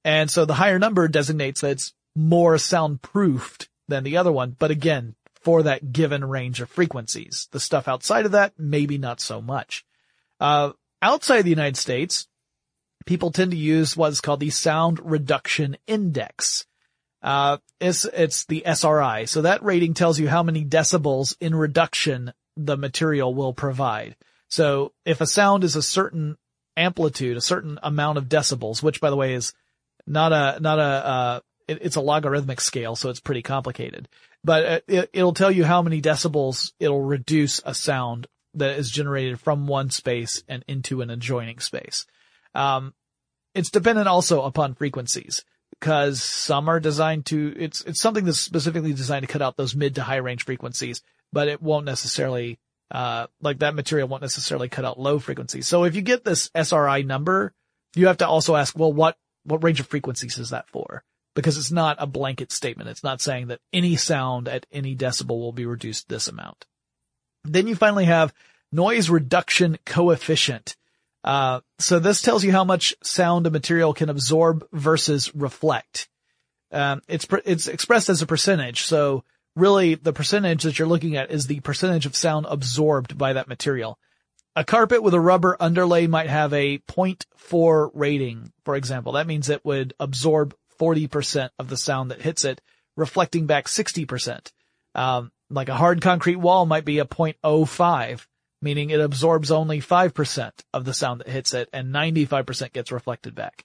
And 0.05 0.31
so 0.31 0.45
the 0.45 0.55
higher 0.55 0.79
number 0.79 1.09
designates 1.09 1.63
that 1.63 1.71
it's 1.71 1.95
more 2.15 2.57
soundproofed 2.59 3.69
than 3.89 4.05
the 4.05 4.19
other 4.19 4.33
one. 4.33 4.55
But 4.59 4.71
again, 4.71 5.15
for 5.41 5.63
that 5.63 5.93
given 5.93 6.25
range 6.25 6.61
of 6.61 6.69
frequencies, 6.69 7.49
the 7.53 7.61
stuff 7.61 7.89
outside 7.89 8.27
of 8.27 8.33
that, 8.33 8.53
maybe 8.59 8.99
not 8.99 9.21
so 9.21 9.41
much. 9.41 9.85
Uh, 10.41 10.73
outside 11.01 11.43
the 11.43 11.51
United 11.51 11.77
States, 11.77 12.27
people 13.07 13.31
tend 13.31 13.53
to 13.53 13.57
use 13.57 13.97
what's 13.97 14.21
called 14.21 14.41
the 14.41 14.51
sound 14.51 15.01
reduction 15.03 15.77
index. 15.87 16.67
Uh, 17.23 17.59
it's, 17.81 18.05
it's 18.05 18.45
the 18.45 18.65
SRI. 18.67 19.25
So 19.27 19.43
that 19.43 19.63
rating 19.63 19.95
tells 19.95 20.19
you 20.19 20.29
how 20.29 20.43
many 20.43 20.65
decibels 20.65 21.37
in 21.41 21.55
reduction 21.55 22.33
the 22.57 22.77
material 22.77 23.35
will 23.35 23.55
provide. 23.55 24.17
So 24.49 24.93
if 25.05 25.21
a 25.21 25.27
sound 25.27 25.65
is 25.65 25.77
a 25.77 25.83
certain 25.83 26.37
amplitude, 26.77 27.37
a 27.37 27.41
certain 27.41 27.79
amount 27.83 28.19
of 28.19 28.29
decibels, 28.29 28.83
which 28.83 29.01
by 29.01 29.11
the 29.11 29.17
way 29.17 29.35
is 29.35 29.53
not 30.07 30.33
a, 30.33 30.61
not 30.61 30.79
a, 30.79 30.83
uh, 30.83 31.41
it, 31.67 31.79
it's 31.83 31.97
a 31.97 32.01
logarithmic 32.01 32.61
scale, 32.61 32.97
so 32.97 33.11
it's 33.11 33.21
pretty 33.21 33.43
complicated, 33.43 34.09
but 34.45 34.65
uh, 34.65 34.81
it, 34.87 35.11
it'll 35.13 35.35
tell 35.35 35.51
you 35.51 35.65
how 35.65 35.83
many 35.83 36.01
decibels 36.01 36.73
it'll 36.79 37.03
reduce 37.03 37.61
a 37.65 37.75
sound 37.75 38.27
that 38.55 38.79
is 38.79 38.91
generated 38.91 39.41
from 39.41 39.67
one 39.67 39.91
space 39.91 40.43
and 40.49 40.65
into 40.69 41.03
an 41.03 41.11
adjoining 41.11 41.59
space. 41.59 42.07
Um, 42.57 42.95
it's 43.55 43.71
dependent 43.71 44.09
also 44.09 44.43
upon 44.43 44.75
frequencies 44.75 45.45
because 45.79 46.23
some 46.23 46.69
are 46.69 46.81
designed 46.81 47.27
to, 47.27 47.55
it's, 47.57 47.83
it's 47.83 48.01
something 48.01 48.25
that's 48.25 48.39
specifically 48.39 48.93
designed 48.93 49.27
to 49.27 49.33
cut 49.33 49.43
out 49.43 49.57
those 49.57 49.75
mid 49.75 49.95
to 49.97 50.03
high 50.03 50.17
range 50.17 50.45
frequencies, 50.45 51.03
but 51.33 51.49
it 51.49 51.63
won't 51.63 51.85
necessarily, 51.85 52.59
uh, 52.91 53.27
like 53.41 53.59
that 53.59 53.75
material 53.75 54.09
won't 54.09 54.23
necessarily 54.23 54.69
cut 54.69 54.85
out 54.85 54.99
low 54.99 55.19
frequencies. 55.19 55.67
So 55.67 55.85
if 55.85 55.95
you 55.95 56.03
get 56.03 56.25
this 56.25 56.51
SRI 56.55 57.03
number, 57.03 57.53
you 57.95 58.07
have 58.07 58.19
to 58.19 58.29
also 58.29 58.57
ask, 58.57 58.77
well, 58.79 58.93
what, 58.93 59.17
what 59.45 59.63
range 59.63 59.81
of 59.81 59.87
frequencies 59.87 60.39
is 60.39 60.51
that 60.51 60.69
for? 60.69 61.05
Because 61.35 61.59
it's 61.59 61.73
not 61.73 61.97
a 61.99 62.07
blanket 62.07 62.51
statement. 62.53 62.89
It's 62.89 63.05
not 63.05 63.21
saying 63.21 63.49
that 63.49 63.61
any 63.73 63.97
sound 63.97 64.49
at 64.49 64.67
any 64.73 64.97
decibel 64.97 65.39
will 65.39 65.53
be 65.53 65.67
reduced 65.67 66.09
this 66.09 66.29
amount. 66.29 66.65
Then 67.45 67.67
you 67.67 67.75
finally 67.75 68.07
have 68.07 68.33
noise 68.73 69.11
reduction 69.11 69.79
coefficient. 69.85 70.77
Uh, 71.27 71.61
so 71.81 71.99
this 71.99 72.23
tells 72.23 72.45
you 72.45 72.53
how 72.53 72.63
much 72.63 72.95
sound 73.03 73.47
a 73.47 73.51
material 73.51 73.93
can 73.93 74.09
absorb 74.09 74.65
versus 74.73 75.35
reflect. 75.35 76.09
Um, 76.71 77.03
it's, 77.09 77.27
it's 77.45 77.67
expressed 77.67 78.09
as 78.09 78.23
a 78.23 78.27
percentage. 78.27 78.83
So 78.83 79.25
really 79.57 79.97
the 79.97 80.13
percentage 80.13 80.63
that 80.63 80.79
you're 80.79 80.87
looking 80.87 81.17
at 81.17 81.33
is 81.33 81.49
the 81.49 81.61
percentage 81.61 82.07
of 82.07 82.15
sound 82.15 82.47
absorbed 82.49 83.19
by 83.19 83.33
that 83.33 83.49
material. 83.49 83.99
A 84.55 84.65
carpet 84.65 85.03
with 85.03 85.15
a 85.15 85.21
rubber 85.21 85.57
underlay 85.59 86.07
might 86.07 86.31
have 86.31 86.53
a 86.53 86.79
0.4 86.79 87.91
rating, 87.93 88.53
for 88.65 88.77
example. 88.77 89.13
That 89.13 89.27
means 89.27 89.51
it 89.51 89.65
would 89.65 89.95
absorb 89.99 90.55
40% 90.79 91.51
of 91.59 91.69
the 91.69 91.77
sound 91.77 92.11
that 92.11 92.23
hits 92.23 92.45
it, 92.45 92.61
reflecting 92.97 93.47
back 93.47 93.67
60%. 93.67 94.53
Um, 94.95 95.33
like 95.51 95.69
a 95.69 95.75
hard 95.75 96.01
concrete 96.01 96.37
wall 96.37 96.67
might 96.67 96.85
be 96.85 97.01
a 97.01 97.05
0.05 97.05 98.27
meaning 98.63 98.91
it 98.91 99.01
absorbs 99.01 99.51
only 99.51 99.81
5% 99.81 100.51
of 100.73 100.85
the 100.85 100.95
sound 100.95 101.21
that 101.21 101.29
hits 101.29 101.55
it 101.55 101.69
and 101.73 101.95
95% 101.95 102.73
gets 102.73 102.93
reflected 102.93 103.35
back. 103.35 103.65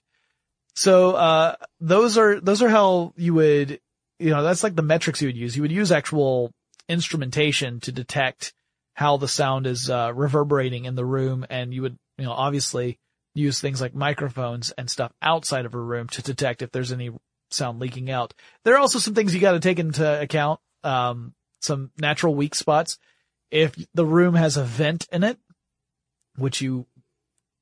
So, 0.74 1.12
uh, 1.12 1.56
those 1.80 2.16
are, 2.16 2.40
those 2.40 2.62
are 2.62 2.68
how 2.68 3.12
you 3.16 3.34
would, 3.34 3.80
you 4.18 4.30
know, 4.30 4.42
that's 4.42 4.62
like 4.62 4.74
the 4.74 4.82
metrics 4.82 5.20
you 5.20 5.28
would 5.28 5.36
use. 5.36 5.56
You 5.56 5.62
would 5.62 5.72
use 5.72 5.92
actual 5.92 6.50
instrumentation 6.88 7.80
to 7.80 7.92
detect 7.92 8.54
how 8.94 9.16
the 9.16 9.28
sound 9.28 9.66
is, 9.66 9.90
uh, 9.90 10.12
reverberating 10.14 10.84
in 10.84 10.94
the 10.94 11.04
room 11.04 11.44
and 11.50 11.72
you 11.74 11.82
would, 11.82 11.98
you 12.18 12.24
know, 12.24 12.32
obviously 12.32 12.98
use 13.34 13.60
things 13.60 13.80
like 13.80 13.94
microphones 13.94 14.70
and 14.72 14.90
stuff 14.90 15.12
outside 15.22 15.64
of 15.64 15.74
a 15.74 15.78
room 15.78 16.08
to 16.08 16.22
detect 16.22 16.62
if 16.62 16.70
there's 16.70 16.92
any 16.92 17.10
sound 17.50 17.80
leaking 17.80 18.10
out. 18.10 18.34
There 18.64 18.74
are 18.74 18.78
also 18.78 18.98
some 18.98 19.14
things 19.14 19.34
you 19.34 19.40
got 19.40 19.52
to 19.52 19.60
take 19.60 19.78
into 19.78 20.20
account. 20.20 20.60
Um, 20.84 21.34
some 21.62 21.90
natural 21.98 22.34
weak 22.34 22.54
spots. 22.54 22.98
If 23.52 23.76
the 23.94 24.06
room 24.06 24.34
has 24.34 24.56
a 24.56 24.64
vent 24.64 25.06
in 25.12 25.22
it, 25.22 25.38
which 26.36 26.60
you 26.60 26.86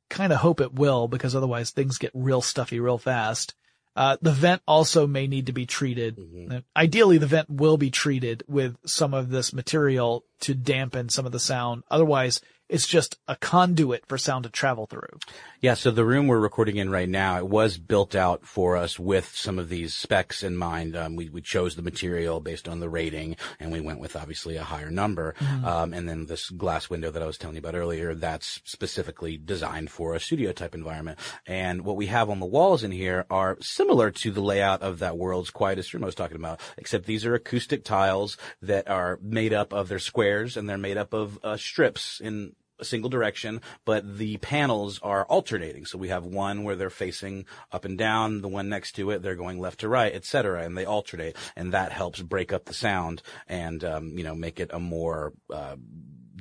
kind 0.08 0.32
of 0.32 0.38
hope 0.38 0.60
it 0.60 0.74
will 0.74 1.08
because 1.08 1.36
otherwise 1.36 1.70
things 1.70 1.98
get 1.98 2.10
real 2.14 2.40
stuffy 2.40 2.80
real 2.80 2.98
fast. 2.98 3.54
Uh, 3.96 4.16
the 4.22 4.32
vent 4.32 4.62
also 4.68 5.06
may 5.06 5.26
need 5.26 5.46
to 5.46 5.52
be 5.52 5.66
treated. 5.66 6.16
Mm-hmm. 6.16 6.58
Ideally, 6.76 7.18
the 7.18 7.26
vent 7.26 7.50
will 7.50 7.76
be 7.76 7.90
treated 7.90 8.44
with 8.46 8.76
some 8.86 9.12
of 9.12 9.30
this 9.30 9.52
material 9.52 10.24
to 10.40 10.54
dampen 10.54 11.08
some 11.08 11.26
of 11.26 11.32
the 11.32 11.40
sound. 11.40 11.82
Otherwise, 11.90 12.40
it's 12.70 12.86
just 12.86 13.18
a 13.26 13.36
conduit 13.36 14.06
for 14.06 14.16
sound 14.16 14.44
to 14.44 14.50
travel 14.50 14.86
through. 14.86 15.18
Yeah, 15.60 15.74
so 15.74 15.90
the 15.90 16.04
room 16.04 16.28
we're 16.28 16.38
recording 16.38 16.76
in 16.76 16.88
right 16.88 17.08
now, 17.08 17.36
it 17.38 17.48
was 17.48 17.76
built 17.76 18.14
out 18.14 18.46
for 18.46 18.76
us 18.76 18.98
with 18.98 19.34
some 19.34 19.58
of 19.58 19.68
these 19.68 19.92
specs 19.92 20.42
in 20.42 20.56
mind. 20.56 20.96
Um, 20.96 21.16
we, 21.16 21.28
we 21.28 21.42
chose 21.42 21.74
the 21.74 21.82
material 21.82 22.40
based 22.40 22.68
on 22.68 22.80
the 22.80 22.88
rating, 22.88 23.36
and 23.58 23.72
we 23.72 23.80
went 23.80 23.98
with 23.98 24.16
obviously 24.16 24.56
a 24.56 24.62
higher 24.62 24.90
number. 24.90 25.34
Mm-hmm. 25.38 25.64
Um, 25.64 25.92
and 25.92 26.08
then 26.08 26.26
this 26.26 26.48
glass 26.48 26.88
window 26.88 27.10
that 27.10 27.22
I 27.22 27.26
was 27.26 27.36
telling 27.36 27.56
you 27.56 27.60
about 27.60 27.74
earlier, 27.74 28.14
that's 28.14 28.60
specifically 28.64 29.36
designed 29.36 29.90
for 29.90 30.14
a 30.14 30.20
studio 30.20 30.52
type 30.52 30.74
environment. 30.74 31.18
And 31.46 31.84
what 31.84 31.96
we 31.96 32.06
have 32.06 32.30
on 32.30 32.38
the 32.38 32.46
walls 32.46 32.84
in 32.84 32.92
here 32.92 33.26
are 33.30 33.58
similar 33.60 34.10
to 34.12 34.30
the 34.30 34.40
layout 34.40 34.82
of 34.82 35.00
that 35.00 35.18
world's 35.18 35.50
quietest 35.50 35.92
room 35.92 36.04
I 36.04 36.06
was 36.06 36.14
talking 36.14 36.36
about, 36.36 36.60
except 36.78 37.06
these 37.06 37.26
are 37.26 37.34
acoustic 37.34 37.84
tiles 37.84 38.36
that 38.62 38.88
are 38.88 39.18
made 39.20 39.52
up 39.52 39.72
of 39.72 39.88
their 39.88 39.98
squares 39.98 40.56
and 40.56 40.68
they're 40.68 40.78
made 40.78 40.96
up 40.96 41.12
of 41.12 41.38
uh, 41.42 41.56
strips 41.56 42.20
in 42.20 42.54
a 42.80 42.84
single 42.84 43.10
direction, 43.10 43.60
but 43.84 44.18
the 44.18 44.36
panels 44.38 45.00
are 45.02 45.24
alternating. 45.26 45.84
So 45.84 45.98
we 45.98 46.08
have 46.08 46.24
one 46.24 46.64
where 46.64 46.76
they're 46.76 46.90
facing 46.90 47.46
up 47.72 47.84
and 47.84 47.96
down, 47.96 48.40
the 48.40 48.48
one 48.48 48.68
next 48.68 48.92
to 48.92 49.10
it 49.10 49.22
they're 49.22 49.36
going 49.36 49.60
left 49.60 49.80
to 49.80 49.88
right, 49.88 50.14
etc., 50.14 50.64
and 50.64 50.76
they 50.76 50.84
alternate, 50.84 51.36
and 51.56 51.72
that 51.72 51.92
helps 51.92 52.20
break 52.22 52.52
up 52.52 52.64
the 52.64 52.74
sound 52.74 53.22
and 53.46 53.84
um, 53.84 54.16
you 54.16 54.24
know 54.24 54.34
make 54.34 54.60
it 54.60 54.70
a 54.72 54.80
more 54.80 55.32
uh, 55.52 55.76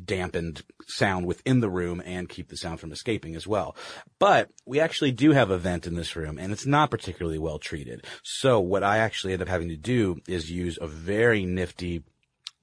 dampened 0.09 0.63
sound 0.87 1.25
within 1.25 1.59
the 1.59 1.69
room 1.69 2.01
and 2.03 2.27
keep 2.27 2.49
the 2.49 2.57
sound 2.57 2.79
from 2.79 2.91
escaping 2.91 3.35
as 3.35 3.45
well. 3.45 3.75
But 4.17 4.49
we 4.65 4.79
actually 4.79 5.11
do 5.11 5.31
have 5.31 5.51
a 5.51 5.57
vent 5.57 5.85
in 5.85 5.93
this 5.93 6.15
room 6.15 6.39
and 6.39 6.51
it's 6.51 6.65
not 6.65 6.89
particularly 6.89 7.37
well 7.37 7.59
treated. 7.59 8.05
So 8.23 8.59
what 8.59 8.83
I 8.83 8.97
actually 8.97 9.33
end 9.33 9.43
up 9.43 9.47
having 9.47 9.69
to 9.69 9.77
do 9.77 10.17
is 10.27 10.49
use 10.49 10.79
a 10.81 10.87
very 10.87 11.45
nifty 11.45 12.03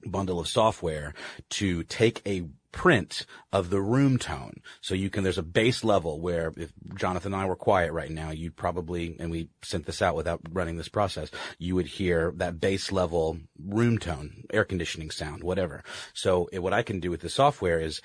bundle 0.05 0.39
of 0.39 0.47
software 0.47 1.13
to 1.49 1.83
take 1.83 2.21
a 2.25 2.43
print 2.71 3.25
of 3.51 3.69
the 3.69 3.81
room 3.81 4.19
tone. 4.19 4.61
So 4.81 4.93
you 4.93 5.09
can, 5.09 5.23
there's 5.23 5.37
a 5.37 5.43
base 5.43 5.83
level 5.83 6.19
where 6.21 6.53
if 6.57 6.71
Jonathan 6.95 7.33
and 7.33 7.41
I 7.41 7.45
were 7.45 7.55
quiet 7.55 7.91
right 7.91 8.11
now, 8.11 8.29
you'd 8.29 8.55
probably, 8.55 9.15
and 9.19 9.31
we 9.31 9.49
sent 9.63 9.85
this 9.85 10.01
out 10.01 10.15
without 10.15 10.41
running 10.51 10.77
this 10.77 10.89
process, 10.89 11.31
you 11.57 11.75
would 11.75 11.87
hear 11.87 12.33
that 12.37 12.59
base 12.59 12.91
level 12.91 13.39
room 13.65 13.97
tone, 13.97 14.43
air 14.51 14.63
conditioning 14.63 15.09
sound, 15.09 15.43
whatever. 15.43 15.83
So 16.13 16.49
it, 16.51 16.59
what 16.59 16.73
I 16.73 16.83
can 16.83 16.99
do 16.99 17.09
with 17.09 17.21
the 17.21 17.29
software 17.29 17.79
is 17.79 18.01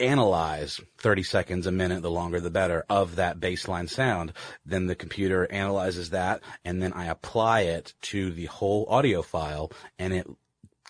analyze 0.00 0.80
30 0.98 1.22
seconds, 1.22 1.66
a 1.66 1.72
minute, 1.72 2.02
the 2.02 2.10
longer 2.10 2.40
the 2.40 2.50
better 2.50 2.84
of 2.88 3.16
that 3.16 3.38
baseline 3.38 3.88
sound. 3.88 4.32
Then 4.64 4.86
the 4.86 4.94
computer 4.94 5.46
analyzes 5.52 6.10
that 6.10 6.42
and 6.64 6.82
then 6.82 6.92
I 6.94 7.06
apply 7.06 7.60
it 7.60 7.94
to 8.02 8.32
the 8.32 8.46
whole 8.46 8.86
audio 8.88 9.22
file 9.22 9.70
and 9.98 10.12
it 10.14 10.26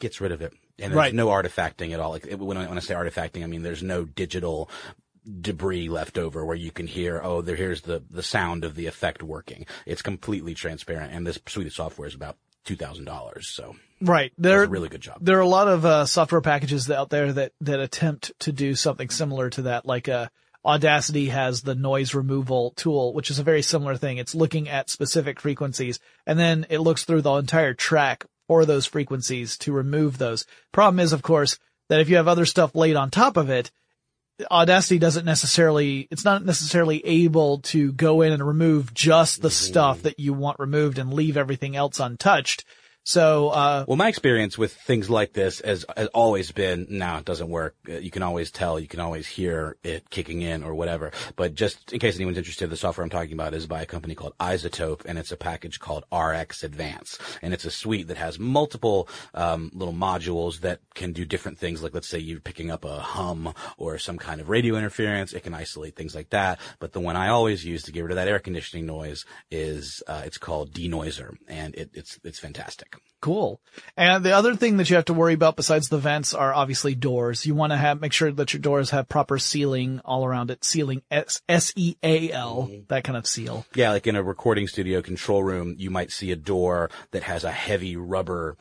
gets 0.01 0.21
rid 0.21 0.33
of 0.33 0.43
it. 0.43 0.53
And 0.79 0.93
there's 0.93 0.97
right. 0.97 1.15
no 1.15 1.29
artifacting 1.29 1.93
at 1.93 2.01
all. 2.01 2.11
Like 2.11 2.27
when 2.33 2.57
I, 2.57 2.67
when 2.67 2.79
I 2.79 2.81
say 2.81 2.95
artifacting, 2.95 3.45
I 3.45 3.47
mean 3.47 3.63
there's 3.63 3.83
no 3.83 4.05
digital 4.05 4.71
debris 5.41 5.89
left 5.89 6.19
over 6.19 6.45
where 6.45 6.57
you 6.57 6.71
can 6.71 6.87
hear, 6.87 7.21
oh, 7.23 7.43
there, 7.43 7.57
here's 7.57 7.83
the, 7.83 8.03
the 8.11 8.23
sound 8.23 8.65
of 8.65 8.75
the 8.75 8.87
effect 8.87 9.23
working. 9.23 9.67
It's 9.87 10.03
completely 10.03 10.55
transparent. 10.55 11.13
And 11.13 11.27
this 11.27 11.39
suite 11.47 11.67
of 11.67 11.73
software 11.73 12.09
is 12.09 12.15
about 12.15 12.37
$2,000. 12.67 13.45
So. 13.45 13.77
Right. 14.01 14.33
There, 14.39 14.63
a 14.63 14.69
really 14.69 14.89
good 14.89 15.03
job. 15.03 15.19
There 15.21 15.37
are 15.37 15.43
a 15.43 15.49
lot 15.49 15.69
of, 15.69 15.85
uh, 15.85 16.07
software 16.07 16.41
packages 16.41 16.91
out 16.91 17.11
there 17.11 17.33
that, 17.35 17.53
that 17.61 17.81
attempt 17.81 18.33
to 18.41 18.53
do 18.53 18.75
something 18.75 19.11
similar 19.11 19.51
to 19.51 19.63
that. 19.63 19.87
Like, 19.87 20.09
uh, 20.09 20.29
Audacity 20.63 21.31
has 21.31 21.63
the 21.63 21.75
noise 21.75 22.13
removal 22.13 22.73
tool, 22.73 23.15
which 23.15 23.31
is 23.31 23.39
a 23.39 23.43
very 23.43 23.63
similar 23.63 23.97
thing. 23.97 24.19
It's 24.19 24.35
looking 24.35 24.69
at 24.69 24.91
specific 24.91 25.41
frequencies 25.41 26.01
and 26.27 26.39
then 26.39 26.67
it 26.69 26.81
looks 26.81 27.05
through 27.05 27.23
the 27.23 27.33
entire 27.33 27.73
track 27.73 28.27
or 28.51 28.65
those 28.65 28.85
frequencies 28.85 29.57
to 29.57 29.71
remove 29.71 30.19
those. 30.19 30.45
Problem 30.73 30.99
is, 30.99 31.13
of 31.13 31.23
course, 31.23 31.57
that 31.89 32.01
if 32.01 32.09
you 32.09 32.17
have 32.17 32.27
other 32.27 32.45
stuff 32.45 32.75
laid 32.75 32.97
on 32.97 33.09
top 33.09 33.37
of 33.37 33.49
it, 33.49 33.71
Audacity 34.51 34.99
doesn't 34.99 35.25
necessarily, 35.25 36.09
it's 36.11 36.25
not 36.25 36.45
necessarily 36.45 37.01
able 37.07 37.59
to 37.59 37.93
go 37.93 38.23
in 38.23 38.33
and 38.33 38.45
remove 38.45 38.93
just 38.93 39.41
the 39.41 39.49
mm-hmm. 39.49 39.67
stuff 39.71 40.03
that 40.03 40.19
you 40.19 40.33
want 40.33 40.59
removed 40.59 40.99
and 40.99 41.15
leave 41.15 41.37
everything 41.37 41.77
else 41.77 42.01
untouched. 42.01 42.65
So, 43.03 43.49
uh, 43.49 43.85
well, 43.89 43.97
my 43.97 44.09
experience 44.09 44.59
with 44.59 44.75
things 44.75 45.09
like 45.09 45.33
this 45.33 45.61
has, 45.65 45.87
has 45.97 46.09
always 46.09 46.53
been, 46.53 46.87
no, 46.91 47.17
it 47.17 47.25
doesn't 47.25 47.49
work. 47.49 47.75
Uh, 47.89 47.95
you 47.95 48.11
can 48.11 48.23
always 48.23 48.51
tell, 48.51 48.79
you 48.79 48.87
can 48.87 49.01
always 49.01 49.27
hear 49.27 49.79
it 49.83 50.11
kicking 50.11 50.43
in 50.43 50.63
or 50.63 50.75
whatever. 50.75 51.11
But 51.35 51.55
just 51.55 51.93
in 51.95 51.99
case 51.99 52.17
anyone's 52.17 52.37
interested, 52.37 52.69
the 52.69 52.77
software 52.77 53.03
I'm 53.03 53.11
talking 53.11 53.33
about 53.33 53.55
is 53.55 53.67
by 53.67 53.81
a 53.81 53.87
company 53.87 54.15
called 54.15 54.35
iZotope 54.39 55.07
and 55.07 55.19
it's 55.19 55.33
a 55.33 55.37
package 55.37 55.81
called 55.81 56.05
RX 56.13 56.63
Advance, 56.63 57.19
and 57.41 57.55
it's 57.55 57.65
a 57.65 57.71
suite 57.71 58.09
that 58.09 58.19
has 58.19 58.39
multiple 58.39 59.09
um, 59.35 59.71
little 59.75 59.95
modules 59.95 60.61
that 60.61 60.81
can 60.95 61.13
do 61.13 61.25
different 61.25 61.59
things. 61.59 61.83
Like, 61.83 61.95
let's 61.95 62.09
say 62.09 62.19
you're 62.19 62.39
picking 62.39 62.71
up 62.71 62.85
a 62.85 63.01
hum 63.01 63.55
or 63.79 63.99
some 63.99 64.19
kind 64.19 64.41
of 64.41 64.51
radio 64.51 64.77
interference, 64.77 65.33
it 65.33 65.43
can 65.43 65.55
isolate 65.55 65.97
things 65.97 66.15
like 66.15 66.31
that. 66.31 66.61
But 66.79 66.93
the 66.93 67.01
one 67.01 67.17
I 67.17 67.29
always 67.29 67.65
use 67.65 67.83
to 67.85 67.93
get 67.93 68.03
rid 68.03 68.13
of 68.13 68.17
that 68.17 68.29
air 68.29 68.39
conditioning 68.39 68.87
noise 68.87 69.25
is 69.51 70.03
uh, 70.07 70.23
it's 70.25 70.39
called 70.39 70.73
Denoiser, 70.73 71.37
and 71.49 71.75
it, 71.75 71.91
it's 71.95 72.21
it's 72.25 72.39
fantastic. 72.39 73.00
Cool. 73.21 73.61
And 73.97 74.25
the 74.25 74.33
other 74.33 74.57
thing 74.57 74.79
that 74.79 74.89
you 74.89 74.97
have 74.97 75.05
to 75.07 75.15
worry 75.15 75.35
about 75.35 75.57
besides 75.57 75.89
the 75.89 75.99
vents 75.99 76.33
are 76.33 76.55
obviously 76.55 76.95
doors. 76.95 77.45
You 77.45 77.55
want 77.55 77.73
to 77.73 77.77
have, 77.77 78.01
make 78.01 78.13
sure 78.13 78.33
that 78.33 78.53
your 78.53 78.61
doors 78.61 78.91
have 78.91 79.09
proper 79.09 79.39
sealing 79.39 80.01
all 80.05 80.25
around 80.25 80.51
it. 80.51 80.65
Sealing, 80.65 81.03
S-E-A-L, 81.11 82.69
mm-hmm. 82.71 82.85
that 82.89 83.05
kind 83.05 83.19
of 83.19 83.27
seal. 83.27 83.67
Yeah, 83.75 83.91
like 83.91 84.07
in 84.07 84.17
a 84.17 84.23
recording 84.23 84.67
studio 84.69 85.03
control 85.03 85.43
room, 85.43 85.75
you 85.79 85.91
might 85.91 86.11
see 86.11 86.31
a 86.33 86.37
door 86.37 86.91
that 87.11 87.25
has 87.25 87.45
a 87.45 87.53
heavy 87.53 87.97
rubber, 87.97 88.57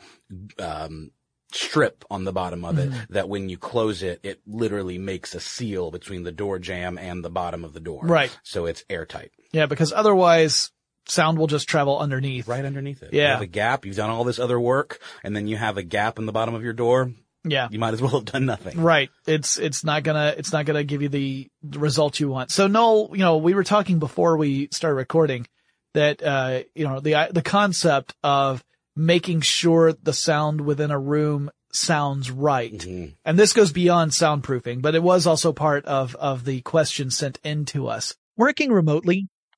um, 0.59 1.11
strip 1.51 2.05
on 2.11 2.25
the 2.25 2.31
bottom 2.31 2.63
of 2.63 2.77
it 2.77 2.89
mm-hmm. 2.89 3.13
that 3.13 3.27
when 3.27 3.49
you 3.49 3.57
close 3.57 4.03
it, 4.03 4.19
it 4.23 4.39
literally 4.45 4.97
makes 4.97 5.33
a 5.33 5.39
seal 5.39 5.89
between 5.89 6.23
the 6.23 6.31
door 6.31 6.59
jamb 6.59 6.97
and 6.97 7.23
the 7.23 7.29
bottom 7.29 7.63
of 7.63 7.73
the 7.73 7.79
door. 7.79 8.01
Right. 8.03 8.37
So 8.43 8.65
it's 8.65 8.83
airtight. 8.89 9.31
Yeah, 9.51 9.65
because 9.65 9.91
otherwise 9.91 10.71
sound 11.09 11.37
will 11.37 11.47
just 11.47 11.67
travel 11.67 11.99
underneath. 11.99 12.47
Right 12.47 12.65
underneath 12.65 13.03
it. 13.03 13.13
Yeah. 13.13 13.23
You 13.23 13.31
have 13.33 13.41
a 13.41 13.47
gap. 13.47 13.85
You've 13.85 13.95
done 13.95 14.09
all 14.09 14.23
this 14.23 14.39
other 14.39 14.59
work 14.59 14.99
and 15.23 15.35
then 15.35 15.47
you 15.47 15.57
have 15.57 15.77
a 15.77 15.83
gap 15.83 16.19
in 16.19 16.25
the 16.25 16.31
bottom 16.31 16.55
of 16.55 16.63
your 16.63 16.73
door. 16.73 17.11
Yeah. 17.43 17.69
You 17.71 17.79
might 17.79 17.93
as 17.93 18.01
well 18.01 18.11
have 18.11 18.25
done 18.25 18.45
nothing. 18.45 18.81
Right. 18.81 19.09
It's, 19.25 19.57
it's 19.57 19.83
not 19.83 20.03
gonna, 20.03 20.35
it's 20.37 20.51
not 20.51 20.65
gonna 20.65 20.83
give 20.83 21.01
you 21.01 21.09
the, 21.09 21.49
result 21.63 22.19
you 22.19 22.29
want. 22.29 22.51
So 22.51 22.67
Noel, 22.67 23.11
you 23.13 23.19
know, 23.19 23.37
we 23.37 23.53
were 23.53 23.63
talking 23.63 23.99
before 23.99 24.37
we 24.37 24.69
started 24.71 24.95
recording 24.95 25.47
that, 25.93 26.21
uh, 26.23 26.63
you 26.75 26.87
know, 26.87 26.99
the, 26.99 27.29
the 27.31 27.41
concept 27.41 28.15
of 28.23 28.63
making 28.95 29.41
sure 29.41 29.93
the 29.93 30.13
sound 30.13 30.61
within 30.61 30.91
a 30.91 30.99
room 30.99 31.49
sounds 31.71 32.31
right. 32.31 32.73
Mm-hmm. 32.73 33.13
And 33.25 33.39
this 33.39 33.53
goes 33.53 33.71
beyond 33.71 34.11
soundproofing, 34.11 34.81
but 34.81 34.95
it 34.95 35.03
was 35.03 35.27
also 35.27 35.53
part 35.53 35.85
of, 35.85 36.15
of 36.15 36.45
the 36.45 36.61
question 36.61 37.11
sent 37.11 37.39
in 37.43 37.65
to 37.65 37.87
us. 37.87 38.15
Working 38.37 38.71
remotely 38.71 39.27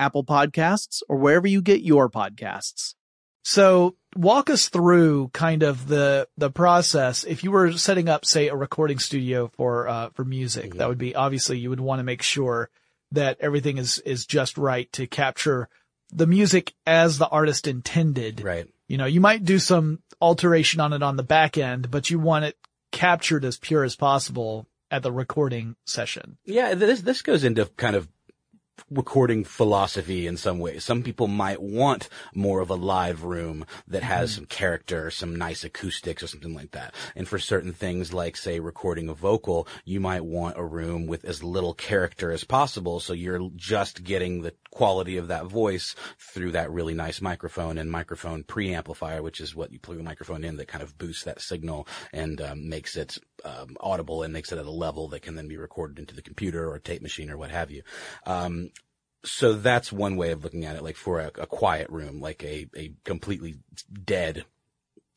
Apple 0.00 0.24
Podcasts, 0.24 1.02
or 1.08 1.16
wherever 1.16 1.46
you 1.46 1.60
get 1.60 1.82
your 1.82 2.08
podcasts. 2.08 2.94
So 3.42 3.96
walk 4.16 4.50
us 4.50 4.68
through 4.68 5.28
kind 5.28 5.62
of 5.62 5.86
the 5.86 6.28
the 6.36 6.50
process. 6.50 7.24
If 7.24 7.44
you 7.44 7.50
were 7.50 7.72
setting 7.72 8.08
up, 8.08 8.24
say, 8.24 8.48
a 8.48 8.56
recording 8.56 8.98
studio 8.98 9.50
for 9.56 9.88
uh, 9.88 10.10
for 10.10 10.24
music, 10.24 10.70
mm-hmm. 10.70 10.78
that 10.78 10.88
would 10.88 10.98
be 10.98 11.14
obviously 11.14 11.58
you 11.58 11.70
would 11.70 11.80
want 11.80 12.00
to 12.00 12.04
make 12.04 12.22
sure 12.22 12.70
that 13.12 13.38
everything 13.40 13.78
is 13.78 13.98
is 14.00 14.26
just 14.26 14.58
right 14.58 14.90
to 14.92 15.06
capture 15.06 15.68
the 16.12 16.26
music 16.26 16.74
as 16.86 17.18
the 17.18 17.28
artist 17.28 17.66
intended. 17.66 18.42
Right. 18.42 18.68
You 18.88 18.98
know, 18.98 19.06
you 19.06 19.20
might 19.20 19.44
do 19.44 19.58
some 19.58 20.00
alteration 20.20 20.80
on 20.80 20.92
it 20.92 21.02
on 21.02 21.16
the 21.16 21.22
back 21.22 21.56
end, 21.56 21.90
but 21.90 22.10
you 22.10 22.18
want 22.18 22.44
it 22.44 22.56
captured 22.90 23.44
as 23.44 23.56
pure 23.56 23.84
as 23.84 23.96
possible 23.96 24.66
at 24.90 25.02
the 25.02 25.12
recording 25.12 25.76
session. 25.86 26.36
Yeah, 26.44 26.74
this 26.74 27.00
this 27.00 27.22
goes 27.22 27.44
into 27.44 27.66
kind 27.76 27.96
of 27.96 28.08
recording 28.90 29.44
philosophy 29.44 30.26
in 30.26 30.36
some 30.36 30.58
ways. 30.58 30.84
Some 30.84 31.02
people 31.02 31.26
might 31.26 31.62
want 31.62 32.08
more 32.34 32.60
of 32.60 32.70
a 32.70 32.74
live 32.74 33.24
room 33.24 33.64
that 33.88 34.02
has 34.02 34.30
mm-hmm. 34.30 34.38
some 34.38 34.46
character, 34.46 35.10
some 35.10 35.36
nice 35.36 35.64
acoustics 35.64 36.22
or 36.22 36.26
something 36.26 36.54
like 36.54 36.72
that. 36.72 36.94
And 37.14 37.28
for 37.28 37.38
certain 37.38 37.72
things 37.72 38.12
like 38.12 38.36
say 38.36 38.60
recording 38.60 39.08
a 39.08 39.14
vocal, 39.14 39.66
you 39.84 40.00
might 40.00 40.24
want 40.24 40.58
a 40.58 40.64
room 40.64 41.06
with 41.06 41.24
as 41.24 41.42
little 41.42 41.74
character 41.74 42.30
as 42.32 42.44
possible 42.44 43.00
so 43.00 43.12
you're 43.12 43.50
just 43.56 44.04
getting 44.04 44.42
the 44.42 44.54
quality 44.70 45.16
of 45.16 45.28
that 45.28 45.46
voice 45.46 45.94
through 46.18 46.52
that 46.52 46.70
really 46.70 46.94
nice 46.94 47.20
microphone 47.20 47.78
and 47.78 47.90
microphone 47.90 48.44
preamplifier, 48.44 49.22
which 49.22 49.40
is 49.40 49.54
what 49.54 49.72
you 49.72 49.78
plug 49.78 49.98
the 49.98 50.02
microphone 50.02 50.44
in 50.44 50.56
that 50.56 50.68
kind 50.68 50.82
of 50.82 50.96
boosts 50.98 51.24
that 51.24 51.40
signal 51.40 51.86
and 52.12 52.40
um, 52.40 52.68
makes 52.68 52.96
it 52.96 53.18
um, 53.44 53.76
audible 53.80 54.22
and 54.22 54.32
makes 54.32 54.52
it 54.52 54.58
at 54.58 54.66
a 54.66 54.70
level 54.70 55.08
that 55.08 55.22
can 55.22 55.34
then 55.34 55.48
be 55.48 55.56
recorded 55.56 55.98
into 55.98 56.14
the 56.14 56.22
computer 56.22 56.70
or 56.70 56.78
tape 56.78 57.02
machine 57.02 57.30
or 57.30 57.36
what 57.36 57.50
have 57.50 57.70
you. 57.70 57.82
Um, 58.26 58.70
so 59.24 59.52
that's 59.54 59.92
one 59.92 60.16
way 60.16 60.30
of 60.30 60.44
looking 60.44 60.64
at 60.64 60.76
it, 60.76 60.82
like 60.82 60.96
for 60.96 61.20
a, 61.20 61.26
a 61.38 61.46
quiet 61.46 61.90
room, 61.90 62.20
like 62.20 62.42
a, 62.42 62.68
a 62.76 62.92
completely 63.04 63.56
dead 64.04 64.44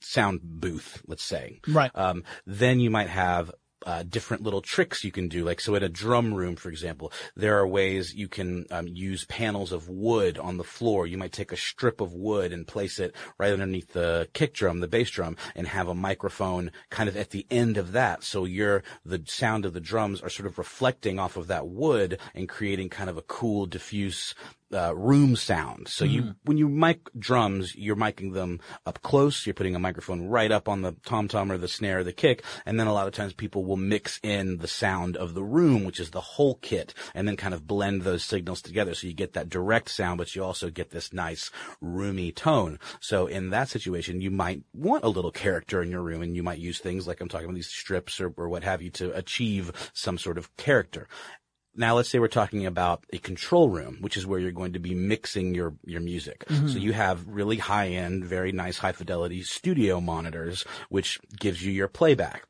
sound 0.01 0.41
booth, 0.43 1.01
let's 1.07 1.24
say. 1.24 1.61
Right. 1.67 1.91
Um, 1.95 2.24
then 2.45 2.80
you 2.80 2.89
might 2.89 3.09
have 3.09 3.51
uh, 3.86 4.03
different 4.03 4.43
little 4.43 4.61
tricks 4.61 5.03
you 5.03 5.11
can 5.11 5.27
do. 5.27 5.43
Like, 5.43 5.61
so 5.61 5.75
in 5.75 5.84
a 5.84 5.89
drum 5.89 6.34
room, 6.34 6.55
for 6.55 6.69
example, 6.69 7.11
there 7.36 7.57
are 7.57 7.67
ways 7.67 8.13
you 8.13 8.27
can 8.27 8.65
um, 8.71 8.88
use 8.88 9.25
panels 9.25 9.71
of 9.71 9.89
wood 9.89 10.38
on 10.38 10.57
the 10.57 10.63
floor. 10.63 11.07
You 11.07 11.17
might 11.17 11.31
take 11.31 11.51
a 11.51 11.57
strip 11.57 12.01
of 12.01 12.13
wood 12.13 12.51
and 12.51 12.67
place 12.67 12.99
it 12.99 13.15
right 13.38 13.53
underneath 13.53 13.93
the 13.93 14.27
kick 14.34 14.53
drum, 14.53 14.79
the 14.79 14.88
bass 14.88 15.09
drum, 15.09 15.38
and 15.55 15.67
have 15.67 15.88
a 15.88 15.95
microphone 15.95 16.71
kind 16.89 17.09
of 17.09 17.17
at 17.17 17.31
the 17.31 17.45
end 17.49 17.77
of 17.77 17.91
that. 17.93 18.23
So 18.23 18.45
your 18.45 18.84
the 19.05 19.21
sound 19.25 19.65
of 19.65 19.73
the 19.73 19.79
drums 19.79 20.21
are 20.21 20.29
sort 20.29 20.47
of 20.47 20.57
reflecting 20.57 21.19
off 21.19 21.38
of 21.38 21.47
that 21.47 21.67
wood 21.67 22.19
and 22.34 22.49
creating 22.49 22.89
kind 22.89 23.09
of 23.09 23.17
a 23.17 23.21
cool, 23.21 23.65
diffuse 23.65 24.36
uh, 24.74 24.93
room 24.95 25.36
sound. 25.36 25.88
So 25.88 26.05
mm. 26.05 26.11
you, 26.11 26.36
when 26.43 26.57
you 26.57 26.67
mic 26.67 27.09
drums, 27.17 27.76
you're 27.76 27.95
miking 27.95 28.34
them 28.34 28.59
up 28.86 29.01
close. 29.01 29.45
You're 29.45 29.53
putting 29.53 29.76
a 29.76 29.80
microphone 29.80 30.28
right 30.28 30.51
up 30.51 30.67
on 30.67 30.82
the 30.82 30.95
tom 31.05 31.28
tom 31.28 31.51
or 31.51 31.57
the 31.57 31.67
snare 31.67 31.99
or 31.99 32.03
the 32.03 32.13
kick. 32.13 32.43
And 32.65 32.80
then 32.80 32.88
a 32.88 32.93
lot 32.93 33.07
of 33.07 33.13
times 33.13 33.34
people 33.34 33.65
will 33.65 33.78
mix 33.78 34.19
in 34.24 34.57
the 34.57 34.67
sound 34.67 35.17
of 35.17 35.34
the 35.34 35.43
room, 35.43 35.84
which 35.84 35.99
is 35.99 36.11
the 36.11 36.21
whole 36.21 36.55
kit, 36.55 36.93
and 37.13 37.28
then 37.28 37.38
kind 37.38 37.53
of 37.53 37.67
blend 37.67 38.01
those 38.01 38.24
signals 38.24 38.61
together. 38.61 38.93
So 38.93 39.07
you 39.07 39.13
get 39.13 39.34
that 39.34 39.49
direct 39.49 39.89
sound, 39.89 40.17
but 40.17 40.36
you 40.36 40.43
also 40.43 40.69
get 40.69 40.91
this 40.91 41.13
nice 41.13 41.51
roomy 41.82 42.32
tone. 42.32 42.80
So 42.99 43.28
in 43.28 43.49
that 43.51 43.69
situation, 43.69 44.21
you 44.21 44.32
might 44.32 44.63
want 44.74 45.03
a 45.03 45.09
little 45.09 45.32
character 45.32 45.82
in 45.82 45.91
your 45.91 46.01
room 46.01 46.21
and 46.21 46.36
you 46.36 46.43
might 46.43 46.59
use 46.59 46.80
things 46.80 47.07
like 47.07 47.21
I'm 47.21 47.30
talking 47.30 47.45
about 47.45 47.55
these 47.55 47.67
strips 47.67 48.19
or, 48.19 48.34
or 48.38 48.49
what 48.49 48.63
have 48.63 48.82
you 48.82 48.89
to 48.91 49.15
achieve 49.15 49.71
some 49.93 50.17
sort 50.17 50.38
of 50.38 50.55
character. 50.57 51.07
Now 51.76 51.95
let's 51.95 52.09
say 52.09 52.19
we're 52.19 52.28
talking 52.28 52.65
about 52.65 53.03
a 53.11 53.17
control 53.17 53.69
room, 53.69 53.97
which 54.01 54.17
is 54.17 54.26
where 54.26 54.39
you're 54.39 54.51
going 54.51 54.74
to 54.74 54.80
be 54.80 54.93
mixing 54.93 55.55
your, 55.55 55.74
your 55.84 56.01
music. 56.01 56.45
Mm-hmm. 56.45 56.67
So 56.67 56.78
you 56.78 56.93
have 56.93 57.28
really 57.28 57.57
high 57.57 57.89
end, 57.89 58.26
very 58.26 58.51
nice 58.51 58.78
high 58.78 58.91
fidelity 58.91 59.41
studio 59.43 59.99
monitors, 59.99 60.65
which 60.89 61.19
gives 61.39 61.65
you 61.65 61.71
your 61.71 61.88
playback. 61.88 62.47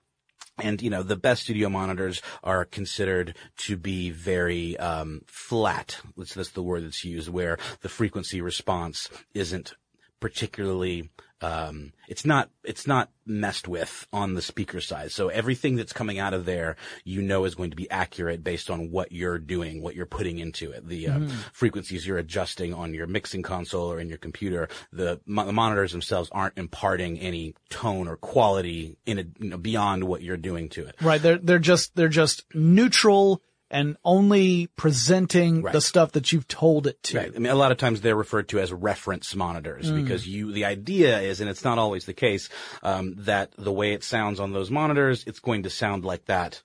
And 0.59 0.81
you 0.81 0.91
know 0.91 1.01
the 1.01 1.15
best 1.15 1.43
studio 1.43 1.67
monitors 1.69 2.21
are 2.43 2.63
considered 2.63 3.35
to 3.65 3.75
be 3.75 4.11
very 4.11 4.77
um, 4.77 5.21
flat. 5.25 5.99
That's, 6.15 6.35
that's 6.35 6.51
the 6.51 6.61
word 6.61 6.85
that's 6.85 7.03
used, 7.03 7.29
where 7.29 7.57
the 7.81 7.89
frequency 7.89 8.39
response 8.39 9.09
isn't 9.33 9.73
particularly 10.19 11.09
um, 11.43 11.91
it's 12.07 12.25
not 12.25 12.49
it's 12.63 12.87
not 12.87 13.09
messed 13.25 13.67
with 13.67 14.07
on 14.13 14.33
the 14.33 14.41
speaker 14.41 14.79
side. 14.79 15.11
So 15.11 15.27
everything 15.27 15.75
that's 15.75 15.91
coming 15.91 16.17
out 16.17 16.33
of 16.33 16.45
there, 16.45 16.77
you 17.03 17.21
know, 17.21 17.43
is 17.43 17.53
going 17.53 17.71
to 17.71 17.75
be 17.75 17.89
accurate 17.91 18.45
based 18.45 18.69
on 18.69 18.91
what 18.91 19.11
you're 19.11 19.39
doing, 19.39 19.81
what 19.81 19.93
you're 19.93 20.05
putting 20.05 20.39
into 20.39 20.71
it, 20.71 20.87
the 20.87 21.09
uh, 21.09 21.17
mm. 21.17 21.31
frequencies 21.51 22.07
you're 22.07 22.17
adjusting 22.17 22.73
on 22.73 22.93
your 22.93 23.07
mixing 23.07 23.41
console 23.41 23.91
or 23.91 23.99
in 23.99 24.07
your 24.07 24.17
computer. 24.17 24.69
The, 24.93 25.19
mo- 25.25 25.45
the 25.45 25.51
monitors 25.51 25.91
themselves 25.91 26.29
aren't 26.31 26.57
imparting 26.57 27.19
any 27.19 27.55
tone 27.69 28.07
or 28.07 28.15
quality 28.15 28.95
in 29.05 29.19
a, 29.19 29.25
you 29.39 29.49
know, 29.49 29.57
beyond 29.57 30.05
what 30.05 30.21
you're 30.21 30.37
doing 30.37 30.69
to 30.69 30.85
it. 30.85 30.95
Right. 31.01 31.21
They're 31.21 31.39
they're 31.39 31.59
just 31.59 31.93
they're 31.95 32.07
just 32.07 32.43
neutral 32.55 33.41
and 33.73 33.97
only 34.05 34.67
presenting 34.77 35.63
Right. 35.63 35.73
the 35.73 35.81
stuff 35.81 36.13
that 36.13 36.31
you've 36.31 36.47
told 36.47 36.87
it 36.87 37.01
to. 37.03 37.17
Right. 37.17 37.31
I 37.35 37.39
mean, 37.39 37.51
a 37.51 37.55
lot 37.55 37.71
of 37.71 37.77
times 37.77 37.99
they're 38.01 38.15
referred 38.15 38.47
to 38.49 38.59
as 38.59 38.71
reference 38.71 39.35
monitors 39.35 39.91
Mm. 39.91 40.03
because 40.03 40.27
you, 40.27 40.53
the 40.53 40.65
idea 40.65 41.19
is, 41.19 41.41
and 41.41 41.49
it's 41.49 41.63
not 41.63 41.77
always 41.79 42.05
the 42.05 42.13
case, 42.13 42.47
um, 42.83 43.15
that 43.17 43.51
the 43.57 43.71
way 43.73 43.93
it 43.93 44.03
sounds 44.03 44.39
on 44.39 44.53
those 44.53 44.69
monitors, 44.71 45.23
it's 45.27 45.39
going 45.39 45.63
to 45.63 45.69
sound 45.69 46.05
like 46.05 46.25
that 46.25 46.61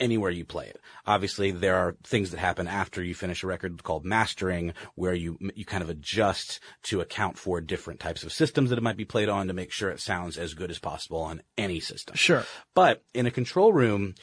anywhere 0.00 0.30
you 0.30 0.44
play 0.44 0.66
it. 0.66 0.80
Obviously, 1.06 1.50
there 1.50 1.76
are 1.76 1.96
things 2.02 2.30
that 2.30 2.38
happen 2.40 2.66
after 2.66 3.02
you 3.02 3.14
finish 3.14 3.42
a 3.42 3.46
record 3.46 3.82
called 3.82 4.04
mastering, 4.04 4.72
where 4.94 5.14
you 5.14 5.38
you 5.54 5.64
kind 5.64 5.82
of 5.82 5.90
adjust 5.90 6.60
to 6.84 7.00
account 7.00 7.38
for 7.38 7.60
different 7.60 8.00
types 8.00 8.22
of 8.24 8.32
systems 8.32 8.70
that 8.70 8.78
it 8.78 8.82
might 8.82 8.96
be 8.96 9.04
played 9.04 9.28
on 9.28 9.46
to 9.48 9.52
make 9.52 9.70
sure 9.70 9.90
it 9.90 10.00
sounds 10.00 10.38
as 10.38 10.54
good 10.54 10.70
as 10.70 10.78
possible 10.78 11.20
on 11.20 11.42
any 11.58 11.78
system. 11.78 12.16
Sure. 12.16 12.44
But 12.74 13.02
in 13.14 13.26
a 13.26 13.30
control 13.30 13.72
room, 13.72 14.14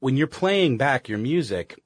when 0.00 0.16
you're 0.16 0.26
playing 0.26 0.76
back 0.76 1.08
your 1.08 1.18
music, 1.18 1.80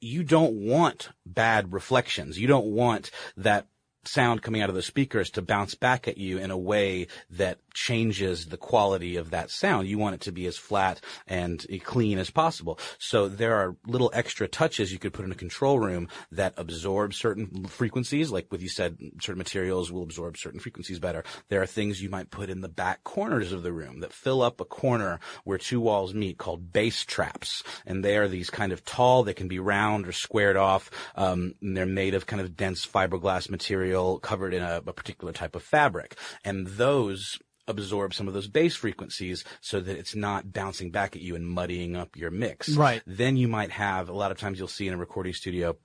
you 0.00 0.22
don't 0.22 0.54
want 0.54 1.10
bad 1.24 1.72
reflections. 1.72 2.38
You 2.38 2.46
don't 2.46 2.66
want 2.66 3.10
that 3.36 3.66
sound 4.08 4.42
coming 4.42 4.62
out 4.62 4.68
of 4.68 4.74
the 4.74 4.82
speakers 4.82 5.30
to 5.30 5.42
bounce 5.42 5.74
back 5.74 6.08
at 6.08 6.18
you 6.18 6.38
in 6.38 6.50
a 6.50 6.58
way 6.58 7.06
that 7.30 7.58
changes 7.74 8.46
the 8.46 8.56
quality 8.56 9.16
of 9.16 9.30
that 9.30 9.50
sound. 9.50 9.88
You 9.88 9.98
want 9.98 10.14
it 10.14 10.20
to 10.22 10.32
be 10.32 10.46
as 10.46 10.56
flat 10.56 11.00
and 11.26 11.64
clean 11.84 12.18
as 12.18 12.30
possible. 12.30 12.78
So 12.98 13.28
there 13.28 13.54
are 13.56 13.76
little 13.86 14.10
extra 14.14 14.48
touches 14.48 14.92
you 14.92 14.98
could 14.98 15.12
put 15.12 15.24
in 15.24 15.32
a 15.32 15.36
control 15.36 15.78
room 15.78 16.08
that 16.32 16.54
absorb 16.56 17.14
certain 17.14 17.66
frequencies. 17.66 18.30
Like 18.30 18.50
what 18.50 18.60
you 18.60 18.68
said, 18.68 18.98
certain 19.20 19.38
materials 19.38 19.92
will 19.92 20.02
absorb 20.02 20.36
certain 20.36 20.60
frequencies 20.60 20.98
better. 20.98 21.24
There 21.48 21.62
are 21.62 21.66
things 21.66 22.02
you 22.02 22.10
might 22.10 22.30
put 22.30 22.50
in 22.50 22.60
the 22.60 22.68
back 22.68 23.04
corners 23.04 23.52
of 23.52 23.62
the 23.62 23.72
room 23.72 24.00
that 24.00 24.12
fill 24.12 24.42
up 24.42 24.60
a 24.60 24.64
corner 24.64 25.20
where 25.44 25.58
two 25.58 25.80
walls 25.80 26.14
meet 26.14 26.38
called 26.38 26.72
bass 26.72 27.04
traps. 27.04 27.62
And 27.84 28.04
they 28.04 28.16
are 28.16 28.28
these 28.28 28.50
kind 28.50 28.72
of 28.72 28.84
tall, 28.84 29.22
they 29.22 29.34
can 29.34 29.48
be 29.48 29.58
round 29.58 30.06
or 30.06 30.12
squared 30.12 30.56
off. 30.56 30.90
Um, 31.14 31.54
and 31.60 31.76
they're 31.76 31.86
made 31.86 32.14
of 32.14 32.26
kind 32.26 32.40
of 32.40 32.56
dense 32.56 32.86
fiberglass 32.86 33.50
material 33.50 33.95
covered 34.22 34.54
in 34.54 34.62
a, 34.62 34.82
a 34.86 34.92
particular 34.92 35.32
type 35.32 35.56
of 35.56 35.62
fabric. 35.62 36.16
And 36.44 36.66
those 36.66 37.38
absorb 37.68 38.14
some 38.14 38.28
of 38.28 38.34
those 38.34 38.46
bass 38.48 38.76
frequencies 38.76 39.44
so 39.60 39.80
that 39.80 39.96
it's 39.96 40.14
not 40.14 40.52
bouncing 40.52 40.90
back 40.90 41.16
at 41.16 41.22
you 41.22 41.34
and 41.34 41.46
muddying 41.46 41.96
up 41.96 42.16
your 42.16 42.30
mix. 42.30 42.68
Right. 42.68 43.02
Then 43.06 43.36
you 43.36 43.48
might 43.48 43.72
have, 43.72 44.08
a 44.08 44.12
lot 44.12 44.30
of 44.30 44.38
times 44.38 44.58
you'll 44.58 44.68
see 44.68 44.86
in 44.86 44.94
a 44.94 44.98
recording 44.98 45.32
studio, 45.32 45.76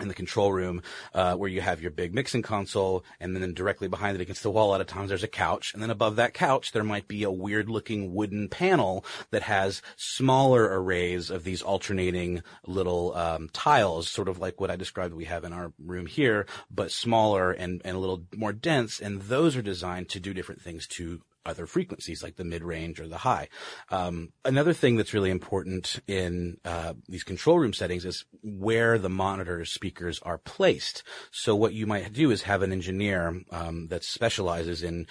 in 0.00 0.08
the 0.08 0.14
control 0.14 0.52
room, 0.52 0.82
uh, 1.14 1.34
where 1.34 1.48
you 1.48 1.60
have 1.60 1.82
your 1.82 1.90
big 1.90 2.14
mixing 2.14 2.42
console, 2.42 3.04
and 3.18 3.34
then 3.34 3.52
directly 3.52 3.88
behind 3.88 4.16
it 4.16 4.20
against 4.20 4.42
the 4.42 4.50
wall, 4.50 4.68
a 4.68 4.70
lot 4.70 4.80
of 4.80 4.86
times 4.86 5.08
there's 5.08 5.24
a 5.24 5.28
couch, 5.28 5.72
and 5.74 5.82
then 5.82 5.90
above 5.90 6.16
that 6.16 6.34
couch 6.34 6.72
there 6.72 6.84
might 6.84 7.08
be 7.08 7.24
a 7.24 7.30
weird 7.30 7.68
looking 7.68 8.14
wooden 8.14 8.48
panel 8.48 9.04
that 9.30 9.42
has 9.42 9.82
smaller 9.96 10.64
arrays 10.64 11.30
of 11.30 11.44
these 11.44 11.62
alternating 11.62 12.42
little 12.66 13.14
um, 13.14 13.48
tiles, 13.52 14.08
sort 14.08 14.28
of 14.28 14.38
like 14.38 14.60
what 14.60 14.70
I 14.70 14.76
described 14.76 15.14
we 15.14 15.24
have 15.24 15.44
in 15.44 15.52
our 15.52 15.72
room 15.84 16.06
here, 16.06 16.46
but 16.70 16.92
smaller 16.92 17.50
and, 17.50 17.82
and 17.84 17.96
a 17.96 18.00
little 18.00 18.24
more 18.36 18.52
dense, 18.52 19.00
and 19.00 19.22
those 19.22 19.56
are 19.56 19.62
designed 19.62 20.08
to 20.10 20.20
do 20.20 20.32
different 20.32 20.62
things 20.62 20.86
to 20.88 21.22
other 21.46 21.66
frequencies 21.66 22.22
like 22.22 22.36
the 22.36 22.44
mid 22.44 22.62
range 22.62 23.00
or 23.00 23.08
the 23.08 23.18
high. 23.18 23.48
Um, 23.90 24.32
another 24.44 24.72
thing 24.72 24.96
that's 24.96 25.14
really 25.14 25.30
important 25.30 26.00
in 26.06 26.58
uh, 26.64 26.94
these 27.08 27.24
control 27.24 27.58
room 27.58 27.72
settings 27.72 28.04
is 28.04 28.24
where 28.42 28.98
the 28.98 29.08
monitor 29.08 29.64
speakers 29.64 30.20
are 30.22 30.38
placed. 30.38 31.02
So 31.30 31.56
what 31.56 31.72
you 31.72 31.86
might 31.86 32.12
do 32.12 32.30
is 32.30 32.42
have 32.42 32.62
an 32.62 32.72
engineer 32.72 33.42
um, 33.50 33.88
that 33.88 34.04
specializes 34.04 34.82
in 34.82 35.06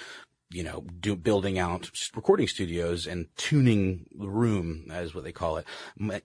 you 0.49 0.63
know, 0.63 0.85
do, 0.99 1.15
building 1.15 1.59
out 1.59 1.91
recording 2.15 2.47
studios 2.47 3.05
and 3.05 3.27
tuning 3.35 4.05
the 4.17 4.29
room, 4.29 4.87
as 4.91 5.13
what 5.13 5.23
they 5.23 5.31
call 5.31 5.57
it. 5.57 5.65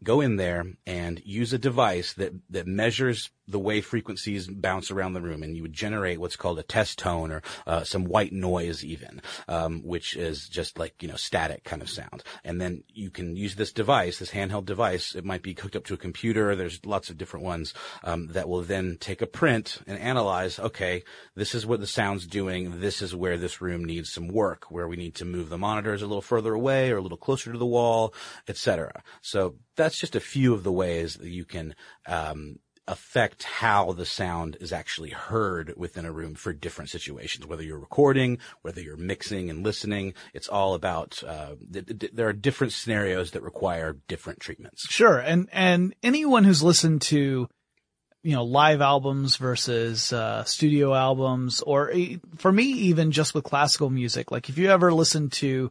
Go 0.03 0.20
in 0.20 0.36
there 0.36 0.64
and 0.86 1.20
use 1.24 1.53
a 1.53 1.59
device 1.59 2.12
that, 2.14 2.32
that 2.50 2.66
measures 2.66 3.30
the 3.49 3.59
way 3.59 3.80
frequencies 3.80 4.47
bounce 4.49 4.90
around 4.90 5.12
the 5.12 5.20
room, 5.20 5.43
and 5.43 5.57
you 5.57 5.62
would 5.62 5.72
generate 5.72 6.20
what's 6.20 6.36
called 6.36 6.59
a 6.59 6.62
test 6.62 6.99
tone 6.99 7.32
or 7.32 7.43
uh, 7.66 7.84
some 7.84 8.05
white 8.05 8.32
noise, 8.32 8.84
even, 8.84 9.20
um, 9.49 9.82
which 9.82 10.16
is 10.16 10.49
just 10.49 10.78
like 10.78 11.03
you 11.03 11.09
know 11.09 11.16
static 11.16 11.64
kind 11.64 11.82
of 11.82 11.90
sound. 11.90 12.22
And 12.45 12.61
then 12.61 12.84
you 12.88 13.11
can 13.11 13.36
use 13.36 13.57
this 13.57 13.72
device, 13.72 14.18
this 14.18 14.30
handheld 14.30 14.66
device. 14.66 15.14
It 15.14 15.24
might 15.24 15.43
be 15.43 15.55
hooked 15.55 15.76
up 15.76 15.84
to 15.86 15.95
a 15.95 15.99
computer. 15.99 16.55
There's 16.55 16.84
lots 16.84 17.11
of 17.11 17.18
different 17.18 17.45
ones 17.45 17.74
um, 18.05 18.28
that 18.28 18.49
will 18.49 18.62
then 18.62 18.97
take 19.01 19.22
a 19.22 19.26
print 19.26 19.78
and 19.86 19.99
analyze. 19.99 20.59
Okay, 20.59 21.03
this 21.34 21.55
is 21.55 21.66
what 21.66 21.80
the 21.80 21.86
sound's 21.86 22.26
doing. 22.26 22.80
This 22.80 23.03
is 23.03 23.14
where 23.14 23.36
this 23.36 23.61
room 23.61 23.84
needs 23.84 24.12
some 24.12 24.28
work, 24.28 24.70
where 24.70 24.88
we 24.88 24.97
need 24.97 25.14
to 25.16 25.24
move 25.24 25.49
the 25.49 25.59
monitors 25.59 26.03
a 26.03 26.07
little 26.07 26.22
further 26.22 26.55
away 26.55 26.90
or 26.90 26.99
a 26.99 27.03
little 27.03 27.18
closer 27.18 27.53
to 27.53 27.59
the 27.59 27.66
wall, 27.66 28.14
etc. 28.49 29.03
So 29.20 29.57
that's 29.76 29.99
just 29.99 30.16
a 30.16 30.20
few 30.20 30.55
of 30.55 30.62
the 30.62 30.72
ways 30.72 31.14
that 31.16 31.28
you 31.28 31.45
can 31.45 31.74
um, 32.07 32.59
affect 32.88 33.44
how 33.44 33.92
the 33.92 34.04
sound 34.04 34.56
is 34.60 34.72
actually 34.72 35.10
heard 35.10 35.72
within 35.76 36.04
a 36.04 36.12
room 36.12 36.34
for 36.34 36.52
different 36.52 36.90
situations. 36.90 37.46
Whether 37.46 37.62
you're 37.62 37.78
recording, 37.78 38.38
whether 38.62 38.80
you're 38.80 38.96
mixing 38.96 39.50
and 39.50 39.64
listening, 39.64 40.14
it's 40.34 40.48
all 40.48 40.74
about. 40.74 41.22
Uh, 41.26 41.54
th- 41.72 41.86
th- 41.86 42.12
there 42.12 42.28
are 42.28 42.32
different 42.32 42.72
scenarios 42.72 43.30
that 43.32 43.42
require 43.42 43.98
different 44.08 44.40
treatments. 44.40 44.86
Sure. 44.88 45.18
And, 45.18 45.48
and 45.52 45.94
anyone 46.02 46.44
who's 46.44 46.62
listened 46.62 47.02
to, 47.02 47.48
you 48.24 48.34
know, 48.34 48.44
live 48.44 48.80
albums 48.80 49.36
versus, 49.36 50.12
uh, 50.12 50.42
studio 50.44 50.94
albums 50.94 51.60
or 51.60 51.92
for 52.36 52.50
me, 52.50 52.64
even 52.64 53.12
just 53.12 53.34
with 53.34 53.44
classical 53.44 53.90
music, 53.90 54.30
like 54.30 54.48
if 54.48 54.58
you 54.58 54.70
ever 54.70 54.92
listen 54.92 55.30
to 55.30 55.70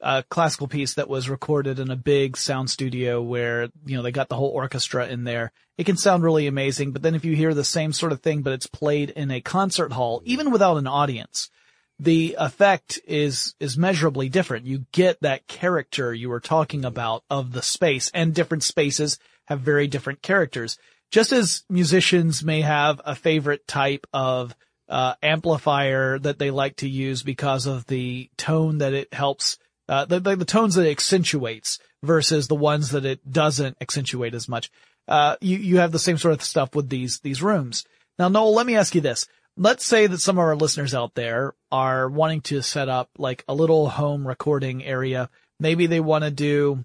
a 0.00 0.24
classical 0.28 0.68
piece 0.68 0.94
that 0.94 1.08
was 1.08 1.28
recorded 1.28 1.78
in 1.78 1.90
a 1.90 1.96
big 1.96 2.36
sound 2.36 2.70
studio 2.70 3.20
where, 3.20 3.68
you 3.84 3.96
know, 3.96 4.02
they 4.02 4.12
got 4.12 4.28
the 4.28 4.36
whole 4.36 4.50
orchestra 4.50 5.06
in 5.08 5.24
there, 5.24 5.52
it 5.76 5.86
can 5.86 5.96
sound 5.96 6.22
really 6.22 6.46
amazing. 6.46 6.92
But 6.92 7.02
then 7.02 7.14
if 7.14 7.24
you 7.24 7.34
hear 7.34 7.54
the 7.54 7.64
same 7.64 7.92
sort 7.92 8.12
of 8.12 8.20
thing, 8.20 8.42
but 8.42 8.52
it's 8.52 8.66
played 8.66 9.10
in 9.10 9.30
a 9.30 9.40
concert 9.40 9.92
hall, 9.92 10.22
even 10.24 10.50
without 10.50 10.76
an 10.76 10.86
audience, 10.86 11.50
the 11.98 12.36
effect 12.38 13.00
is 13.06 13.54
is 13.58 13.76
measurably 13.76 14.28
different. 14.28 14.66
You 14.66 14.86
get 14.92 15.20
that 15.22 15.48
character 15.48 16.14
you 16.14 16.28
were 16.28 16.40
talking 16.40 16.84
about 16.84 17.24
of 17.28 17.52
the 17.52 17.62
space, 17.62 18.10
and 18.14 18.34
different 18.34 18.62
spaces 18.62 19.18
have 19.46 19.60
very 19.60 19.88
different 19.88 20.22
characters. 20.22 20.78
Just 21.10 21.32
as 21.32 21.64
musicians 21.68 22.44
may 22.44 22.60
have 22.60 23.00
a 23.04 23.14
favorite 23.14 23.66
type 23.66 24.06
of 24.12 24.54
uh, 24.88 25.14
amplifier 25.22 26.18
that 26.18 26.38
they 26.38 26.50
like 26.50 26.76
to 26.76 26.88
use 26.88 27.22
because 27.22 27.66
of 27.66 27.86
the 27.86 28.30
tone 28.36 28.78
that 28.78 28.92
it 28.92 29.12
helps, 29.12 29.58
uh, 29.88 30.04
the, 30.04 30.20
the, 30.20 30.36
the 30.36 30.44
tones 30.44 30.74
that 30.74 30.86
it 30.86 30.90
accentuates 30.90 31.78
versus 32.02 32.48
the 32.48 32.54
ones 32.54 32.90
that 32.90 33.04
it 33.04 33.30
doesn't 33.30 33.76
accentuate 33.80 34.34
as 34.34 34.48
much. 34.48 34.70
Uh, 35.06 35.36
you, 35.40 35.56
you 35.56 35.78
have 35.78 35.92
the 35.92 35.98
same 35.98 36.18
sort 36.18 36.34
of 36.34 36.42
stuff 36.42 36.74
with 36.74 36.88
these, 36.88 37.20
these 37.20 37.42
rooms. 37.42 37.84
Now, 38.18 38.28
Noel, 38.28 38.54
let 38.54 38.66
me 38.66 38.76
ask 38.76 38.94
you 38.94 39.00
this. 39.00 39.26
Let's 39.56 39.84
say 39.84 40.06
that 40.06 40.18
some 40.18 40.36
of 40.36 40.44
our 40.44 40.54
listeners 40.54 40.94
out 40.94 41.14
there 41.14 41.54
are 41.72 42.08
wanting 42.08 42.42
to 42.42 42.62
set 42.62 42.88
up 42.88 43.10
like 43.18 43.44
a 43.48 43.54
little 43.54 43.88
home 43.88 44.26
recording 44.26 44.84
area. 44.84 45.30
Maybe 45.58 45.86
they 45.86 46.00
want 46.00 46.24
to 46.24 46.30
do 46.30 46.84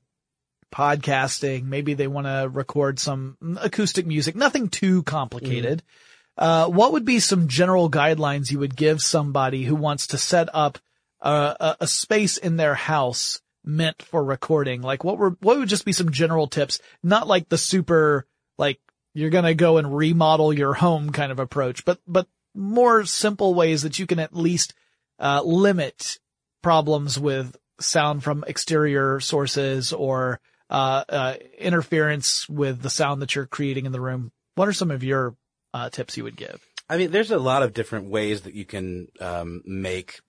podcasting. 0.74 1.66
Maybe 1.66 1.94
they 1.94 2.08
want 2.08 2.26
to 2.26 2.50
record 2.52 2.98
some 3.00 3.38
acoustic 3.62 4.08
music, 4.08 4.36
nothing 4.36 4.70
too 4.70 5.04
complicated. 5.04 5.84
Uh, 6.36 6.68
what 6.68 6.94
would 6.94 7.06
be 7.06 7.20
some 7.20 7.48
general 7.48 7.92
guidelines 7.92 8.50
you 8.50 8.58
would 8.58 8.76
give 8.76 9.02
somebody 9.02 9.64
who 9.64 9.76
wants 9.76 10.08
to 10.08 10.18
set 10.18 10.50
up 10.54 10.80
a, 11.24 11.78
a, 11.82 11.88
space 11.88 12.38
in 12.38 12.58
their 12.58 12.76
house 12.76 13.42
meant 13.64 14.02
for 14.02 14.24
recording? 14.24 14.82
Like 14.82 15.04
what 15.04 15.18
were, 15.18 15.38
what 15.42 15.58
would 15.58 15.70
just 15.70 15.86
be 15.86 15.94
some 15.94 16.12
general 16.12 16.48
tips? 16.48 16.80
Not 17.02 17.28
like 17.28 17.50
the 17.50 17.58
super, 17.58 18.28
like 18.58 18.80
you're 19.14 19.30
going 19.30 19.46
to 19.46 19.56
go 19.56 19.78
and 19.78 19.96
remodel 19.96 20.54
your 20.54 20.74
home 20.74 21.12
kind 21.12 21.32
of 21.32 21.40
approach, 21.40 21.86
but, 21.86 22.00
but 22.08 22.28
more 22.54 23.06
simple 23.06 23.54
ways 23.54 23.84
that 23.84 23.98
you 24.00 24.06
can 24.06 24.20
at 24.20 24.36
least, 24.36 24.74
uh, 25.20 25.42
limit 25.44 26.20
problems 26.62 27.18
with 27.20 27.56
sound 27.80 28.24
from 28.24 28.44
exterior 28.48 29.20
sources 29.20 29.94
or, 29.94 30.40
uh, 30.70 31.04
uh, 31.08 31.36
interference 31.58 32.50
with 32.50 32.82
the 32.82 32.90
sound 32.90 33.22
that 33.22 33.36
you're 33.36 33.46
creating 33.46 33.86
in 33.86 33.92
the 33.92 34.02
room. 34.02 34.32
What 34.56 34.68
are 34.68 34.74
some 34.74 34.92
of 34.92 35.04
your, 35.04 35.36
uh, 35.74 35.90
tips 35.90 36.18
you 36.18 36.24
would 36.26 36.36
give? 36.36 36.62
I 36.90 36.98
mean, 36.98 37.12
there's 37.12 37.32
a 37.32 37.40
lot 37.40 37.64
of 37.64 37.74
different 37.74 38.10
ways 38.10 38.42
that 38.42 38.54
you 38.54 38.66
can 38.66 39.08
um, 39.20 39.62
make 39.66 40.20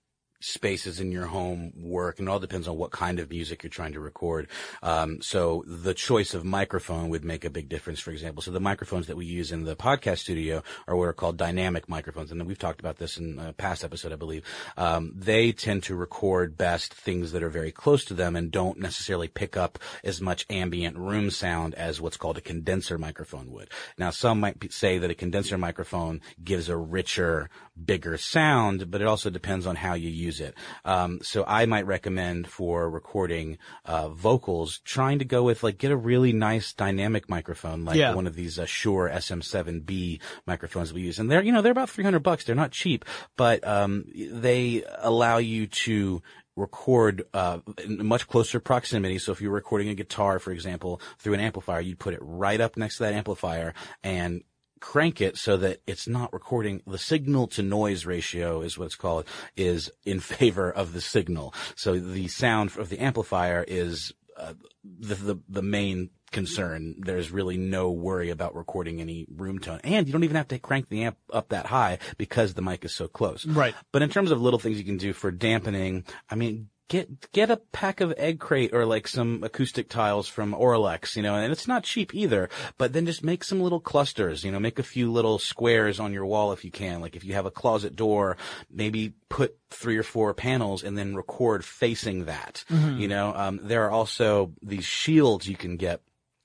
spaces 0.45 1.01
in 1.01 1.11
your 1.11 1.27
home 1.27 1.73
work, 1.77 2.19
and 2.19 2.29
it 2.29 2.31
all 2.31 2.39
depends 2.39 2.69
on 2.69 2.77
what 2.77 2.91
kind 2.91 3.19
of 3.19 3.31
music 3.31 3.63
you're 3.63 3.71
trying 3.71 3.95
to 3.95 4.01
record. 4.01 4.49
Um, 4.83 5.23
so 5.23 5.65
the 5.67 5.95
choice 5.95 6.35
of 6.35 6.45
microphone 6.45 7.09
would 7.09 7.25
make 7.25 7.45
a 7.45 7.51
big 7.51 7.69
difference, 7.69 8.01
for 8.01 8.11
example. 8.11 8.43
So 8.43 8.51
the 8.51 8.61
microphones 8.61 9.07
that 9.07 9.17
we 9.17 9.25
use 9.25 9.53
in 9.53 9.65
the 9.65 9.75
podcast 9.75 10.19
studio 10.19 10.63
are 10.87 10.97
what 10.97 11.09
are 11.09 11.13
called 11.13 11.37
dynamic 11.37 11.89
microphones, 11.89 12.31
and 12.31 12.47
we've 12.47 12.59
talked 12.59 12.81
about 12.81 12.99
this 12.99 13.17
in 13.17 13.39
a 13.39 13.53
past 13.53 13.85
episode, 13.85 14.13
I 14.13 14.17
believe. 14.17 14.45
Um, 14.77 15.13
they 15.17 15.53
tend 15.53 15.83
to 15.85 15.95
record 15.95 16.59
best 16.59 16.93
things 16.93 17.33
that 17.33 17.43
are 17.43 17.49
very 17.49 17.73
close 17.73 18.05
to 18.07 18.15
them 18.15 18.37
and 18.37 18.51
don't 18.51 18.79
necessarily 18.79 19.29
pick 19.29 19.57
up 19.57 19.79
as 20.03 20.21
much 20.21 20.47
ambient 20.51 20.97
room 20.97 21.31
sound 21.31 21.75
as 21.75 22.01
what's 22.01 22.17
called 22.17 22.37
a 22.37 22.43
condenser 22.43 22.99
microphone 22.99 23.51
would. 23.51 23.71
Now, 23.97 24.11
some 24.11 24.41
might 24.41 24.73
say 24.73 24.99
that 24.99 25.11
a 25.11 25.15
condenser 25.15 25.57
microphone 25.57 26.21
gives 26.43 26.69
a 26.69 26.77
richer, 26.77 27.49
bigger 27.83 28.19
sound, 28.19 28.91
but 28.91 29.01
it 29.01 29.07
also 29.07 29.31
depends 29.31 29.67
on 29.67 29.77
how 29.77 29.95
you 29.95 30.11
use 30.11 30.34
use 30.35 30.49
it. 30.49 30.55
Um, 30.85 31.21
so 31.23 31.45
I 31.47 31.67
might 31.67 31.87
recommend 31.87 32.49
for 32.49 32.89
recording 32.91 33.59
uh, 33.85 34.09
vocals, 34.09 34.81
trying 34.85 35.19
to 35.21 35.25
go 35.25 35.43
with 35.43 35.63
like 35.63 35.79
get 35.79 35.91
a 35.91 35.97
really 35.97 36.33
nice 36.33 36.73
dynamic 36.73 37.29
microphone, 37.29 37.85
like 37.85 37.97
Yeah. 37.97 38.15
one 38.15 38.27
of 38.27 38.35
these 38.35 38.59
uh, 38.59 38.67
Shure 38.67 39.09
SM7B 39.11 40.21
microphones 40.47 40.93
we 40.93 41.03
use, 41.03 41.19
and 41.19 41.31
they're 41.31 41.43
you 41.43 41.53
know 41.53 41.63
they're 41.63 41.73
about 41.73 41.91
300 41.91 42.21
bucks. 42.21 42.45
They're 42.45 42.55
not 42.57 42.71
cheap, 42.73 43.05
but 43.37 43.67
um, 43.67 44.05
they 44.15 44.85
allow 44.99 45.39
you 45.39 45.67
to 45.67 46.23
record 46.57 47.25
uh, 47.35 47.59
in 47.85 48.07
much 48.07 48.29
closer 48.29 48.61
proximity. 48.61 49.19
So 49.19 49.33
if 49.33 49.41
you're 49.41 49.51
recording 49.51 49.89
a 49.89 49.95
guitar, 49.95 50.39
for 50.39 50.53
example, 50.53 51.01
through 51.19 51.35
an 51.35 51.41
amplifier, 51.41 51.81
you'd 51.81 51.99
put 51.99 52.15
it 52.15 52.21
right 52.23 52.61
up 52.61 52.77
next 52.77 52.99
to 52.99 53.03
that 53.05 53.13
amplifier 53.13 53.75
and 54.05 54.43
crank 54.85 55.19
it 55.19 55.39
so 55.39 55.57
that 55.57 55.81
it's 55.87 56.07
not 56.07 56.31
recording 56.31 56.83
the 56.87 56.99
signal 56.99 57.47
to 57.47 57.63
noise 57.63 58.05
ratio 58.05 58.61
is 58.61 58.77
what 58.77 58.85
it's 58.85 58.95
called 58.95 59.25
is 59.57 59.91
in 60.05 60.21
favor 60.39 60.71
of 60.71 60.93
the 60.93 61.01
signal. 61.01 61.55
So 61.75 61.99
the 61.99 62.29
sound 62.29 62.77
of 62.77 62.91
the 62.91 62.99
amplifier 62.99 63.65
is 63.67 64.13
uh, 64.37 64.53
the, 64.85 65.15
the 65.15 65.41
the 65.49 65.63
main 65.63 66.11
concern. 66.33 66.97
There's 66.99 67.31
really 67.31 67.57
no 67.57 67.91
worry 67.91 68.29
about 68.29 68.55
recording 68.55 69.01
any 69.01 69.27
room 69.35 69.59
tone, 69.59 69.81
and 69.85 70.07
you 70.07 70.13
don't 70.13 70.25
even 70.25 70.37
have 70.37 70.49
to 70.49 70.59
crank 70.59 70.91
the 70.91 71.05
amp 71.05 71.17
up 71.33 71.49
that 71.49 71.67
high 71.67 71.99
because 72.19 72.53
the 72.53 72.63
mic 72.63 72.85
is 72.85 72.95
so 72.95 73.09
close. 73.09 73.47
Right. 73.47 73.75
But 73.91 74.03
in 74.03 74.11
terms 74.11 74.33
of 74.33 74.43
little 74.43 74.59
things 74.59 74.77
you 74.77 74.85
can 74.85 74.99
do 74.99 75.15
for 75.15 75.31
dampening, 75.31 76.05
I 76.29 76.35
mean, 76.35 76.69
get 76.89 77.33
get 77.33 77.51
a 77.51 77.57
pack 77.57 78.01
of 78.01 78.15
egg 78.17 78.39
crate 78.39 78.73
or 78.73 78.85
like 78.87 79.09
some 79.09 79.43
acoustic 79.43 79.89
tiles 79.89 80.29
from 80.29 80.53
Auralex, 80.53 81.17
you 81.17 81.23
know, 81.23 81.35
and 81.35 81.53
it's 81.53 81.69
not 81.69 81.85
cheap 81.85 82.15
either. 82.15 82.49
But 82.79 82.93
then 82.93 83.07
just 83.07 83.25
make 83.25 83.45
some 83.45 83.61
little 83.61 83.81
clusters, 83.81 84.45
you 84.45 84.53
know, 84.53 84.61
make 84.61 84.79
a 84.79 84.85
few 84.85 85.11
little 85.11 85.39
squares 85.39 85.99
on 86.01 86.13
your 86.13 86.27
wall 86.27 86.53
if 86.53 86.65
you 86.65 86.71
can. 86.71 87.01
Like 87.01 87.17
if 87.17 87.25
you 87.25 87.35
have 87.35 87.47
a 87.47 87.51
closet 87.51 87.97
door, 87.97 88.37
maybe 88.71 89.15
put 89.29 89.57
three 89.71 89.97
or 89.97 90.03
four 90.03 90.35
panels 90.35 90.85
and 90.85 90.97
then 90.97 91.17
record 91.17 91.65
facing 91.65 92.27
that. 92.27 92.65
You 92.99 93.09
know, 93.09 93.35
um, 93.35 93.61
there 93.63 93.85
are 93.85 93.91
also 93.91 94.53
these 94.63 94.85
shields 94.85 95.49
you 95.49 95.57
can 95.57 95.77
get 95.77 96.01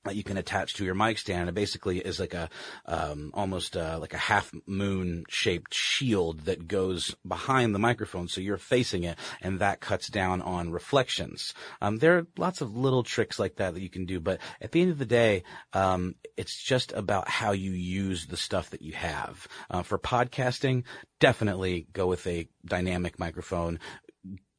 that 0.10 0.16
you 0.16 0.24
can 0.24 0.38
attach 0.38 0.74
to 0.74 0.84
your 0.84 0.96
mic 0.96 1.20
stand. 1.20 1.48
It 1.50 1.54
basically 1.54 2.00
is 2.00 2.20
like 2.20 2.34
a 2.34 2.50
um, 2.88 3.30
almost 3.36 3.78
uh, 3.78 4.00
like 4.02 4.16
a 4.16 4.18
half 4.18 4.52
moon 4.66 5.24
shaped 5.30 5.72
shield 5.72 6.42
that 6.42 6.68
goes 6.68 7.16
behind 7.28 7.76
the 7.76 7.80
microphone, 7.80 8.28
so 8.28 8.42
you're 8.42 8.58
facing 8.58 9.04
it, 9.04 9.20
and 9.40 9.60
that 9.60 9.82
cuts 9.82 10.08
down 10.08 10.42
on 10.42 10.72
reflections. 10.72 11.54
Um, 11.80 11.98
there 11.98 12.18
are 12.18 12.28
lots 12.38 12.62
of 12.62 12.76
little 12.76 13.04
tricks 13.04 13.38
like 13.38 13.58
that 13.58 13.76
that 13.76 13.84
you 13.84 13.90
can 13.90 14.08
do, 14.08 14.20
but 14.20 14.40
at 14.60 14.72
the 14.72 14.82
end 14.82 14.90
of 14.90 14.98
the 14.98 15.06
day, 15.06 15.44
um, 15.74 16.16
it's 16.36 16.60
just 16.60 16.92
about 16.94 17.30
how 17.30 17.52
you 17.52 17.72
use 17.72 18.26
the 18.26 18.38
stuff 18.38 18.72
that 18.72 18.82
you 18.82 18.94
have. 18.94 19.48
Uh, 19.70 19.84
for 19.84 20.00
podcasting, 20.00 20.86
definitely 21.20 21.86
go 21.94 22.08
with 22.08 22.26
a 22.26 22.48
dynamic 22.66 23.20
microphone 23.20 23.78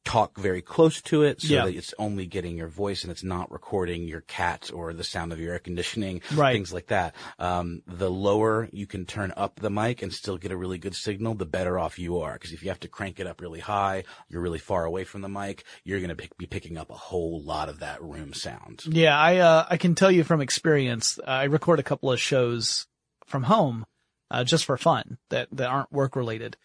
talk 0.03 0.35
very 0.37 0.61
close 0.63 0.99
to 0.99 1.21
it 1.21 1.39
so 1.41 1.47
Yeah. 1.53 1.65
that 1.65 1.75
it's 1.75 1.93
only 1.99 2.25
getting 2.25 2.57
your 2.57 2.67
voice 2.67 3.03
and 3.03 3.11
it's 3.11 3.23
not 3.23 3.51
recording 3.51 4.07
your 4.07 4.21
cat 4.21 4.71
or 4.73 4.93
the 4.93 5.03
sound 5.03 5.31
of 5.31 5.39
your 5.39 5.53
air 5.53 5.59
conditioning, 5.59 6.21
Right. 6.33 6.53
things 6.53 6.73
like 6.73 6.87
that. 6.87 7.15
Um, 7.37 7.83
the 7.85 8.09
lower 8.09 8.67
you 8.71 8.87
can 8.87 9.05
turn 9.05 9.31
up 9.37 9.59
the 9.59 9.69
mic 9.69 10.01
and 10.01 10.11
still 10.11 10.37
get 10.37 10.51
a 10.51 10.57
really 10.57 10.79
good 10.79 10.95
signal, 10.95 11.35
the 11.35 11.45
better 11.45 11.77
off 11.77 11.99
you 11.99 12.19
are. 12.19 12.33
Because 12.33 12.51
if 12.51 12.63
you 12.63 12.69
have 12.69 12.79
to 12.79 12.87
crank 12.87 13.19
it 13.19 13.27
up 13.27 13.41
really 13.41 13.59
high, 13.59 14.03
you're 14.27 14.41
really 14.41 14.57
far 14.59 14.85
away 14.85 15.03
from 15.03 15.21
the 15.21 15.29
mic, 15.29 15.63
you're 15.83 15.99
going 15.99 16.09
to 16.09 16.15
pick, 16.15 16.35
be 16.35 16.47
picking 16.47 16.77
up 16.77 16.89
a 16.89 16.95
whole 16.95 17.41
lot 17.43 17.69
of 17.69 17.79
that 17.79 18.01
room 18.01 18.33
sound. 18.33 18.81
Yeah, 18.87 19.15
I 19.17 19.37
uh, 19.37 19.67
I 19.69 19.77
can 19.77 19.93
tell 19.93 20.11
you 20.11 20.23
from 20.23 20.41
experience. 20.41 21.19
I 21.27 21.43
record 21.43 21.79
a 21.79 21.83
couple 21.83 22.11
of 22.11 22.19
shows 22.19 22.87
from 23.27 23.43
home, 23.43 23.85
uh, 24.31 24.43
just 24.43 24.65
for 24.65 24.77
fun 24.77 25.19
that 25.29 25.47
that 25.51 25.69
aren't 25.69 25.91
work 25.91 26.15
related, 26.15 26.57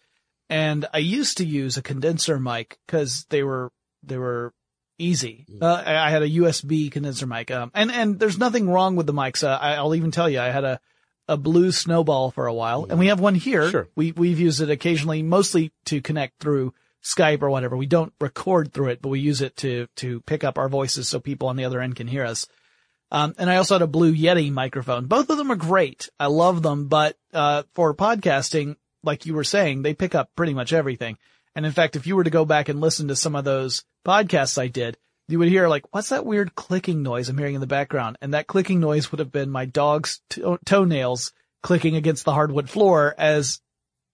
and 0.49 0.85
I 0.93 0.99
used 0.99 1.37
to 1.37 1.45
use 1.45 1.77
a 1.77 1.81
condenser 1.81 2.39
mic 2.39 2.79
because 2.85 3.25
they 3.29 3.43
were 3.43 3.71
they 4.03 4.17
were 4.17 4.53
easy. 4.97 5.45
Mm. 5.51 5.61
Uh, 5.61 5.83
I 5.85 6.09
had 6.09 6.23
a 6.23 6.29
USB 6.29 6.91
condenser 6.91 7.27
mic, 7.27 7.51
um, 7.51 7.71
and 7.73 7.91
and 7.91 8.19
there's 8.19 8.37
nothing 8.37 8.69
wrong 8.69 8.95
with 8.95 9.07
the 9.07 9.13
mics. 9.13 9.43
Uh, 9.43 9.57
I, 9.59 9.75
I'll 9.75 9.95
even 9.95 10.11
tell 10.11 10.29
you, 10.29 10.39
I 10.39 10.49
had 10.49 10.63
a 10.63 10.79
a 11.27 11.37
blue 11.37 11.71
snowball 11.71 12.31
for 12.31 12.47
a 12.47 12.53
while, 12.53 12.87
and 12.89 12.97
we 12.99 13.07
have 13.07 13.19
one 13.19 13.35
here. 13.35 13.63
Mm. 13.63 13.71
Sure. 13.71 13.87
We 13.95 14.11
we've 14.13 14.39
used 14.39 14.61
it 14.61 14.69
occasionally, 14.69 15.23
mostly 15.23 15.71
to 15.85 16.01
connect 16.01 16.39
through 16.39 16.73
Skype 17.03 17.41
or 17.41 17.49
whatever. 17.49 17.75
We 17.77 17.85
don't 17.85 18.13
record 18.19 18.73
through 18.73 18.89
it, 18.89 19.01
but 19.01 19.09
we 19.09 19.19
use 19.19 19.41
it 19.41 19.55
to 19.57 19.87
to 19.97 20.21
pick 20.21 20.43
up 20.43 20.57
our 20.57 20.69
voices 20.69 21.09
so 21.09 21.19
people 21.19 21.49
on 21.49 21.55
the 21.55 21.65
other 21.65 21.81
end 21.81 21.95
can 21.95 22.07
hear 22.07 22.25
us. 22.25 22.47
Um, 23.09 23.33
and 23.37 23.49
I 23.49 23.55
also 23.55 23.75
had 23.75 23.81
a 23.81 23.87
Blue 23.87 24.13
Yeti 24.13 24.51
microphone. 24.51 25.05
Both 25.05 25.29
of 25.29 25.37
them 25.37 25.49
are 25.49 25.55
great. 25.55 26.09
I 26.19 26.25
love 26.25 26.61
them, 26.61 26.87
but 26.87 27.15
uh, 27.33 27.63
for 27.73 27.95
podcasting, 27.95 28.75
like 29.03 29.25
you 29.25 29.33
were 29.33 29.43
saying, 29.43 29.81
they 29.81 29.93
pick 29.93 30.15
up 30.15 30.29
pretty 30.35 30.53
much 30.53 30.73
everything. 30.73 31.17
And 31.55 31.65
in 31.65 31.71
fact, 31.71 31.95
if 31.95 32.05
you 32.05 32.15
were 32.15 32.23
to 32.23 32.29
go 32.29 32.45
back 32.45 32.69
and 32.69 32.79
listen 32.79 33.07
to 33.07 33.15
some 33.15 33.35
of 33.35 33.43
those 33.43 33.83
podcasts 34.05 34.57
I 34.57 34.67
did, 34.67 34.97
you 35.27 35.39
would 35.39 35.49
hear 35.49 35.67
like, 35.67 35.85
what's 35.93 36.09
that 36.09 36.25
weird 36.25 36.55
clicking 36.55 37.03
noise 37.03 37.29
I'm 37.29 37.37
hearing 37.37 37.55
in 37.55 37.61
the 37.61 37.67
background? 37.67 38.17
And 38.21 38.33
that 38.33 38.47
clicking 38.47 38.79
noise 38.79 39.11
would 39.11 39.19
have 39.19 39.31
been 39.31 39.49
my 39.49 39.65
dog's 39.65 40.21
to- 40.31 40.59
toenails 40.65 41.33
clicking 41.63 41.95
against 41.95 42.25
the 42.25 42.33
hardwood 42.33 42.69
floor 42.69 43.13
as, 43.17 43.59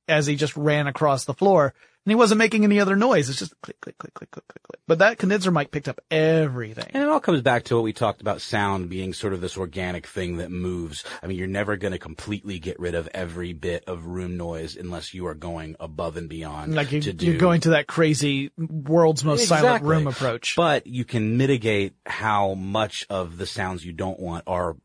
as 0.07 0.25
he 0.25 0.35
just 0.35 0.55
ran 0.57 0.87
across 0.87 1.25
the 1.25 1.33
floor. 1.33 1.73
And 2.05 2.11
he 2.11 2.15
wasn't 2.15 2.39
making 2.39 2.65
any 2.65 2.81
other 2.81 2.97
noise. 2.97 3.29
It's 3.29 3.39
just 3.39 3.53
click, 3.61 3.79
click, 3.79 3.97
click, 3.97 4.13
click, 4.13 4.29
click, 4.29 4.45
click, 4.45 4.63
click. 4.63 4.81
But 4.87 4.99
that 4.99 5.17
condenser 5.17 5.51
mic 5.51 5.71
picked 5.71 5.87
up 5.87 6.01
everything. 6.11 6.87
And 6.93 7.01
it 7.01 7.07
all 7.07 7.21
comes 7.21 7.41
back 7.41 7.63
to 7.65 7.75
what 7.75 7.83
we 7.85 7.93
talked 7.93 8.19
about 8.19 8.41
sound 8.41 8.89
being 8.89 9.13
sort 9.13 9.31
of 9.31 9.39
this 9.39 9.57
organic 9.57 10.05
thing 10.05 10.37
that 10.37 10.51
moves. 10.51 11.05
I 11.21 11.27
mean, 11.27 11.37
you're 11.37 11.47
never 11.47 11.77
going 11.77 11.93
to 11.93 11.99
completely 11.99 12.59
get 12.59 12.77
rid 12.77 12.93
of 12.93 13.07
every 13.13 13.53
bit 13.53 13.85
of 13.87 14.05
room 14.05 14.35
noise 14.35 14.75
unless 14.75 15.13
you 15.13 15.27
are 15.27 15.33
going 15.33 15.77
above 15.79 16.17
and 16.17 16.27
beyond 16.27 16.75
Like 16.75 16.91
you, 16.91 16.99
to 17.03 17.13
do 17.13 17.25
you're 17.25 17.37
going 17.37 17.61
to 17.61 17.69
that 17.69 17.87
crazy 17.87 18.51
world's 18.57 19.23
most 19.23 19.47
silent 19.47 19.85
room 19.85 20.07
approach. 20.07 20.55
But 20.57 20.85
you 20.85 21.05
can 21.05 21.37
mitigate 21.37 21.93
how 22.05 22.53
much 22.53 23.05
of 23.09 23.37
the 23.37 23.45
sounds 23.45 23.85
you 23.85 23.93
don't 23.93 24.19
want 24.19 24.43
are 24.45 24.75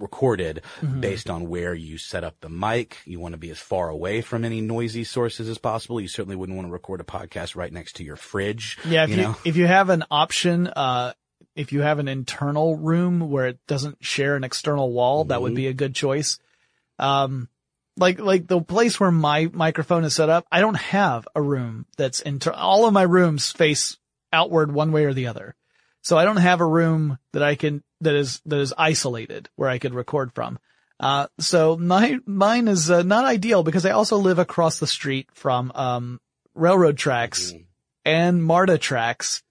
recorded 0.00 0.62
Mm-hmm. 0.80 1.00
based 1.00 1.28
on 1.30 1.48
where 1.48 1.74
you 1.74 1.98
set 1.98 2.24
up 2.24 2.36
the 2.40 2.48
mic. 2.48 2.98
You 3.04 3.20
want 3.20 3.32
to 3.34 3.38
be 3.38 3.50
as 3.50 3.58
far 3.58 3.88
away 3.88 4.20
from 4.22 4.44
any 4.44 4.60
noisy 4.60 5.04
sources 5.04 5.48
as 5.48 5.58
possible. 5.58 6.00
You 6.00 6.08
certainly 6.08 6.36
wouldn't 6.36 6.56
want 6.56 6.68
to 6.68 6.72
record 6.72 7.00
a 7.00 7.04
podcast 7.04 7.54
right 7.56 7.72
next 7.72 7.96
to 7.96 8.04
your 8.04 8.16
fridge. 8.16 8.78
yeah, 8.84 9.04
if 9.04 9.10
you, 9.10 9.16
know? 9.16 9.36
if 9.44 9.56
you 9.56 9.66
have 9.66 9.90
an 9.90 10.04
option, 10.10 10.66
uh, 10.68 11.12
if 11.54 11.72
you 11.72 11.80
have 11.82 11.98
an 11.98 12.08
internal 12.08 12.76
room 12.76 13.20
where 13.30 13.46
it 13.48 13.58
doesn't 13.66 13.98
share 14.04 14.36
an 14.36 14.44
external 14.44 14.90
wall, 14.92 15.24
that 15.24 15.34
Mm-hmm. 15.34 15.42
would 15.42 15.54
be 15.54 15.66
a 15.66 15.72
good 15.74 15.94
choice. 15.94 16.38
Um, 16.98 17.48
like, 17.96 18.18
like 18.18 18.46
the 18.46 18.60
place 18.62 18.98
where 19.00 19.10
my 19.10 19.50
microphone 19.52 20.04
is 20.04 20.14
set 20.14 20.28
up, 20.30 20.46
I 20.50 20.60
don't 20.60 20.76
have 20.76 21.26
a 21.34 21.42
room 21.42 21.86
that's 21.96 22.20
inter, 22.20 22.52
all 22.52 22.86
of 22.86 22.92
my 22.94 23.02
rooms 23.02 23.50
face 23.52 23.98
outward 24.32 24.72
one 24.72 24.92
way 24.92 25.04
or 25.04 25.12
the 25.12 25.26
other. 25.26 25.54
So 26.02 26.16
I 26.16 26.24
don't 26.24 26.36
have 26.36 26.60
a 26.60 26.66
room 26.66 27.18
that 27.32 27.42
I 27.42 27.54
can, 27.54 27.82
that 28.00 28.14
is, 28.14 28.40
that 28.46 28.58
is 28.58 28.74
isolated 28.76 29.48
where 29.56 29.68
I 29.68 29.78
could 29.78 29.94
record 29.94 30.32
from. 30.34 30.58
Uh, 30.98 31.26
so 31.38 31.76
my, 31.76 32.18
mine 32.26 32.68
is 32.68 32.90
uh, 32.90 33.02
not 33.02 33.24
ideal 33.24 33.62
because 33.62 33.86
I 33.86 33.90
also 33.90 34.18
live 34.18 34.38
across 34.38 34.78
the 34.78 34.86
street 34.86 35.28
from, 35.32 35.72
um, 35.74 36.20
railroad 36.54 36.98
tracks 36.98 37.52
and 38.04 38.42
MARTA 38.42 38.78
tracks, 38.78 39.42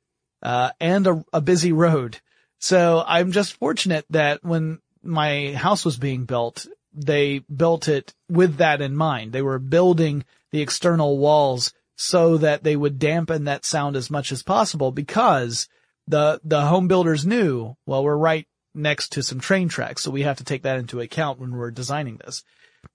uh, 0.44 0.72
and 0.80 1.08
a, 1.08 1.24
a 1.34 1.42
busy 1.42 1.72
road. 1.72 2.20
So 2.60 3.04
I'm 3.06 3.32
just 3.32 3.54
fortunate 3.54 4.06
that 4.10 4.44
when 4.44 4.80
my 5.02 5.54
house 5.54 5.86
was 5.86 5.98
being 5.98 6.26
built, 6.26 6.68
they 6.94 7.40
built 7.40 7.88
it 7.88 8.14
with 8.30 8.58
that 8.58 8.82
in 8.82 8.96
mind. 8.96 9.32
They 9.32 9.42
were 9.42 9.60
building 9.60 10.26
the 10.52 10.62
external 10.62 11.18
walls 11.18 11.74
so 11.96 12.38
that 12.38 12.64
they 12.64 12.76
would 12.76 13.00
dampen 13.00 13.46
that 13.46 13.66
sound 13.66 13.96
as 13.96 14.10
much 14.10 14.32
as 14.32 14.44
possible 14.44 14.92
because 14.92 15.68
the, 16.10 16.42
the 16.44 16.62
home 16.62 16.88
builders 16.88 17.26
knew, 17.26 17.76
well, 17.86 18.04
we're 18.04 18.18
right 18.18 18.48
next 18.74 19.14
to 19.14 19.24
some 19.24 19.40
train 19.40 19.70
tracks. 19.70 20.02
So 20.04 20.12
we 20.12 20.24
have 20.24 20.38
to 20.38 20.44
take 20.44 20.64
that 20.64 20.78
into 20.78 21.00
account 21.00 21.40
when 21.40 21.56
we're 21.56 21.72
designing 21.72 22.18
this. 22.18 22.44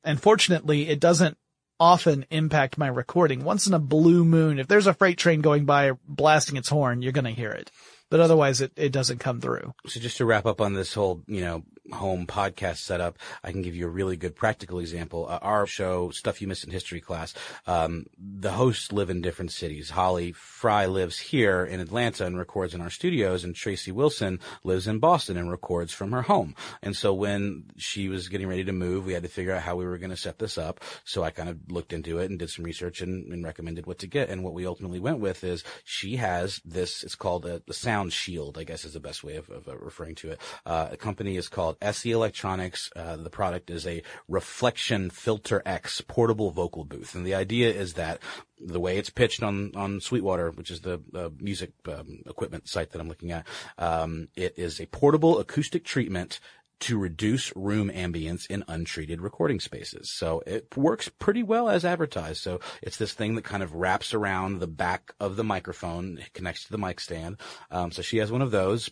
And 0.03 0.21
fortunately, 0.21 0.89
it 0.89 1.01
doesn't 1.01 1.39
often 1.79 2.27
impact 2.31 2.77
my 2.77 2.89
recording. 2.89 3.45
Once 3.45 3.67
in 3.67 3.75
a 3.75 3.79
blue 3.79 4.25
moon, 4.25 4.59
if 4.59 4.67
there's 4.67 4.87
a 4.87 4.95
freight 4.95 5.19
train 5.19 5.41
going 5.41 5.65
by 5.65 5.93
blasting 6.07 6.57
its 6.57 6.69
horn, 6.69 7.03
you're 7.03 7.13
going 7.13 7.25
to 7.25 7.31
hear 7.31 7.51
it. 7.51 7.71
But 8.11 8.21
otherwise 8.21 8.61
it, 8.61 8.73
it 8.77 8.93
doesn't 8.93 9.19
come 9.19 9.41
through. 9.41 9.73
So 9.87 10.01
just 10.01 10.19
to 10.19 10.25
wrap 10.25 10.47
up 10.47 10.61
on 10.61 10.75
this 10.75 10.93
whole, 10.93 11.23
you 11.27 11.41
know, 11.41 11.63
home 11.93 12.27
podcast 12.27 12.79
setup, 12.79 13.19
I 13.43 13.53
can 13.53 13.63
give 13.63 13.75
you 13.75 13.87
a 13.87 13.91
really 13.91 14.17
good 14.17 14.35
practical 14.35 14.79
example. 14.79 15.27
Uh, 15.29 15.39
our 15.43 15.67
show, 15.67 16.11
Stuff 16.11 16.41
You 16.41 16.49
Missed 16.49 16.65
in 16.65 16.71
History 16.71 17.01
Class, 17.01 17.35
um, 17.67 18.07
the 18.19 18.53
hosts 18.53 18.93
live 18.93 19.11
in 19.11 19.21
different 19.21 19.53
cities. 19.53 19.91
Holly 19.91 20.33
Fry 20.33 20.87
lives 20.87 21.19
here 21.19 21.65
in 21.65 21.81
Atlanta 21.81 22.25
and 22.25 22.39
records 22.39 22.75
in 22.75 22.81
our 22.81 22.91
studios, 22.91 23.45
and 23.45 23.55
Tracy 23.55 23.93
Wilson 23.93 24.41
lives 24.63 24.87
in 24.87 24.99
Boston 24.99 25.37
and 25.37 25.51
records 25.51 25.93
from 25.93 26.13
her 26.13 26.23
home. 26.23 26.55
And 26.83 26.97
so 26.97 27.13
when 27.13 27.65
she 27.77 28.09
was 28.09 28.29
getting 28.29 28.49
ready 28.49 28.65
to 28.65 28.73
move, 28.73 29.05
we 29.05 29.13
had 29.13 29.23
to 29.23 29.29
figure 29.29 29.53
out 29.53 29.63
how 29.63 29.77
we 29.77 29.85
were 29.85 29.99
going 29.99 30.11
to 30.11 30.17
set 30.17 30.39
this 30.39 30.57
up. 30.57 30.81
So 31.05 31.23
I 31.23 31.31
kind 31.31 31.49
of 31.49 31.71
looked 31.71 31.93
into 31.93 32.19
it 32.19 32.31
and 32.31 32.39
did 32.39 32.51
some 32.51 32.65
research 32.65 33.03
and, 33.03 33.33
and 33.33 33.45
recommended 33.45 33.87
what 33.87 33.99
to 33.99 34.07
get. 34.07 34.31
And 34.31 34.43
what 34.43 34.55
we 34.55 34.67
ultimately 34.67 35.01
went 35.01 35.19
with 35.19 35.45
is 35.45 35.65
she 35.85 36.17
has 36.17 36.61
this, 36.65 37.03
it's 37.03 37.15
called 37.15 37.47
a, 37.47 37.63
the 37.67 37.75
Sound 37.75 38.13
Shield, 38.13 38.59
I 38.59 38.65
guess 38.65 38.85
is 38.85 38.95
the 38.95 39.01
best 39.01 39.23
way 39.23 39.37
of, 39.37 39.51
of 39.51 39.69
referring 39.81 40.15
to 40.17 40.31
it. 40.31 40.41
Uh, 40.65 40.89
a 40.93 40.97
company 40.97 41.37
is 41.37 41.49
called 41.49 41.74
called 41.75 41.95
SE 41.95 42.11
Electronics. 42.11 42.91
Uh, 42.95 43.17
the 43.17 43.31
product 43.31 43.71
is 43.71 43.87
a 43.87 44.03
Reflection 44.29 45.11
Filter 45.11 45.63
X 45.65 46.01
portable 46.01 46.51
vocal 46.51 46.85
booth, 46.85 47.15
and 47.15 47.27
the 47.27 47.35
idea 47.35 47.73
is 47.73 47.95
that 47.95 48.21
the 48.59 48.81
way 48.81 48.99
it's 48.99 49.11
pitched 49.11 49.43
on 49.43 49.73
on 49.75 50.01
Sweetwater, 50.01 50.51
which 50.51 50.71
is 50.71 50.81
the 50.81 51.01
uh, 51.15 51.31
music 51.39 51.73
um, 51.89 52.23
equipment 52.27 52.69
site 52.69 52.91
that 52.91 53.01
I'm 53.01 53.09
looking 53.09 53.33
at, 53.33 53.47
um, 53.79 54.29
it 54.37 54.55
is 54.57 54.81
a 54.81 54.87
portable 54.87 55.39
acoustic 55.39 55.85
treatment 55.85 56.41
to 56.81 56.99
reduce 56.99 57.55
room 57.57 57.89
ambience 57.89 58.51
in 58.51 58.65
untreated 58.69 59.21
recording 59.21 59.61
spaces. 59.61 60.13
So 60.13 60.43
it 60.45 60.77
works 60.77 61.09
pretty 61.09 61.43
well 61.43 61.69
as 61.69 61.85
advertised. 61.85 62.43
So 62.43 62.61
it's 62.83 62.97
this 62.97 63.13
thing 63.13 63.37
that 63.37 63.45
kind 63.45 63.63
of 63.63 63.75
wraps 63.75 64.13
around 64.13 64.59
the 64.59 64.67
back 64.67 65.15
of 65.21 65.37
the 65.37 65.45
microphone, 65.45 66.19
connects 66.35 66.65
to 66.65 66.73
the 66.73 66.79
mic 66.79 67.01
stand. 67.01 67.39
Um, 67.71 67.93
so 67.93 68.03
she 68.03 68.19
has 68.19 68.31
one 68.31 68.43
of 68.43 68.51
those 68.51 68.91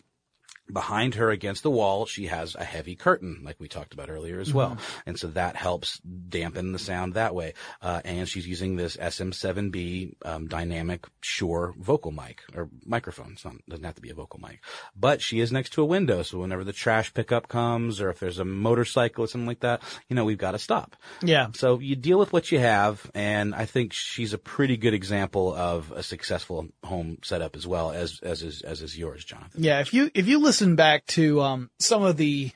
behind 0.73 1.15
her 1.15 1.29
against 1.29 1.63
the 1.63 1.71
wall, 1.71 2.05
she 2.05 2.25
has 2.25 2.55
a 2.55 2.63
heavy 2.63 2.95
curtain, 2.95 3.41
like 3.43 3.59
we 3.59 3.67
talked 3.67 3.93
about 3.93 4.09
earlier 4.09 4.39
as 4.39 4.53
well. 4.53 4.71
Mm-hmm. 4.71 5.09
And 5.09 5.19
so 5.19 5.27
that 5.27 5.55
helps 5.55 5.99
dampen 5.99 6.71
the 6.71 6.79
sound 6.79 7.13
that 7.13 7.35
way. 7.35 7.53
Uh, 7.81 8.01
and 8.03 8.27
she's 8.27 8.47
using 8.47 8.75
this 8.75 8.97
SM7B 8.97 10.15
um, 10.25 10.47
dynamic 10.47 11.07
Shure 11.21 11.73
vocal 11.77 12.11
mic 12.11 12.41
or 12.55 12.69
microphone. 12.85 13.37
It 13.43 13.69
doesn't 13.69 13.85
have 13.85 13.95
to 13.95 14.01
be 14.01 14.09
a 14.09 14.15
vocal 14.15 14.39
mic. 14.39 14.61
But 14.95 15.21
she 15.21 15.39
is 15.39 15.51
next 15.51 15.73
to 15.73 15.81
a 15.81 15.85
window, 15.85 16.23
so 16.23 16.39
whenever 16.39 16.63
the 16.63 16.73
trash 16.73 17.13
pickup 17.13 17.47
comes 17.47 18.01
or 18.01 18.09
if 18.09 18.19
there's 18.19 18.39
a 18.39 18.45
motorcycle 18.45 19.25
or 19.25 19.27
something 19.27 19.47
like 19.47 19.61
that, 19.61 19.81
you 20.09 20.15
know, 20.15 20.25
we've 20.25 20.37
got 20.37 20.51
to 20.51 20.59
stop. 20.59 20.95
Yeah. 21.21 21.47
So 21.53 21.79
you 21.79 21.95
deal 21.95 22.17
with 22.17 22.33
what 22.33 22.51
you 22.51 22.59
have, 22.59 23.09
and 23.13 23.53
I 23.53 23.65
think 23.65 23.93
she's 23.93 24.33
a 24.33 24.37
pretty 24.37 24.77
good 24.77 24.93
example 24.93 25.53
of 25.53 25.91
a 25.91 26.01
successful 26.01 26.67
home 26.83 27.19
setup 27.23 27.55
as 27.55 27.67
well 27.67 27.91
as 27.91 28.19
as 28.23 28.41
is 28.41 28.61
as 28.61 28.81
is 28.81 28.97
yours, 28.97 29.23
Jonathan. 29.23 29.63
Yeah. 29.63 29.79
If 29.79 29.93
you 29.93 30.09
if 30.13 30.27
you 30.27 30.39
listen 30.39 30.62
listen 30.63 30.77
back 30.77 31.05
to 31.05 31.41
um, 31.41 31.69
some 31.77 32.03
of 32.03 32.15
the 32.15 32.49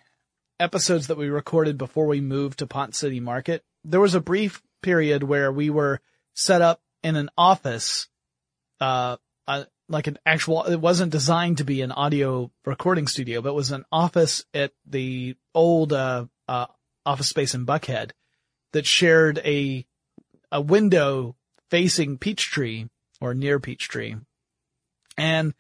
episodes 0.62 1.08
that 1.08 1.18
we 1.18 1.28
recorded 1.28 1.78
before 1.78 2.08
we 2.08 2.22
moved 2.22 2.60
to 2.60 2.66
Ponce 2.66 2.97
City 2.97 3.20
Market, 3.20 3.66
there 3.84 3.99
was 3.99 4.16
a 4.16 4.22
brief 4.22 4.64
period 4.82 5.24
where 5.24 5.51
we 5.51 5.70
were 5.70 5.99
set 6.34 6.62
up 6.62 6.80
in 7.03 7.18
an 7.18 7.30
office, 7.38 8.08
uh, 8.80 9.18
like 9.89 10.08
an 10.08 10.18
actual, 10.26 10.64
it 10.64 10.80
wasn't 10.80 11.12
designed 11.12 11.58
to 11.58 11.66
be 11.66 11.82
an 11.82 11.91
audio 11.91 12.49
recording 12.66 13.08
studio, 13.08 13.41
but 13.41 13.49
it 13.49 13.55
was 13.55 13.72
an 13.72 13.84
office 13.91 14.45
at 14.53 14.72
the 14.86 15.36
old, 15.53 15.91
uh, 15.91 16.28
uh, 16.47 16.68
office 17.05 17.28
space 17.28 17.53
in 17.55 17.66
Buckhead 17.66 18.12
that 18.72 18.86
shared 18.86 19.39
a, 19.39 19.86
a 20.49 20.62
window 20.62 21.36
facing 21.70 22.18
Peachtree 22.18 22.86
or 23.20 23.34
near 23.34 23.60
Peachtree. 23.60 24.16
And 25.18 25.53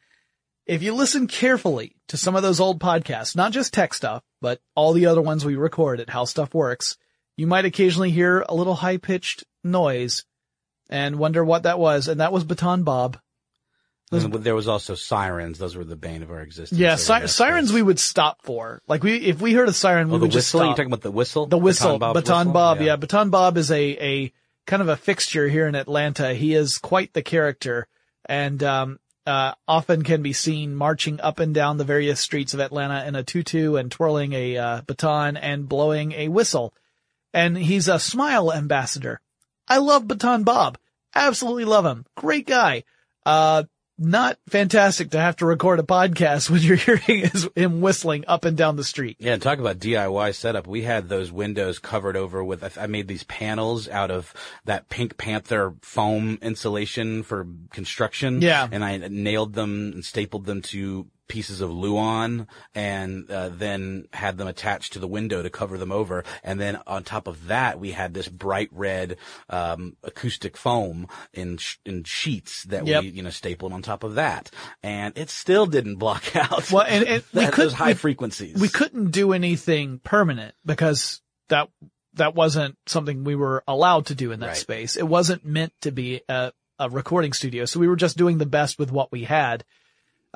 if 0.67 0.83
you 0.83 0.93
listen 0.93 1.27
carefully 1.27 1.95
to 2.09 2.17
some 2.17 2.35
of 2.35 2.43
those 2.43 2.59
old 2.59 2.79
podcasts, 2.79 3.35
not 3.35 3.51
just 3.51 3.73
tech 3.73 3.93
stuff, 3.93 4.23
but 4.41 4.59
all 4.75 4.93
the 4.93 5.05
other 5.05 5.21
ones 5.21 5.45
we 5.45 5.55
record 5.55 5.99
at 5.99 6.09
How 6.09 6.25
Stuff 6.25 6.53
Works, 6.53 6.97
you 7.37 7.47
might 7.47 7.65
occasionally 7.65 8.11
hear 8.11 8.45
a 8.47 8.53
little 8.53 8.75
high 8.75 8.97
pitched 8.97 9.45
noise 9.63 10.25
and 10.89 11.17
wonder 11.17 11.43
what 11.43 11.63
that 11.63 11.79
was. 11.79 12.07
And 12.07 12.19
that 12.19 12.33
was 12.33 12.43
Baton 12.43 12.83
Bob. 12.83 13.17
And 14.11 14.33
there 14.33 14.55
was 14.55 14.67
also 14.69 14.95
sirens. 14.95 15.57
Those 15.57 15.75
were 15.75 15.83
the 15.83 15.97
bane 15.97 16.23
of 16.23 16.31
our 16.31 16.41
existence. 16.41 16.79
Yeah, 16.79 16.95
si- 16.95 17.27
sirens 17.27 17.73
we 17.73 17.81
would 17.81 17.99
stop 17.99 18.41
for. 18.43 18.81
Like 18.87 19.03
we, 19.03 19.17
if 19.17 19.41
we 19.41 19.53
heard 19.53 19.67
a 19.67 19.73
siren, 19.73 20.07
oh, 20.07 20.13
we 20.13 20.19
would 20.19 20.27
whistle? 20.27 20.39
just 20.39 20.49
stop. 20.49 20.61
You're 20.61 20.69
talking 20.75 20.85
about 20.87 21.01
the 21.01 21.11
whistle? 21.11 21.45
The 21.45 21.57
whistle. 21.57 21.99
Baton 21.99 21.99
Bob. 21.99 22.13
Baton 22.13 22.37
whistle? 22.37 22.53
Bob. 22.53 22.79
Yeah. 22.79 22.85
Yeah. 22.85 22.95
Baton 22.95 23.29
Bob 23.29 23.57
is 23.57 23.69
a, 23.69 23.83
a 23.83 24.33
kind 24.65 24.81
of 24.81 24.87
a 24.87 24.95
fixture 24.95 25.47
here 25.47 25.67
in 25.67 25.75
Atlanta. 25.75 26.33
He 26.33 26.53
is 26.53 26.77
quite 26.77 27.13
the 27.13 27.21
character. 27.21 27.87
And, 28.25 28.63
um, 28.63 28.99
uh, 29.27 29.53
often 29.67 30.03
can 30.03 30.21
be 30.21 30.31
seen 30.31 30.73
marching 30.73 31.19
up 31.19 31.39
and 31.39 31.53
down 31.53 31.77
the 31.77 31.83
various 31.83 32.19
streets 32.19 32.53
of 32.53 32.61
Atlanta 32.61 33.05
in 33.05 33.15
a 33.15 33.23
tutu 33.23 33.75
and 33.75 33.91
twirling 33.91 34.31
a 34.31 34.57
uh, 34.57 34.81
baton 34.87 35.35
and 35.35 35.67
blowing 35.67 36.13
a 36.13 36.29
whistle. 36.29 36.73
And 37.33 37.57
he's 37.57 37.89
a 37.89 37.99
smile 37.99 38.53
ambassador. 38.53 39.19
I 39.67 39.79
love 39.79 40.07
Baton 40.07 40.43
Bob. 40.43 40.77
Absolutely 41.13 41.65
love 41.65 41.85
him. 41.85 42.05
Great 42.15 42.47
guy. 42.47 42.83
Uh, 43.25 43.63
not 43.97 44.37
fantastic 44.47 45.11
to 45.11 45.19
have 45.19 45.37
to 45.37 45.45
record 45.45 45.79
a 45.79 45.83
podcast 45.83 46.49
when 46.49 46.61
you're 46.61 46.75
hearing 46.77 47.29
his, 47.29 47.49
him 47.55 47.81
whistling 47.81 48.25
up 48.27 48.45
and 48.45 48.55
down 48.55 48.75
the 48.75 48.83
street. 48.83 49.17
Yeah, 49.19 49.33
and 49.33 49.41
talk 49.41 49.59
about 49.59 49.79
DIY 49.79 50.35
setup. 50.35 50.67
We 50.67 50.83
had 50.83 51.09
those 51.09 51.31
windows 51.31 51.79
covered 51.79 52.15
over 52.15 52.43
with, 52.43 52.77
I 52.77 52.87
made 52.87 53.07
these 53.07 53.23
panels 53.23 53.89
out 53.89 54.11
of 54.11 54.33
that 54.65 54.89
Pink 54.89 55.17
Panther 55.17 55.73
foam 55.81 56.37
insulation 56.41 57.23
for 57.23 57.47
construction. 57.71 58.41
Yeah. 58.41 58.67
And 58.71 58.83
I 58.83 58.97
nailed 58.97 59.53
them 59.53 59.91
and 59.93 60.05
stapled 60.05 60.45
them 60.45 60.61
to 60.63 61.07
pieces 61.27 61.61
of 61.61 61.71
Luan 61.71 62.47
and 62.73 63.29
uh, 63.29 63.49
then 63.49 64.05
had 64.13 64.37
them 64.37 64.47
attached 64.47 64.93
to 64.93 64.99
the 64.99 65.07
window 65.07 65.41
to 65.41 65.49
cover 65.49 65.77
them 65.77 65.91
over. 65.91 66.23
And 66.43 66.59
then 66.59 66.79
on 66.87 67.03
top 67.03 67.27
of 67.27 67.47
that, 67.47 67.79
we 67.79 67.91
had 67.91 68.13
this 68.13 68.27
bright 68.27 68.69
red 68.71 69.17
um, 69.49 69.97
acoustic 70.03 70.57
foam 70.57 71.07
in 71.33 71.57
sh- 71.57 71.77
in 71.85 72.03
sheets 72.03 72.63
that 72.65 72.85
Yep. 72.87 73.03
we 73.03 73.09
you 73.09 73.23
know 73.23 73.29
stapled 73.29 73.73
on 73.73 73.81
top 73.81 74.03
of 74.03 74.15
that, 74.15 74.49
and 74.83 75.17
it 75.17 75.29
still 75.29 75.65
didn't 75.65 75.95
block 75.97 76.35
out. 76.35 76.71
Well, 76.71 76.85
and, 76.87 77.03
and 77.05 77.23
we 77.33 77.45
could 77.47 77.65
those 77.65 77.73
high 77.73 77.87
we, 77.89 77.93
frequencies. 77.95 78.55
we 78.59 78.69
couldn't 78.69 79.11
do 79.11 79.33
anything 79.33 79.99
permanent 80.03 80.55
because 80.65 81.21
that 81.49 81.69
that 82.13 82.33
wasn't 82.35 82.75
something 82.87 83.23
we 83.23 83.35
were 83.35 83.63
allowed 83.67 84.07
to 84.07 84.15
do 84.15 84.31
in 84.31 84.39
that 84.39 84.47
Right. 84.47 84.55
space. 84.57 84.95
It 84.97 85.07
wasn't 85.07 85.45
meant 85.45 85.71
to 85.81 85.91
be 85.91 86.21
a, 86.27 86.51
a 86.79 86.89
recording 86.89 87.31
studio, 87.33 87.65
so 87.65 87.79
we 87.79 87.87
were 87.87 87.95
just 87.95 88.17
doing 88.17 88.37
the 88.37 88.45
best 88.45 88.79
with 88.79 88.91
what 88.91 89.11
we 89.11 89.23
had. 89.25 89.63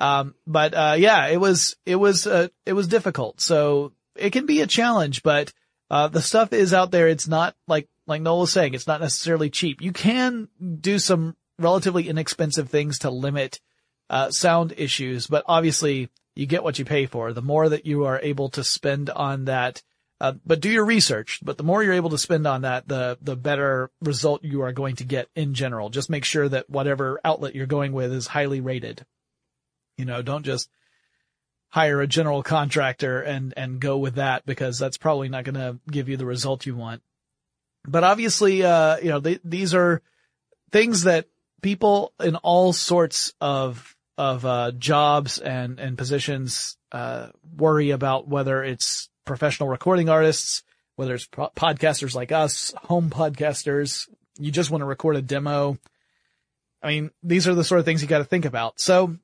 Um, 0.02 0.34
but 0.48 0.74
uh, 0.74 0.96
yeah, 0.98 1.28
it 1.28 1.38
was 1.40 1.76
it 1.86 1.94
was 1.94 2.26
uh, 2.26 2.48
it 2.66 2.72
was 2.72 2.88
difficult. 2.88 3.40
So 3.40 3.92
it 4.16 4.30
can 4.30 4.46
be 4.46 4.60
a 4.60 4.66
challenge, 4.66 5.22
but 5.22 5.52
uh, 5.90 6.08
the 6.08 6.20
stuff 6.20 6.52
is 6.52 6.74
out 6.74 6.90
there. 6.90 7.06
It's 7.06 7.28
not 7.28 7.54
like 7.68 7.88
like 8.08 8.20
Noel 8.20 8.40
was 8.40 8.52
saying. 8.52 8.74
It's 8.74 8.88
not 8.88 9.00
necessarily 9.00 9.48
cheap. 9.48 9.80
You 9.80 9.92
can 9.92 10.48
do 10.80 10.98
some 10.98 11.36
relatively 11.56 12.08
inexpensive 12.08 12.68
things 12.68 12.98
to 13.00 13.10
limit 13.10 13.60
uh, 14.10 14.32
sound 14.32 14.74
issues, 14.76 15.28
but 15.28 15.44
obviously 15.46 16.08
you 16.34 16.46
get 16.46 16.64
what 16.64 16.80
you 16.80 16.84
pay 16.84 17.06
for. 17.06 17.32
The 17.32 17.40
more 17.40 17.68
that 17.68 17.86
you 17.86 18.06
are 18.06 18.18
able 18.20 18.48
to 18.50 18.64
spend 18.64 19.08
on 19.08 19.44
that, 19.44 19.84
uh, 20.20 20.32
but 20.44 20.58
do 20.58 20.68
your 20.68 20.84
research. 20.84 21.38
But 21.44 21.58
the 21.58 21.64
more 21.64 21.80
you're 21.80 21.92
able 21.92 22.10
to 22.10 22.18
spend 22.18 22.44
on 22.48 22.62
that, 22.62 22.88
the 22.88 23.18
the 23.22 23.36
better 23.36 23.92
result 24.00 24.42
you 24.42 24.62
are 24.62 24.72
going 24.72 24.96
to 24.96 25.04
get 25.04 25.28
in 25.36 25.54
general. 25.54 25.90
Just 25.90 26.10
make 26.10 26.24
sure 26.24 26.48
that 26.48 26.68
whatever 26.68 27.20
outlet 27.24 27.54
you're 27.54 27.66
going 27.66 27.92
with 27.92 28.12
is 28.12 28.26
highly 28.26 28.60
rated. 28.60 29.06
You 29.96 30.04
know, 30.04 30.22
don't 30.22 30.44
just 30.44 30.68
hire 31.68 32.00
a 32.00 32.06
general 32.06 32.42
contractor 32.42 33.20
and 33.22 33.54
and 33.56 33.80
go 33.80 33.98
with 33.98 34.16
that 34.16 34.44
because 34.44 34.78
that's 34.78 34.98
probably 34.98 35.28
not 35.28 35.44
going 35.44 35.54
to 35.54 35.78
give 35.90 36.08
you 36.08 36.16
the 36.16 36.26
result 36.26 36.66
you 36.66 36.76
want. 36.76 37.02
But 37.86 38.04
obviously, 38.04 38.62
uh, 38.62 38.98
you 38.98 39.08
know, 39.08 39.20
they, 39.20 39.40
these 39.42 39.74
are 39.74 40.02
things 40.70 41.04
that 41.04 41.26
people 41.62 42.12
in 42.20 42.36
all 42.36 42.72
sorts 42.72 43.32
of 43.40 43.96
of 44.18 44.44
uh, 44.44 44.72
jobs 44.72 45.38
and 45.38 45.80
and 45.80 45.96
positions 45.96 46.76
uh, 46.92 47.28
worry 47.56 47.90
about 47.90 48.28
whether 48.28 48.62
it's 48.62 49.08
professional 49.24 49.68
recording 49.68 50.08
artists, 50.08 50.62
whether 50.96 51.14
it's 51.14 51.26
pro- 51.26 51.50
podcasters 51.56 52.14
like 52.14 52.32
us, 52.32 52.74
home 52.82 53.10
podcasters. 53.10 54.08
You 54.38 54.50
just 54.50 54.70
want 54.70 54.82
to 54.82 54.86
record 54.86 55.16
a 55.16 55.22
demo. 55.22 55.78
I 56.82 56.88
mean, 56.88 57.10
these 57.22 57.48
are 57.48 57.54
the 57.54 57.64
sort 57.64 57.78
of 57.78 57.84
things 57.84 58.02
you 58.02 58.08
got 58.08 58.18
to 58.18 58.24
think 58.24 58.44
about. 58.44 58.80
So, 58.80 59.16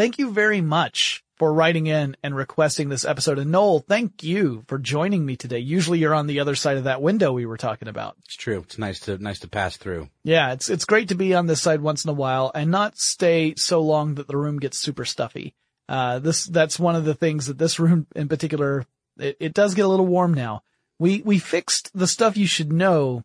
thank 0.00 0.18
you 0.18 0.32
very 0.32 0.62
much 0.62 1.22
for 1.36 1.52
writing 1.52 1.86
in 1.86 2.16
and 2.22 2.34
requesting 2.34 2.88
this 2.88 3.04
episode. 3.04 3.38
And 3.38 3.52
Noel, 3.52 3.80
thank 3.80 4.22
you 4.22 4.64
for 4.66 4.78
joining 4.78 5.26
me 5.26 5.36
today. 5.36 5.58
Usually 5.58 5.98
you're 5.98 6.14
on 6.14 6.26
the 6.26 6.40
other 6.40 6.54
side 6.54 6.78
of 6.78 6.84
that 6.84 7.02
window 7.02 7.32
we 7.32 7.44
were 7.44 7.58
talking 7.58 7.86
about. 7.86 8.16
It's 8.24 8.34
true. 8.34 8.60
It's 8.60 8.78
nice 8.78 9.00
to 9.00 9.18
nice 9.18 9.40
to 9.40 9.48
pass 9.48 9.76
through. 9.76 10.08
Yeah, 10.24 10.54
it's 10.54 10.70
it's 10.70 10.86
great 10.86 11.08
to 11.08 11.14
be 11.14 11.34
on 11.34 11.48
this 11.48 11.60
side 11.60 11.82
once 11.82 12.02
in 12.02 12.08
a 12.08 12.14
while 12.14 12.50
and 12.54 12.70
not 12.70 12.98
stay 12.98 13.54
so 13.56 13.82
long 13.82 14.14
that 14.14 14.26
the 14.26 14.38
room 14.38 14.58
gets 14.58 14.78
super 14.78 15.04
stuffy. 15.04 15.52
Uh, 15.86 16.18
this 16.18 16.46
that's 16.46 16.78
one 16.78 16.96
of 16.96 17.04
the 17.04 17.14
things 17.14 17.48
that 17.48 17.58
this 17.58 17.78
room 17.78 18.06
in 18.16 18.26
particular 18.26 18.86
it, 19.18 19.36
it 19.38 19.52
does 19.52 19.74
get 19.74 19.84
a 19.84 19.88
little 19.88 20.06
warm 20.06 20.32
now. 20.32 20.62
We 20.98 21.20
we 21.26 21.38
fixed 21.38 21.90
the 21.92 22.06
stuff 22.06 22.38
you 22.38 22.46
should 22.46 22.72
know 22.72 23.22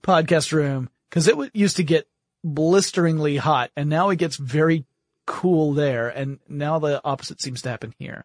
podcast 0.00 0.52
room 0.52 0.88
because 1.10 1.28
it 1.28 1.32
w- 1.32 1.50
used 1.52 1.76
to 1.76 1.84
get 1.84 2.08
blisteringly 2.42 3.36
hot 3.36 3.70
and 3.76 3.90
now 3.90 4.08
it 4.08 4.16
gets 4.16 4.36
very 4.36 4.86
cool 5.26 5.72
there 5.72 6.08
and 6.08 6.38
now 6.48 6.78
the 6.78 7.00
opposite 7.04 7.40
seems 7.40 7.62
to 7.62 7.70
happen 7.70 7.94
here. 7.98 8.24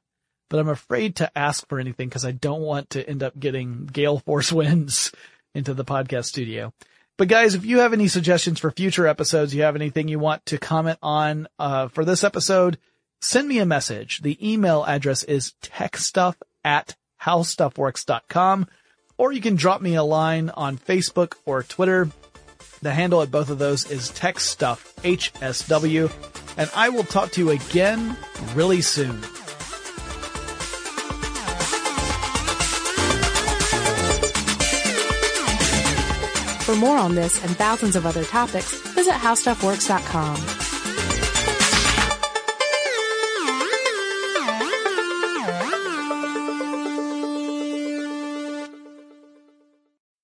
But 0.49 0.59
I'm 0.59 0.69
afraid 0.69 1.17
to 1.17 1.37
ask 1.37 1.67
for 1.67 1.79
anything 1.79 2.09
because 2.09 2.25
I 2.25 2.31
don't 2.31 2.61
want 2.61 2.91
to 2.91 3.07
end 3.07 3.23
up 3.23 3.39
getting 3.39 3.85
gale 3.85 4.19
force 4.25 4.51
winds 4.51 5.11
into 5.53 5.73
the 5.73 5.85
podcast 5.85 6.25
studio. 6.25 6.73
But 7.17 7.27
guys, 7.27 7.53
if 7.53 7.65
you 7.65 7.79
have 7.79 7.91
any 7.91 8.07
suggestions 8.07 8.59
for 8.59 8.71
future 8.71 9.05
episodes, 9.05 9.53
you 9.53 9.63
have 9.63 9.75
anything 9.75 10.07
you 10.07 10.19
want 10.19 10.45
to 10.47 10.57
comment 10.57 10.99
on 11.01 11.47
uh, 11.59 11.89
for 11.89 12.05
this 12.05 12.23
episode, 12.23 12.77
send 13.21 13.47
me 13.47 13.59
a 13.59 13.65
message. 13.65 14.21
The 14.21 14.37
email 14.41 14.85
address 14.85 15.23
is 15.23 15.53
techstuff 15.61 16.35
at 16.63 16.95
howstuffworks.com, 17.21 18.67
or 19.17 19.33
you 19.33 19.41
can 19.41 19.55
drop 19.55 19.81
me 19.81 19.95
a 19.95 20.03
line 20.03 20.49
on 20.49 20.77
Facebook 20.77 21.33
or 21.45 21.63
Twitter. 21.63 22.09
The 22.81 22.93
handle 22.93 23.21
at 23.21 23.31
both 23.31 23.49
of 23.49 23.59
those 23.59 23.91
is 23.91 24.09
techstuffhsw, 24.11 26.38
and 26.57 26.69
I 26.75 26.89
will 26.89 27.03
talk 27.03 27.31
to 27.31 27.41
you 27.41 27.51
again 27.51 28.17
really 28.53 28.81
soon. 28.81 29.21
For 36.69 36.75
more 36.75 36.97
on 36.97 37.15
this 37.15 37.43
and 37.43 37.55
thousands 37.57 37.95
of 37.95 38.05
other 38.05 38.23
topics, 38.23 38.79
visit 38.91 39.13
howstuffworks.com. 39.13 40.59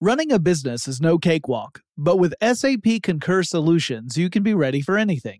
Running 0.01 0.31
a 0.31 0.37
business 0.37 0.87
is 0.87 1.01
no 1.01 1.17
cakewalk, 1.17 1.81
but 1.97 2.17
with 2.17 2.35
SAP 2.39 3.01
Concur 3.01 3.41
Solutions, 3.41 4.15
you 4.15 4.29
can 4.29 4.43
be 4.43 4.53
ready 4.53 4.81
for 4.81 4.99
anything. 4.99 5.39